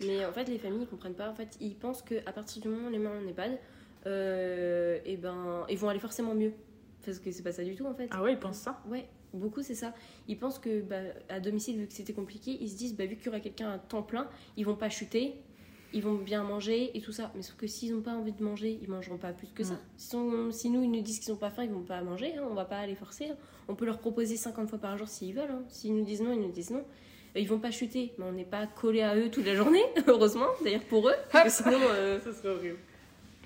Mais 0.06 0.24
en 0.24 0.32
fait 0.32 0.48
les 0.48 0.58
familles 0.58 0.82
ils 0.82 0.88
comprennent 0.88 1.14
pas. 1.14 1.28
En 1.28 1.34
fait 1.34 1.58
ils 1.60 1.74
pensent 1.74 2.00
que 2.00 2.14
à 2.26 2.32
partir 2.32 2.62
du 2.62 2.68
moment 2.68 2.88
où 2.88 2.90
les 2.90 2.98
mains 2.98 3.12
en 3.22 3.28
EHPAD, 3.28 3.58
euh, 4.06 4.98
et 5.04 5.18
ben 5.18 5.66
ils 5.68 5.76
vont 5.76 5.90
aller 5.90 6.00
forcément 6.00 6.34
mieux. 6.34 6.52
Parce 7.04 7.18
que 7.18 7.30
c'est 7.30 7.42
pas 7.42 7.52
ça 7.52 7.62
du 7.62 7.74
tout 7.74 7.84
en 7.84 7.94
fait. 7.94 8.08
Ah 8.10 8.22
ouais 8.22 8.32
ils 8.32 8.38
pensent 8.38 8.56
ça? 8.56 8.80
Ouais 8.88 9.06
beaucoup 9.36 9.62
c'est 9.62 9.74
ça. 9.74 9.94
Ils 10.28 10.38
pensent 10.38 10.58
que 10.58 10.80
bah, 10.82 10.96
à 11.28 11.40
domicile 11.40 11.78
vu 11.78 11.86
que 11.86 11.92
c'était 11.92 12.12
compliqué 12.12 12.56
ils 12.60 12.68
se 12.68 12.76
disent 12.76 12.96
bah 12.96 13.06
vu 13.06 13.16
qu'il 13.16 13.26
y 13.26 13.28
aura 13.28 13.40
quelqu'un 13.40 13.70
à 13.70 13.78
temps 13.78 14.02
plein 14.02 14.28
ils 14.56 14.64
vont 14.64 14.76
pas 14.76 14.88
chuter 14.88 15.34
ils 15.94 16.02
vont 16.02 16.14
bien 16.14 16.42
manger 16.42 16.90
et 16.96 17.00
tout 17.00 17.12
ça. 17.12 17.30
Mais 17.36 17.42
sauf 17.42 17.56
que 17.56 17.68
s'ils 17.68 17.94
n'ont 17.94 18.02
pas 18.02 18.14
envie 18.14 18.32
de 18.32 18.42
manger, 18.42 18.78
ils 18.82 18.88
mangeront 18.90 19.16
pas 19.16 19.32
plus 19.32 19.46
que 19.54 19.62
ça. 19.62 19.78
Si, 19.96 20.16
si, 20.50 20.68
nous, 20.70 20.82
ils 20.82 20.90
nous 20.90 21.02
disent 21.02 21.20
qu'ils 21.20 21.32
n'ont 21.32 21.38
pas 21.38 21.50
faim, 21.50 21.62
ils 21.62 21.70
vont 21.70 21.82
pas 21.82 22.02
manger. 22.02 22.34
Hein, 22.34 22.42
on 22.50 22.54
va 22.54 22.64
pas 22.64 22.84
les 22.84 22.96
forcer. 22.96 23.28
Hein. 23.28 23.36
On 23.68 23.76
peut 23.76 23.86
leur 23.86 23.98
proposer 23.98 24.36
50 24.36 24.68
fois 24.68 24.78
par 24.80 24.98
jour 24.98 25.06
s'ils 25.06 25.34
veulent. 25.34 25.52
Hein. 25.52 25.62
S'ils 25.68 25.94
nous 25.94 26.04
disent 26.04 26.20
non, 26.20 26.32
ils 26.32 26.40
nous 26.40 26.50
disent 26.50 26.72
non. 26.72 26.84
Euh, 27.36 27.40
ils 27.40 27.48
vont 27.48 27.60
pas 27.60 27.70
chuter, 27.70 28.12
mais 28.18 28.24
on 28.24 28.32
n'est 28.32 28.44
pas 28.44 28.66
collé 28.66 29.02
à 29.02 29.16
eux 29.16 29.30
toute 29.30 29.46
la 29.46 29.54
journée, 29.54 29.82
heureusement, 30.08 30.46
d'ailleurs 30.62 30.84
pour 30.84 31.08
eux, 31.08 31.14
parce 31.30 31.62
que 31.62 31.64
sinon. 31.70 31.78
Euh, 31.80 32.20
ça 32.20 32.32
serait 32.32 32.48
horrible. 32.48 32.78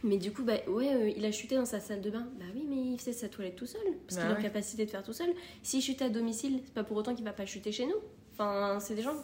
Mais 0.05 0.19
du 0.19 0.33
coup, 0.33 0.45
bah, 0.45 0.59
ouais, 0.69 0.95
euh, 0.95 1.13
il 1.17 1.25
a 1.25 1.33
chuté 1.33 1.57
dans 1.57 1.65
sa 1.65 1.81
salle 1.81 2.01
de 2.01 2.11
bain. 2.11 2.27
Bah 2.39 2.45
oui, 2.55 2.67
mais 2.69 2.77
il 2.77 2.99
faisait 2.99 3.13
sa 3.13 3.29
toilette 3.29 3.57
tout 3.57 3.67
seul, 3.67 3.83
parce 4.07 4.21
qu'il 4.21 4.31
a 4.31 4.35
la 4.35 4.41
capacité 4.41 4.85
de 4.85 4.91
faire 4.91 5.03
tout 5.03 5.13
seul. 5.13 5.31
S'il 5.63 5.83
chute 5.83 6.03
à 6.03 6.09
domicile, 6.09 6.61
c'est 6.65 6.75
pas 6.75 6.85
pour 6.85 6.97
autant 6.97 7.15
qu'il 7.15 7.25
va 7.25 7.33
pas 7.33 7.47
chuter 7.47 7.73
chez 7.73 7.87
nous. 7.87 7.97
Enfin, 8.33 8.79
c'est 8.81 8.95
des 8.95 9.03
gens 9.03 9.17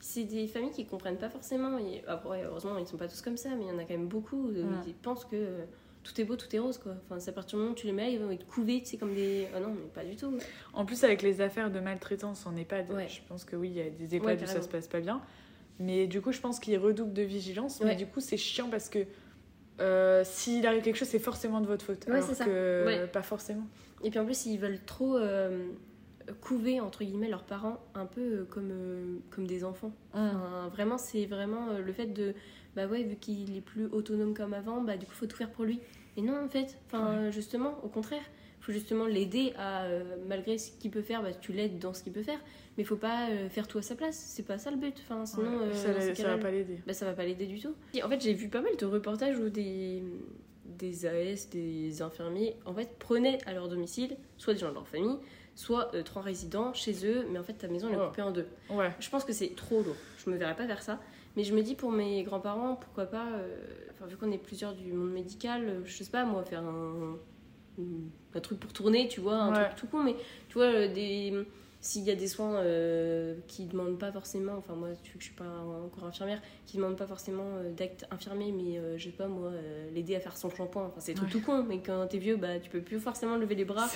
c'est 0.00 0.24
des 0.24 0.46
familles 0.46 0.70
qui 0.70 0.86
comprennent 0.86 1.18
pas 1.18 1.28
forcément. 1.28 1.78
Et 1.78 2.02
après, 2.06 2.42
heureusement, 2.44 2.76
ils 2.78 2.86
sont 2.86 2.96
pas 2.96 3.08
tous 3.08 3.20
comme 3.20 3.36
ça, 3.36 3.50
mais 3.50 3.64
il 3.64 3.68
y 3.68 3.70
en 3.70 3.78
a 3.78 3.82
quand 3.82 3.94
même 3.94 4.08
beaucoup. 4.08 4.48
Euh, 4.48 4.64
ils 4.86 4.94
pensent 4.94 5.26
que 5.26 5.36
euh, 5.36 5.64
tout 6.02 6.18
est 6.18 6.24
beau, 6.24 6.36
tout 6.36 6.54
est 6.54 6.58
rose, 6.58 6.78
quoi. 6.78 6.94
Enfin, 7.04 7.20
c'est 7.20 7.30
à 7.30 7.34
partir 7.34 7.58
du 7.58 7.62
moment 7.62 7.72
où 7.72 7.76
tu 7.76 7.86
les 7.86 7.92
mets, 7.92 8.12
ils 8.12 8.18
vont 8.18 8.30
être 8.30 8.46
couvés, 8.46 8.80
tu 8.80 8.86
sais, 8.86 8.96
comme 8.96 9.14
des. 9.14 9.46
Ah 9.54 9.60
non, 9.60 9.68
mais 9.68 9.88
pas 9.92 10.04
du 10.04 10.16
tout. 10.16 10.32
En 10.72 10.86
plus, 10.86 11.04
avec 11.04 11.22
les 11.22 11.40
affaires 11.42 11.70
de 11.70 11.80
maltraitance 11.80 12.46
en 12.46 12.56
EHPAD, 12.56 12.90
ouais. 12.92 13.08
je 13.08 13.20
pense 13.28 13.44
que 13.44 13.56
oui, 13.56 13.68
il 13.68 13.76
y 13.76 13.82
a 13.82 13.90
des 13.90 14.16
EHPAD 14.16 14.42
où 14.42 14.46
ça 14.46 14.62
se 14.62 14.68
passe 14.68 14.88
pas 14.88 15.00
bien. 15.00 15.20
Mais 15.78 16.06
du 16.06 16.20
coup, 16.20 16.32
je 16.32 16.40
pense 16.40 16.60
qu'ils 16.60 16.78
redoublent 16.78 17.12
de 17.12 17.22
vigilance. 17.22 17.80
Mais 17.82 17.96
du 17.96 18.06
coup, 18.06 18.20
c'est 18.20 18.36
chiant 18.36 18.68
parce 18.70 18.88
que 18.88 19.06
euh, 19.80 20.22
s'il 20.24 20.66
arrive 20.66 20.82
quelque 20.82 20.96
chose, 20.96 21.08
c'est 21.08 21.18
forcément 21.18 21.60
de 21.60 21.66
votre 21.66 21.84
faute. 21.84 22.04
Ouais, 22.06 22.14
alors 22.16 22.24
ça. 22.30 22.44
que 22.44 22.84
Ouais. 22.86 23.06
pas 23.06 23.22
forcément. 23.22 23.66
Et 24.04 24.10
puis 24.10 24.18
en 24.18 24.24
plus, 24.24 24.46
ils 24.46 24.58
veulent 24.58 24.80
trop 24.84 25.16
euh, 25.16 25.66
couver, 26.40 26.80
entre 26.80 27.04
guillemets, 27.04 27.28
leurs 27.28 27.44
parents 27.44 27.80
un 27.94 28.06
peu 28.06 28.20
euh, 28.20 28.44
comme, 28.48 28.70
euh, 28.72 29.16
comme 29.30 29.46
des 29.46 29.64
enfants. 29.64 29.92
Enfin, 30.12 30.68
vraiment, 30.72 30.98
c'est 30.98 31.26
vraiment 31.26 31.68
le 31.84 31.92
fait 31.92 32.06
de, 32.06 32.34
bah 32.76 32.86
ouais, 32.86 33.02
vu 33.02 33.16
qu'il 33.16 33.56
est 33.56 33.60
plus 33.62 33.86
autonome 33.86 34.34
comme 34.34 34.54
avant, 34.54 34.80
bah 34.80 34.96
du 34.96 35.06
coup, 35.06 35.12
faut 35.12 35.26
tout 35.26 35.36
faire 35.36 35.50
pour 35.50 35.64
lui. 35.64 35.80
Et 36.16 36.22
non, 36.22 36.44
en 36.44 36.48
fait, 36.48 36.78
enfin, 36.86 37.30
justement, 37.30 37.78
au 37.84 37.88
contraire, 37.88 38.22
faut 38.60 38.72
justement 38.72 39.06
l'aider 39.06 39.52
à, 39.58 39.84
euh, 39.84 40.02
malgré 40.28 40.58
ce 40.58 40.70
qu'il 40.72 40.90
peut 40.90 41.02
faire, 41.02 41.22
bah 41.22 41.32
tu 41.32 41.52
l'aides 41.52 41.78
dans 41.78 41.92
ce 41.94 42.02
qu'il 42.02 42.12
peut 42.12 42.22
faire, 42.22 42.38
mais 42.76 42.84
faut 42.84 42.96
pas 42.96 43.28
euh, 43.30 43.48
faire 43.48 43.66
tout 43.66 43.78
à 43.78 43.82
sa 43.82 43.94
place. 43.94 44.16
C'est 44.16 44.42
pas 44.46 44.58
ça 44.58 44.70
le 44.70 44.76
but. 44.76 44.94
Enfin, 45.02 45.24
sinon, 45.26 45.60
Ouais, 45.60 45.66
euh, 45.72 45.74
ça, 45.74 46.12
cas-là, 46.22 46.36
va 46.36 46.42
pas 46.42 46.50
l'aider. 46.50 46.78
bah, 46.86 46.92
ça 46.92 47.06
va 47.06 47.12
pas 47.14 47.24
l'aider 47.24 47.46
du 47.46 47.58
tout. 47.60 47.74
Et 47.94 48.02
en 48.02 48.08
fait, 48.08 48.20
j'ai 48.20 48.34
vu 48.34 48.48
pas 48.48 48.60
mal 48.60 48.76
de 48.76 48.86
reportages 48.86 49.38
où 49.38 49.48
des, 49.48 50.02
des 50.78 51.06
AS, 51.06 51.48
des 51.50 52.02
infirmiers, 52.02 52.56
en 52.66 52.74
fait, 52.74 52.98
prenaient 52.98 53.38
à 53.46 53.52
leur 53.54 53.68
domicile 53.68 54.16
soit 54.36 54.54
des 54.54 54.60
gens 54.60 54.68
de 54.70 54.74
leur 54.74 54.88
famille, 54.88 55.16
soit 55.54 55.94
euh, 55.94 56.02
trois 56.02 56.22
résidents 56.22 56.72
chez 56.74 57.06
eux, 57.06 57.26
mais 57.30 57.38
en 57.38 57.42
fait, 57.42 57.54
ta 57.54 57.68
maison, 57.68 57.88
elle 57.88 57.98
est 57.98 58.06
coupée 58.06 58.22
en 58.22 58.30
deux. 58.30 58.46
Ouais. 58.70 58.90
Je 59.00 59.10
pense 59.10 59.24
que 59.24 59.32
c'est 59.32 59.54
trop 59.56 59.82
lourd. 59.82 59.96
Je 60.24 60.30
me 60.30 60.36
verrais 60.36 60.56
pas 60.56 60.66
faire 60.66 60.82
ça. 60.82 61.00
Mais 61.36 61.44
je 61.44 61.54
me 61.54 61.62
dis 61.62 61.76
pour 61.76 61.92
mes 61.92 62.22
grands-parents, 62.24 62.74
pourquoi 62.76 63.06
pas, 63.06 63.26
euh, 63.34 63.56
enfin, 63.92 64.06
vu 64.06 64.16
qu'on 64.16 64.32
est 64.32 64.38
plusieurs 64.38 64.74
du 64.74 64.92
monde 64.92 65.12
médical, 65.12 65.62
euh, 65.68 65.80
je 65.84 66.02
sais 66.02 66.10
pas 66.10 66.24
moi, 66.24 66.42
faire 66.44 66.62
un, 66.64 67.16
un 68.34 68.40
truc 68.40 68.58
pour 68.60 68.72
tourner, 68.72 69.08
tu 69.08 69.20
vois, 69.20 69.34
un 69.36 69.52
Ouais. 69.52 69.64
truc 69.66 69.76
tout 69.76 69.86
con, 69.88 70.02
mais 70.02 70.14
tu 70.48 70.54
vois, 70.54 70.66
euh, 70.66 70.92
des. 70.92 71.32
S'il 71.82 72.02
y 72.02 72.10
a 72.10 72.14
des 72.14 72.26
soins 72.28 72.56
euh, 72.56 73.36
qui 73.48 73.64
demandent 73.64 73.98
pas 73.98 74.12
forcément, 74.12 74.52
enfin 74.58 74.74
moi, 74.74 74.88
tu 75.02 75.12
que 75.14 75.20
je 75.20 75.24
suis 75.28 75.34
pas 75.34 75.48
encore 75.82 76.04
infirmière, 76.04 76.42
qui 76.66 76.76
demandent 76.76 76.98
pas 76.98 77.06
forcément 77.06 77.56
euh, 77.56 77.70
d'acte 77.72 78.04
infirmier, 78.10 78.52
mais 78.52 78.78
euh, 78.78 78.98
je 78.98 79.04
sais 79.06 79.16
pas 79.16 79.28
moi, 79.28 79.50
l'aider 79.94 80.14
à 80.14 80.20
faire 80.20 80.36
son 80.36 80.50
shampoing, 80.50 80.84
enfin 80.88 81.00
c'est 81.00 81.14
trucs 81.14 81.28
Ouais. 81.28 81.32
tout 81.32 81.40
con, 81.40 81.64
mais 81.66 81.80
quand 81.80 82.06
t'es 82.06 82.18
vieux, 82.18 82.36
bah 82.36 82.58
tu 82.60 82.68
peux 82.68 82.82
plus 82.82 83.00
forcément 83.00 83.36
lever 83.36 83.54
les 83.54 83.64
bras, 83.64 83.88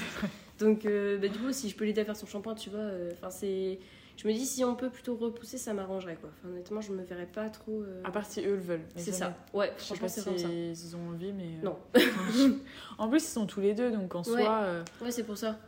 donc, 0.59 0.85
bah, 0.87 1.29
du 1.29 1.38
coup, 1.38 1.53
si 1.53 1.68
je 1.68 1.77
peux 1.77 1.85
l'aider 1.85 2.01
à 2.01 2.05
faire 2.07 2.16
son 2.16 2.25
shampoing, 2.27 2.55
tu 2.55 2.70
vois, 2.70 2.88
enfin 3.12 3.29
c'est. 3.29 3.79
Je 4.16 4.29
me 4.29 4.33
dis, 4.33 4.46
si 4.46 4.64
on 4.64 4.74
peut 4.77 4.90
plutôt 4.90 5.16
repousser, 5.16 5.59
ça 5.59 5.74
m'arrangerait, 5.74 6.16
quoi. 6.16 6.31
Enfin, 6.38 6.48
honnêtement, 6.53 6.81
je 6.81 6.92
me 6.92 7.03
verrais 7.03 7.27
pas 7.27 7.48
trop. 7.50 7.83
euh, 7.83 8.00
À 8.05 8.11
part 8.12 8.24
si 8.27 8.40
eux 8.46 8.55
le 8.55 8.61
veulent. 8.61 8.85
C'est 8.96 9.12
ça. 9.12 9.37
Ouais, 9.53 9.72
Je 9.77 9.83
sais 9.83 9.96
pas 9.98 10.09
c'est 10.09 10.24
comme 10.24 10.38
ça. 10.38 10.48
s'ils 10.48 10.96
ont 10.96 11.09
envie, 11.11 11.33
mais. 11.33 11.59
euh, 11.59 11.64
Non. 11.64 11.77
en 12.98 13.09
plus, 13.09 13.18
ils 13.24 13.29
sont 13.33 13.46
tous 13.46 13.61
les 13.61 13.74
deux, 13.74 13.90
donc 13.90 14.14
en 14.14 14.22
Ouais. 14.22 14.42
soi, 14.42 14.61
euh, 14.62 14.85
Ouais, 15.03 15.11
c'est 15.11 15.24
pour 15.24 15.37
ça. 15.37 15.59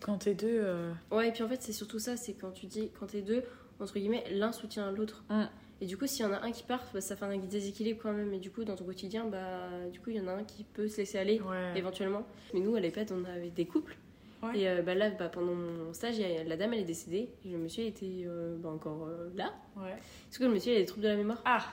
quand 0.00 0.18
t'es 0.18 0.34
deux. 0.34 0.46
euh, 0.60 0.92
Ouais, 1.10 1.28
et 1.28 1.32
puis 1.32 1.42
en 1.42 1.48
fait, 1.48 1.62
c'est 1.62 1.72
surtout 1.72 1.98
ça, 1.98 2.16
c'est 2.16 2.34
quand 2.34 2.52
tu 2.52 2.66
dis, 2.66 2.90
quand 2.98 3.06
t'es 3.06 3.22
deux, 3.22 3.42
entre 3.80 3.94
guillemets, 3.98 4.24
l'un 4.30 4.52
soutient 4.52 4.90
l'autre. 4.92 5.24
Mm. 5.28 5.44
Et 5.82 5.86
du 5.86 5.98
coup, 5.98 6.06
s'il 6.06 6.24
y 6.24 6.28
en 6.28 6.32
a 6.32 6.40
un 6.42 6.52
qui 6.52 6.62
part, 6.62 6.84
bah, 6.94 7.00
ça 7.02 7.16
fait 7.16 7.26
un 7.26 7.36
déséquilibre 7.36 8.00
quand 8.02 8.12
même. 8.12 8.32
Et 8.32 8.38
du 8.38 8.50
coup, 8.50 8.64
dans 8.64 8.76
ton 8.76 8.84
quotidien, 8.84 9.26
bah, 9.26 9.68
du 9.92 10.00
coup, 10.00 10.08
il 10.10 10.16
y 10.16 10.20
en 10.20 10.28
a 10.28 10.32
un 10.32 10.44
qui 10.44 10.64
peut 10.64 10.88
se 10.88 10.96
laisser 10.98 11.18
aller. 11.18 11.40
Ouais. 11.40 11.72
éventuellement. 11.76 12.22
Mais 12.54 12.60
nous, 12.60 12.76
à 12.76 12.80
l'EHPAD, 12.80 13.12
on 13.12 13.24
avait 13.26 13.50
des 13.50 13.66
couples. 13.66 13.96
Ouais. 14.52 14.58
Et 14.60 14.68
euh, 14.68 14.82
bah, 14.82 14.94
là, 14.94 15.10
bah, 15.10 15.28
pendant 15.28 15.54
mon 15.54 15.92
stage, 15.92 16.18
il 16.18 16.24
a- 16.24 16.44
la 16.44 16.56
dame, 16.56 16.72
elle 16.74 16.80
est 16.80 16.84
décédée. 16.84 17.30
Et 17.44 17.48
le 17.50 17.58
monsieur 17.58 17.84
était 17.84 18.24
euh, 18.26 18.56
bah, 18.58 18.70
encore 18.70 19.06
euh, 19.06 19.30
là. 19.36 19.52
Ouais. 19.76 19.94
Parce 20.26 20.38
que 20.38 20.44
le 20.44 20.50
monsieur, 20.50 20.72
il 20.72 20.76
a 20.76 20.80
des 20.80 20.86
troubles 20.86 21.04
de 21.04 21.08
la 21.08 21.16
mémoire. 21.16 21.42
Ah 21.44 21.64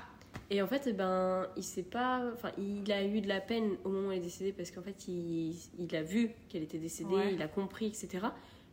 Et 0.49 0.61
en 0.61 0.67
fait, 0.67 0.95
ben, 0.95 1.47
il 1.57 1.63
sait 1.63 1.83
pas. 1.83 2.21
Enfin, 2.33 2.51
il 2.57 2.91
a 2.91 3.03
eu 3.03 3.21
de 3.21 3.27
la 3.27 3.39
peine 3.41 3.71
au 3.83 3.89
moment 3.89 4.09
où 4.09 4.11
elle 4.11 4.17
est 4.19 4.21
décédée 4.21 4.51
parce 4.51 4.71
qu'en 4.71 4.81
fait, 4.81 5.07
il, 5.07 5.55
il 5.79 5.95
a 5.95 6.01
vu 6.03 6.31
qu'elle 6.49 6.63
était 6.63 6.77
décédée, 6.79 7.13
Ouais. 7.15 7.33
il 7.33 7.41
a 7.41 7.47
compris, 7.47 7.87
etc. 7.87 8.09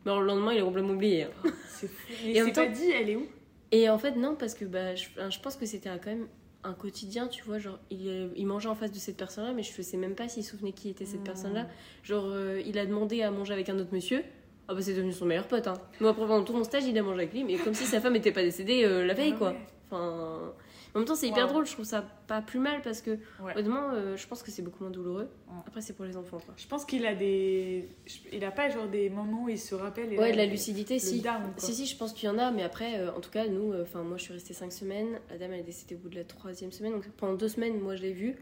Mais 0.06 0.18
le 0.18 0.24
lendemain, 0.24 0.52
il 0.54 0.60
a 0.60 0.64
complètement 0.64 0.92
oublié. 0.94 1.24
hein. 1.24 1.30
C'est 1.68 1.88
fou. 1.88 2.12
Et 2.24 2.34
c'est 2.34 2.44
même 2.44 2.52
pas 2.54 2.66
dit, 2.66 2.90
elle 2.90 3.10
est 3.10 3.16
où? 3.16 3.26
Et 3.72 3.88
en 3.88 3.98
fait, 3.98 4.16
non, 4.16 4.34
parce 4.34 4.54
que 4.54 4.64
bah, 4.64 4.94
je, 4.94 5.06
je 5.28 5.40
pense 5.40 5.56
que 5.56 5.64
c'était 5.66 5.90
quand 5.90 6.06
même 6.10 6.26
un 6.64 6.72
quotidien, 6.74 7.26
tu 7.28 7.42
vois. 7.44 7.58
Genre, 7.58 7.78
il, 7.90 8.30
il 8.36 8.46
mangeait 8.46 8.68
en 8.68 8.74
face 8.74 8.92
de 8.92 8.98
cette 8.98 9.16
personne-là, 9.16 9.52
mais 9.52 9.62
je 9.62 9.80
sais 9.82 9.96
même 9.96 10.14
pas 10.14 10.28
s'il 10.28 10.44
se 10.44 10.50
souvenait 10.50 10.72
qui 10.72 10.88
était 10.90 11.06
cette 11.06 11.20
Hmm. 11.20 11.24
personne-là. 11.24 11.66
Genre, 12.02 12.24
euh, 12.26 12.60
il 12.66 12.78
a 12.78 12.86
demandé 12.86 13.22
à 13.22 13.30
manger 13.30 13.52
avec 13.52 13.68
un 13.68 13.78
autre 13.78 13.92
monsieur. 13.92 14.22
Ah 14.68 14.74
bah 14.74 14.82
c'est 14.82 14.94
devenu 14.94 15.12
son 15.12 15.26
meilleur 15.26 15.48
pote. 15.48 15.66
Hein. 15.66 15.74
Moi 16.00 16.10
après 16.10 16.26
pendant 16.26 16.44
tout 16.44 16.52
mon 16.52 16.62
stage 16.62 16.84
il 16.84 16.96
a 16.96 17.02
mangé 17.02 17.18
avec 17.22 17.32
lui, 17.32 17.42
mais 17.42 17.56
comme 17.56 17.74
si 17.74 17.86
sa 17.86 18.00
femme 18.00 18.12
n'était 18.12 18.30
pas 18.30 18.42
décédée 18.42 18.84
euh, 18.84 19.04
la 19.04 19.14
veille 19.14 19.32
Ah 19.34 19.38
quoi. 19.38 19.54
Enfin, 19.90 20.52
en 20.94 20.98
même 20.98 21.06
temps 21.06 21.14
c'est 21.14 21.28
hyper 21.28 21.44
Wow. 21.46 21.50
drôle, 21.52 21.66
je 21.66 21.72
trouve 21.72 21.84
ça 21.84 22.02
pas 22.26 22.42
plus 22.42 22.58
mal 22.58 22.80
parce 22.82 23.00
que 23.00 23.12
Ouais. 23.42 23.52
honnêtement 23.54 23.90
euh, 23.92 24.16
je 24.16 24.26
pense 24.26 24.42
que 24.42 24.50
c'est 24.50 24.62
beaucoup 24.62 24.82
moins 24.82 24.90
douloureux. 24.90 25.28
Ouais. 25.48 25.54
Après 25.66 25.80
c'est 25.80 25.92
pour 25.92 26.04
les 26.04 26.16
enfants 26.16 26.38
quoi. 26.44 26.54
Je 26.56 26.66
pense 26.66 26.84
qu'il 26.84 27.06
a 27.06 27.14
des. 27.14 27.88
Il 28.32 28.44
a 28.44 28.50
pas 28.50 28.68
genre 28.70 28.88
des 28.88 29.08
moments 29.10 29.44
où 29.44 29.48
il 29.48 29.58
se 29.58 29.74
rappelle. 29.74 30.10
Ouais 30.18 30.32
de 30.32 30.36
la 30.36 30.46
lucidité 30.46 30.94
le 30.94 31.00
si. 31.00 31.20
down. 31.20 31.42
Si 31.56 31.74
si 31.74 31.86
je 31.86 31.96
pense 31.96 32.12
qu'il 32.12 32.28
y 32.28 32.32
en 32.32 32.38
a, 32.38 32.50
mais 32.50 32.62
après 32.62 32.98
euh, 32.98 33.12
en 33.16 33.20
tout 33.20 33.30
cas 33.30 33.46
nous, 33.46 33.72
enfin 33.80 34.02
moi 34.02 34.16
je 34.16 34.22
suis 34.24 34.32
restée 34.32 34.54
5 34.54 34.72
semaines, 34.72 35.20
la 35.30 35.38
dame 35.38 35.52
elle 35.52 35.60
est 35.60 35.64
décédée 35.64 35.94
au 35.94 35.98
bout 35.98 36.08
de 36.08 36.16
la 36.16 36.24
troisième 36.24 36.72
semaine, 36.72 36.92
donc 36.92 37.08
pendant 37.16 37.34
deux 37.34 37.48
semaines 37.48 37.78
moi 37.80 37.94
je 37.96 38.02
l'ai 38.02 38.12
vue. 38.12 38.36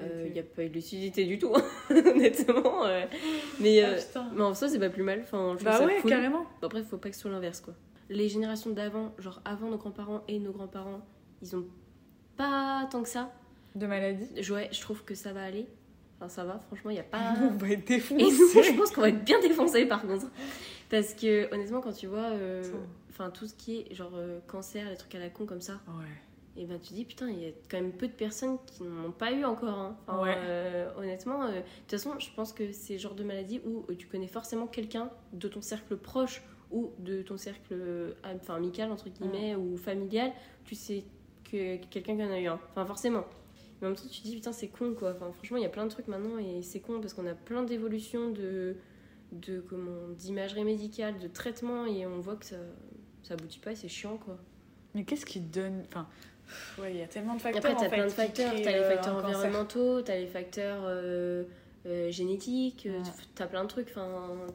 Euh, 0.00 0.24
Il 0.26 0.32
n'y 0.32 0.40
a 0.40 0.42
pas 0.42 0.64
eu 0.64 0.68
de 0.68 0.74
lucidité 0.74 1.24
du 1.24 1.38
tout, 1.38 1.52
honnêtement. 1.90 2.84
euh. 2.84 3.04
Mais, 3.60 3.80
Ah, 3.82 3.90
euh, 3.90 4.22
mais 4.34 4.42
en 4.42 4.52
soi, 4.52 4.68
c'est 4.68 4.80
pas 4.80 4.88
plus 4.90 5.04
mal. 5.04 5.20
Enfin, 5.22 5.54
je 5.56 5.64
Bah 5.64 5.78
ça 5.78 5.86
ouais, 5.86 5.98
cool. 6.00 6.10
carrément. 6.10 6.46
Après, 6.62 6.80
il 6.80 6.84
faut 6.84 6.96
pas 6.98 7.10
que 7.10 7.14
ce 7.14 7.22
soit 7.22 7.30
l'inverse, 7.30 7.60
quoi. 7.60 7.74
Les 8.10 8.28
générations 8.28 8.70
d'avant, 8.70 9.12
genre 9.18 9.40
avant 9.44 9.70
nos 9.70 9.76
grands-parents 9.76 10.22
et 10.26 10.40
nos 10.40 10.50
grands-parents, 10.50 11.00
ils 11.42 11.54
ont 11.54 11.64
pas 12.36 12.86
tant 12.90 13.02
que 13.02 13.08
ça. 13.08 13.32
De 13.74 13.86
maladie? 13.86 14.28
Ouais, 14.50 14.68
je 14.72 14.80
trouve 14.80 15.02
que 15.04 15.14
ça 15.14 15.32
va 15.32 15.42
aller. 15.44 15.66
Enfin, 16.18 16.28
ça 16.28 16.44
va, 16.44 16.58
franchement, 16.60 16.90
il 16.90 16.94
n'y 16.94 17.00
a 17.00 17.04
pas. 17.04 17.34
On 17.42 17.56
va 17.56 17.70
être 17.70 17.90
Et 17.90 17.96
défoncés. 17.96 18.24
nous, 18.24 18.62
je 18.62 18.76
pense 18.78 18.90
qu'on 18.92 19.00
va 19.00 19.08
être 19.08 19.24
bien 19.24 19.40
défoncés 19.40 19.86
par 19.86 20.02
contre. 20.02 20.26
Parce 20.90 21.12
que 21.14 21.52
honnêtement, 21.52 21.80
quand 21.80 21.92
tu 21.92 22.06
vois, 22.06 22.30
euh, 22.30 22.62
tout 23.32 23.46
ce 23.46 23.54
qui 23.54 23.80
est 23.80 23.94
genre 23.94 24.12
euh, 24.14 24.38
cancer, 24.46 24.88
les 24.90 24.96
trucs 24.96 25.14
à 25.16 25.18
la 25.18 25.28
con 25.30 25.44
comme 25.46 25.60
ça, 25.60 25.80
Ouais. 25.88 26.62
et 26.62 26.66
ben 26.66 26.78
tu 26.80 26.92
dis 26.94 27.04
putain, 27.04 27.28
il 27.28 27.40
y 27.42 27.46
a 27.46 27.52
quand 27.68 27.78
même 27.80 27.90
peu 27.92 28.06
de 28.06 28.12
personnes 28.12 28.58
qui 28.66 28.84
n'en 28.84 29.06
ont 29.06 29.12
pas 29.12 29.32
eu 29.32 29.44
encore. 29.44 29.76
hein. 29.76 29.96
Enfin, 30.06 30.22
Ouais. 30.22 30.34
euh, 30.36 30.88
honnêtement, 30.96 31.48
de 31.48 31.54
toute 31.56 31.90
façon, 31.90 32.12
je 32.20 32.28
pense 32.36 32.52
que 32.52 32.70
c'est 32.72 32.92
le 32.94 32.98
genre 33.00 33.14
de 33.16 33.24
maladie 33.24 33.60
où 33.66 33.92
tu 33.94 34.06
connais 34.06 34.28
forcément 34.28 34.66
quelqu'un 34.68 35.10
de 35.32 35.48
ton 35.48 35.62
cercle 35.62 35.96
proche 35.96 36.42
ou 36.70 36.92
de 37.00 37.22
ton 37.22 37.36
cercle 37.38 37.74
enfin, 38.24 38.54
amical 38.54 38.90
entre 38.92 39.08
guillemets 39.08 39.54
ou 39.56 39.76
familial, 39.76 40.30
tu 40.64 40.74
sais 40.76 41.02
que 41.54 41.84
quelqu'un 41.86 42.16
qui 42.16 42.22
en 42.22 42.30
a 42.30 42.40
eu 42.40 42.46
un. 42.46 42.60
Enfin 42.70 42.86
forcément. 42.86 43.24
Mais 43.80 43.86
en 43.86 43.90
même 43.90 43.98
temps, 43.98 44.08
tu 44.10 44.20
te 44.20 44.26
dis 44.26 44.34
putain, 44.34 44.52
c'est 44.52 44.68
con 44.68 44.94
quoi. 44.94 45.12
Enfin, 45.12 45.30
franchement, 45.32 45.56
il 45.56 45.62
y 45.62 45.66
a 45.66 45.70
plein 45.70 45.84
de 45.84 45.90
trucs 45.90 46.08
maintenant 46.08 46.38
et 46.38 46.62
c'est 46.62 46.80
con 46.80 47.00
parce 47.00 47.14
qu'on 47.14 47.26
a 47.26 47.34
plein 47.34 47.62
d'évolutions 47.62 48.30
de 48.30 48.76
de 49.32 49.60
comment 49.60 50.08
d'imagerie 50.16 50.64
médicale, 50.64 51.18
de 51.18 51.26
traitement 51.26 51.86
et 51.86 52.06
on 52.06 52.20
voit 52.20 52.36
que 52.36 52.46
ça 52.46 52.56
ça 53.22 53.34
aboutit 53.34 53.58
pas 53.58 53.72
et 53.72 53.76
c'est 53.76 53.88
chiant 53.88 54.16
quoi. 54.16 54.38
Mais 54.94 55.04
qu'est-ce 55.04 55.26
qui 55.26 55.40
te 55.40 55.52
donne. 55.60 55.84
Enfin. 55.88 56.06
Ouais, 56.78 56.92
il 56.92 56.98
y 56.98 57.02
a 57.02 57.06
tellement 57.06 57.34
de 57.34 57.40
facteurs. 57.40 57.64
après, 57.64 57.84
t'as 57.84 57.90
plein 57.90 58.04
de 58.04 58.10
facteurs. 58.10 58.52
T'as 58.52 58.72
les 58.72 58.78
euh, 58.78 58.90
facteurs 58.90 59.16
environnementaux, 59.16 60.02
t'as 60.02 60.16
les 60.16 60.26
facteurs 60.26 60.82
euh, 60.84 61.44
euh, 61.86 62.10
génétiques, 62.10 62.86
euh, 62.86 62.98
Ouais. 62.98 63.04
t'as 63.34 63.46
plein 63.46 63.62
de 63.64 63.68
trucs. 63.68 63.88
Enfin, 63.90 64.08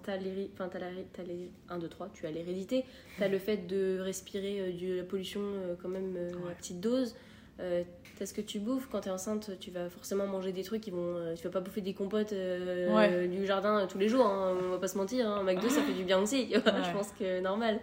t'as 0.04 0.18
les, 0.18 0.50
enfin, 0.54 0.68
t'as 0.72 0.80
la, 0.80 0.88
t'as 1.14 1.24
les 1.24 1.50
1, 1.70 1.78
2, 1.78 1.88
3, 1.88 2.10
tu 2.14 2.26
as 2.26 2.32
l'hérédité. 2.32 2.86
T'as 3.18 3.28
le 3.28 3.38
fait 3.40 3.68
de 3.68 4.00
respirer 4.00 4.60
euh, 4.60 4.72
de 4.72 4.98
la 4.98 5.04
pollution 5.04 5.42
quand 5.82 5.90
même 5.90 6.16
Ouais. 6.16 6.52
à 6.52 6.56
petite 6.56 6.80
dose. 6.80 7.16
Euh, 7.60 7.84
t'as 8.18 8.26
ce 8.26 8.34
que 8.34 8.42
tu 8.42 8.60
bouffes. 8.60 8.88
Quand 8.92 9.02
t'es 9.02 9.10
enceinte, 9.10 9.52
tu 9.60 9.70
vas 9.70 9.90
forcément 9.90 10.26
manger 10.26 10.54
des 10.54 10.64
trucs 10.64 10.82
qui 10.82 10.92
vont. 10.92 11.34
tu 11.36 11.44
vas 11.44 11.50
pas 11.50 11.60
bouffer 11.60 11.82
des 11.82 11.94
compotes 11.94 12.32
euh, 12.34 12.96
Ouais. 12.96 13.28
du 13.28 13.46
jardin 13.46 13.86
tous 13.88 13.98
les 13.98 14.08
jours. 14.08 14.26
hein, 14.26 14.56
on 14.66 14.70
va 14.70 14.78
pas 14.78 14.88
se 14.88 14.98
mentir. 14.98 15.28
Hein. 15.30 15.44
McDo, 15.44 15.68
ça 15.70 15.82
fait 15.84 15.94
du 15.94 16.04
bien 16.06 16.22
aussi. 16.22 16.50
Je 16.54 16.94
pense 16.94 17.12
que 17.12 17.42
normal. 17.42 17.80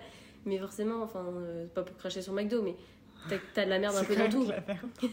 Mais 0.47 0.59
forcément, 0.59 1.03
enfin, 1.03 1.25
euh, 1.37 1.67
pas 1.75 1.83
pour 1.83 1.97
cracher 1.99 2.23
sur 2.23 2.33
McDo, 2.33 2.63
mais 2.63 2.75
t'as, 3.55 3.65
de 3.65 3.71
la 3.71 3.79
merde 3.79 3.97
un 3.97 4.05
peu 4.05 4.17
dans 4.17 4.29
tout. 4.29 4.47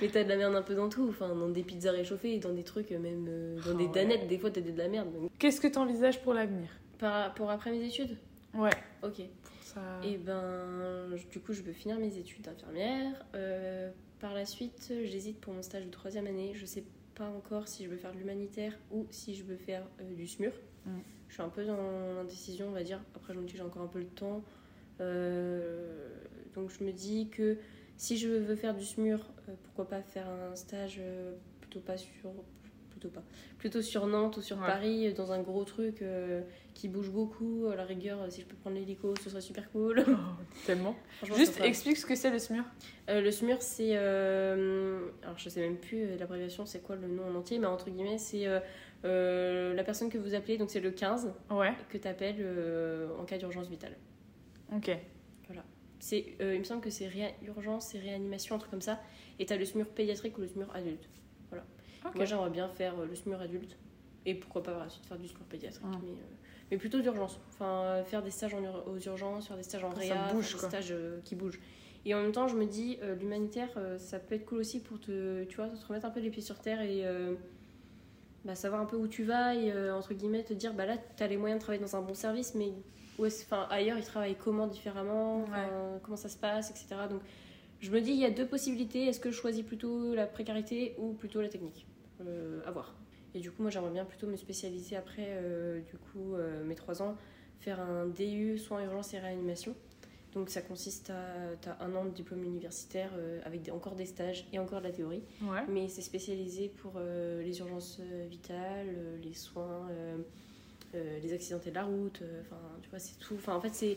Mais 0.00 0.08
t'as 0.08 0.24
de 0.24 0.28
la 0.28 0.36
merde 0.36 0.54
un 0.54 0.62
peu 0.62 0.74
dans 0.74 0.88
tout, 0.88 1.06
enfin 1.08 1.28
dans 1.34 1.48
des 1.48 1.62
pizzas 1.62 1.92
réchauffées, 1.92 2.38
dans 2.38 2.52
des 2.52 2.64
trucs 2.64 2.92
euh, 2.92 2.98
même 2.98 3.26
euh, 3.28 3.56
dans 3.64 3.72
Oh, 3.72 3.74
des 3.74 3.84
ouais. 3.86 3.92
danettes, 3.92 4.26
des 4.28 4.38
fois 4.38 4.50
t'as 4.50 4.60
de 4.60 4.76
la 4.76 4.88
merde. 4.88 5.12
Donc, 5.12 5.30
Qu'est-ce 5.38 5.60
que 5.60 5.68
t'envisages 5.68 6.22
pour 6.22 6.34
l'avenir? 6.34 6.68
Par, 6.98 7.34
pour 7.34 7.50
après 7.50 7.70
mes 7.70 7.84
études? 7.86 8.16
Ouais. 8.54 8.70
Ok. 9.02 9.22
Ça... 9.62 9.80
Et 10.04 10.16
ben 10.16 11.14
je- 11.16 11.26
du 11.28 11.40
coup 11.40 11.52
je 11.52 11.62
veux 11.62 11.72
finir 11.72 11.98
mes 11.98 12.16
études 12.18 12.42
d'infirmière. 12.42 13.24
Euh, 13.34 13.90
par 14.20 14.34
la 14.34 14.44
suite 14.46 14.92
j'hésite 15.04 15.40
pour 15.40 15.52
mon 15.52 15.62
stage 15.62 15.84
de 15.84 15.90
troisième 15.90 16.26
année. 16.26 16.52
Je 16.54 16.64
sais 16.66 16.84
pas 17.14 17.28
encore 17.28 17.68
si 17.68 17.84
je 17.84 17.90
veux 17.90 17.96
faire 17.96 18.12
de 18.12 18.18
l'humanitaire 18.18 18.72
ou 18.90 19.06
si 19.10 19.34
je 19.34 19.44
veux 19.44 19.56
faire 19.56 19.82
euh, 20.00 20.14
du 20.14 20.26
SMUR. 20.26 20.52
Mm. 20.86 20.90
Je 21.28 21.34
suis 21.34 21.42
un 21.42 21.48
peu 21.50 21.64
dans 21.66 21.76
l'indécision 22.16 22.68
on 22.68 22.72
va 22.72 22.82
dire. 22.82 23.00
Après 23.14 23.34
je 23.34 23.38
me 23.38 23.44
dis 23.44 23.52
que 23.52 23.58
j'ai 23.58 23.64
encore 23.64 23.82
un 23.82 23.86
peu 23.88 23.98
le 23.98 24.06
temps. 24.06 24.42
Euh, 25.00 26.08
donc 26.54 26.70
je 26.70 26.84
me 26.84 26.92
dis 26.92 27.28
que 27.28 27.56
si 27.96 28.16
je 28.16 28.28
veux 28.28 28.56
faire 28.56 28.74
du 28.74 28.84
SMUR, 28.84 29.18
euh, 29.48 29.52
pourquoi 29.64 29.88
pas 29.88 30.02
faire 30.02 30.28
un 30.28 30.54
stage 30.56 30.98
euh, 31.00 31.32
plutôt 31.60 31.80
pas 31.80 31.96
sur 31.96 32.10
plutôt 32.90 33.08
pas 33.10 33.22
plutôt 33.58 33.80
sur 33.82 34.06
Nantes 34.08 34.36
ou 34.38 34.42
sur 34.42 34.58
Ouais. 34.58 34.66
Paris 34.66 35.12
dans 35.14 35.30
un 35.30 35.40
gros 35.40 35.62
truc 35.64 36.02
euh, 36.02 36.42
qui 36.74 36.88
bouge 36.88 37.10
beaucoup 37.10 37.66
à 37.72 37.76
la 37.76 37.84
rigueur 37.84 38.18
si 38.30 38.40
je 38.40 38.46
peux 38.46 38.56
prendre 38.56 38.74
l'hélico 38.76 39.14
ce 39.22 39.30
serait 39.30 39.40
super 39.40 39.70
cool 39.70 40.04
Oh, 40.08 40.12
tellement. 40.66 40.96
Juste 41.36 41.60
explique 41.60 41.96
ce 41.96 42.06
que 42.06 42.16
c'est 42.16 42.30
le 42.30 42.38
SMUR. 42.40 42.64
Euh, 43.08 43.20
le 43.20 43.30
SMUR 43.30 43.58
c'est 43.62 43.90
euh, 43.92 45.08
alors 45.22 45.38
je 45.38 45.48
sais 45.48 45.60
même 45.60 45.76
plus 45.76 46.16
l'abréviation 46.16 46.66
c'est 46.66 46.80
quoi 46.80 46.96
le 46.96 47.06
nom 47.08 47.24
en 47.28 47.34
entier 47.36 47.58
mais 47.60 47.66
entre 47.66 47.88
guillemets 47.90 48.18
c'est 48.18 48.46
la 49.04 49.84
personne 49.84 50.08
que 50.10 50.18
vous 50.18 50.34
appelez 50.34 50.58
donc 50.58 50.70
c'est 50.70 50.80
le 50.80 50.90
15 50.90 51.32
Ouais. 51.50 51.72
que 51.90 51.98
tu 51.98 52.08
appelles 52.08 52.44
en 53.20 53.24
cas 53.24 53.38
d'urgence 53.38 53.68
vitale 53.68 53.96
Ok. 54.74 54.90
c'est 56.00 56.36
euh, 56.40 56.54
il 56.54 56.60
me 56.60 56.64
semble 56.64 56.80
que 56.80 56.90
c'est 56.90 57.10
urgence 57.42 57.94
et 57.94 57.98
réanimation 57.98 58.54
un 58.54 58.58
truc 58.58 58.70
comme 58.70 58.82
ça 58.82 59.00
et 59.38 59.46
t'as 59.46 59.56
le 59.56 59.64
SMUR 59.64 59.88
pédiatrique 59.88 60.38
ou 60.38 60.42
le 60.42 60.48
SMUR 60.48 60.74
adulte 60.74 61.08
voilà 61.48 61.64
Ok. 62.06 62.14
Moi, 62.14 62.24
j'aimerais 62.24 62.50
bien 62.50 62.68
faire 62.68 62.98
euh, 62.98 63.06
le 63.06 63.14
SMUR 63.14 63.40
adulte 63.40 63.76
et 64.26 64.34
pourquoi 64.34 64.62
pas 64.62 64.72
par 64.72 64.84
la 64.84 64.88
suite 64.88 65.06
faire 65.06 65.18
du 65.18 65.28
SMUR 65.28 65.44
pédiatrique. 65.44 65.84
Ah. 65.86 65.98
Mais, 66.02 66.10
euh, 66.10 66.36
mais 66.70 66.76
plutôt 66.76 67.00
d'urgence. 67.00 67.40
Enfin, 67.50 67.82
euh, 67.82 68.04
faire 68.04 68.22
des 68.22 68.30
stages 68.30 68.54
en 68.54 68.62
aux 68.86 68.98
urgences, 68.98 69.48
faire 69.48 69.56
des 69.56 69.62
stages 69.62 69.84
en 69.84 69.90
ça 69.92 69.98
réa, 69.98 70.32
bouge, 70.32 70.52
des 70.52 70.58
stages 70.58 70.94
qui 71.24 71.34
bougent. 71.34 71.60
Et 72.04 72.14
en 72.14 72.22
même 72.22 72.32
temps, 72.32 72.48
je 72.48 72.56
me 72.56 72.64
dis, 72.64 72.98
l'humanitaire, 73.18 73.68
ça 73.98 74.18
peut 74.18 74.36
être 74.36 74.46
cool 74.46 74.58
aussi 74.58 74.80
pour 74.80 75.00
te, 75.00 75.44
tu 75.44 75.56
vois, 75.56 75.68
te 75.68 75.84
remettre 75.86 76.06
un 76.06 76.10
peu 76.10 76.20
les 76.20 76.30
pieds 76.30 76.42
sur 76.42 76.58
terre 76.58 76.80
et 76.80 77.04
bah, 78.44 78.54
savoir 78.54 78.80
un 78.80 78.86
peu 78.86 78.96
où 78.96 79.08
tu 79.08 79.24
vas 79.24 79.54
et, 79.54 79.90
entre 79.90 80.14
guillemets, 80.14 80.44
te 80.44 80.54
dire, 80.54 80.72
bah 80.72 80.86
là, 80.86 80.96
tu 81.16 81.22
as 81.22 81.26
les 81.26 81.36
moyens 81.36 81.58
de 81.58 81.62
travailler 81.62 81.82
dans 81.82 81.96
un 81.96 82.00
bon 82.00 82.14
service, 82.14 82.54
mais 82.54 82.72
où 83.18 83.26
est-ce- 83.26 83.44
enfin, 83.44 83.66
ailleurs, 83.70 83.98
ils 83.98 84.04
travaillent 84.04 84.36
comment 84.36 84.66
différemment, 84.66 85.44
comment 86.02 86.16
ça 86.16 86.28
se 86.28 86.36
passe, 86.36 86.70
etc. 86.70 87.08
Donc, 87.10 87.20
je 87.80 87.90
me 87.90 88.00
dis, 88.00 88.10
il 88.12 88.18
y 88.18 88.24
a 88.24 88.30
deux 88.30 88.46
possibilités. 88.46 89.06
Est-ce 89.06 89.20
que 89.20 89.30
je 89.30 89.36
choisis 89.36 89.62
plutôt 89.64 90.14
la 90.14 90.26
précarité 90.26 90.94
ou 90.98 91.12
plutôt 91.12 91.40
la 91.40 91.48
technique? 91.48 91.86
Euh, 92.26 92.60
À 92.66 92.70
voir. 92.70 92.94
Et 93.34 93.40
du 93.40 93.50
coup, 93.50 93.62
moi, 93.62 93.70
j'aimerais 93.70 93.90
bien 93.92 94.04
plutôt 94.04 94.26
me 94.26 94.36
spécialiser 94.36 94.96
après, 94.96 95.26
euh, 95.28 95.80
du 95.80 95.96
coup, 95.98 96.34
euh, 96.34 96.64
mes 96.64 96.74
trois 96.74 97.02
ans, 97.02 97.16
faire 97.60 97.80
un 97.80 98.06
DU 98.06 98.56
soins 98.58 98.82
urgence 98.82 99.12
et 99.14 99.18
réanimation. 99.18 99.74
Donc, 100.34 100.48
ça 100.50 100.60
consiste 100.62 101.10
à 101.10 101.70
as 101.70 101.84
un 101.84 101.94
an 101.94 102.04
de 102.04 102.10
diplôme 102.10 102.42
universitaire 102.44 103.10
euh, 103.16 103.40
avec 103.44 103.62
des- 103.62 103.70
encore 103.70 103.94
des 103.94 104.06
stages 104.06 104.46
et 104.52 104.58
encore 104.58 104.80
de 104.80 104.86
la 104.86 104.92
théorie. 104.92 105.22
Ouais. 105.42 105.60
Mais 105.68 105.88
c'est 105.88 106.02
spécialisé 106.02 106.68
pour 106.68 106.98
les 107.00 107.58
urgences 107.60 108.00
vitales, 108.28 108.88
les 109.22 109.34
soins, 109.34 109.88
euh, 110.94 111.18
les 111.20 111.32
accidentés 111.32 111.70
de 111.70 111.74
la 111.76 111.84
route. 111.84 112.20
euh, 112.22 112.42
Enfin, 112.42 112.60
tu 112.82 112.88
vois, 112.90 112.98
c'est 112.98 113.18
tout. 113.18 113.34
Enfin, 113.36 113.54
en 113.54 113.60
fait, 113.60 113.74
c'est, 113.74 113.96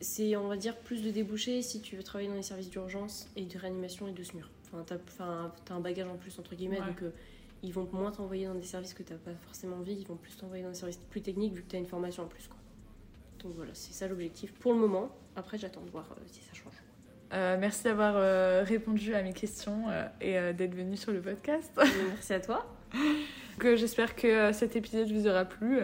c'est, 0.00 0.36
on 0.36 0.48
va 0.48 0.56
dire, 0.56 0.76
plus 0.78 1.02
de 1.02 1.10
débouchés 1.10 1.62
si 1.62 1.80
tu 1.80 1.96
veux 1.96 2.02
travailler 2.02 2.28
dans 2.28 2.36
les 2.36 2.42
services 2.42 2.70
d'urgence 2.70 3.28
et 3.36 3.44
de 3.44 3.58
réanimation 3.58 4.06
et 4.08 4.12
de 4.12 4.22
SMUR. 4.22 4.48
Enfin, 4.72 4.84
t'as, 4.86 4.96
enfin, 5.08 5.52
t'as 5.64 5.74
un 5.74 5.80
bagage 5.80 6.08
en 6.08 6.16
plus, 6.16 6.38
entre 6.38 6.54
guillemets, 6.54 6.80
Ouais. 6.80 6.86
donc 6.86 7.02
euh, 7.02 7.10
ils 7.62 7.72
vont 7.72 7.88
moins 7.92 8.10
t'envoyer 8.12 8.46
dans 8.46 8.54
des 8.54 8.62
services 8.62 8.94
que 8.94 9.02
t'as 9.02 9.16
pas 9.16 9.34
forcément 9.44 9.76
envie, 9.76 9.94
ils 9.94 10.06
vont 10.06 10.16
plus 10.16 10.36
t'envoyer 10.36 10.62
dans 10.62 10.70
des 10.70 10.76
services 10.76 10.96
plus 11.10 11.20
techniques 11.20 11.52
vu 11.52 11.62
que 11.62 11.70
t'as 11.70 11.78
une 11.78 11.86
formation 11.86 12.22
en 12.22 12.26
plus, 12.26 12.46
quoi. 12.48 12.56
Donc 13.42 13.54
voilà, 13.56 13.72
c'est 13.74 13.92
ça 13.92 14.06
l'objectif 14.08 14.52
pour 14.54 14.72
le 14.72 14.78
moment. 14.78 15.10
Après, 15.36 15.58
j'attends 15.58 15.82
de 15.82 15.90
voir 15.90 16.14
si 16.26 16.40
ça 16.40 16.54
change. 16.54 16.72
Euh, 17.32 17.56
merci 17.60 17.84
d'avoir 17.84 18.14
euh, 18.16 18.62
répondu 18.64 19.14
à 19.14 19.22
mes 19.22 19.32
questions 19.32 19.84
euh, 19.88 20.06
et 20.20 20.52
d'être 20.52 20.74
venu 20.74 20.96
sur 20.96 21.12
le 21.12 21.20
podcast. 21.20 21.70
Merci 22.08 22.32
à 22.32 22.40
toi. 22.40 22.66
J'espère 23.62 24.16
que 24.16 24.52
cet 24.52 24.74
épisode 24.76 25.10
vous 25.12 25.26
aura 25.28 25.44
plu 25.44 25.80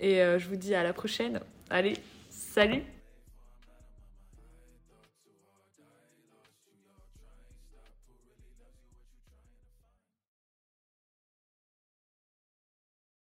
et 0.00 0.22
euh, 0.22 0.38
je 0.38 0.48
vous 0.48 0.56
dis 0.56 0.74
à 0.74 0.82
la 0.82 0.92
prochaine. 0.92 1.40
Allez, 1.70 1.94
salut 2.30 2.82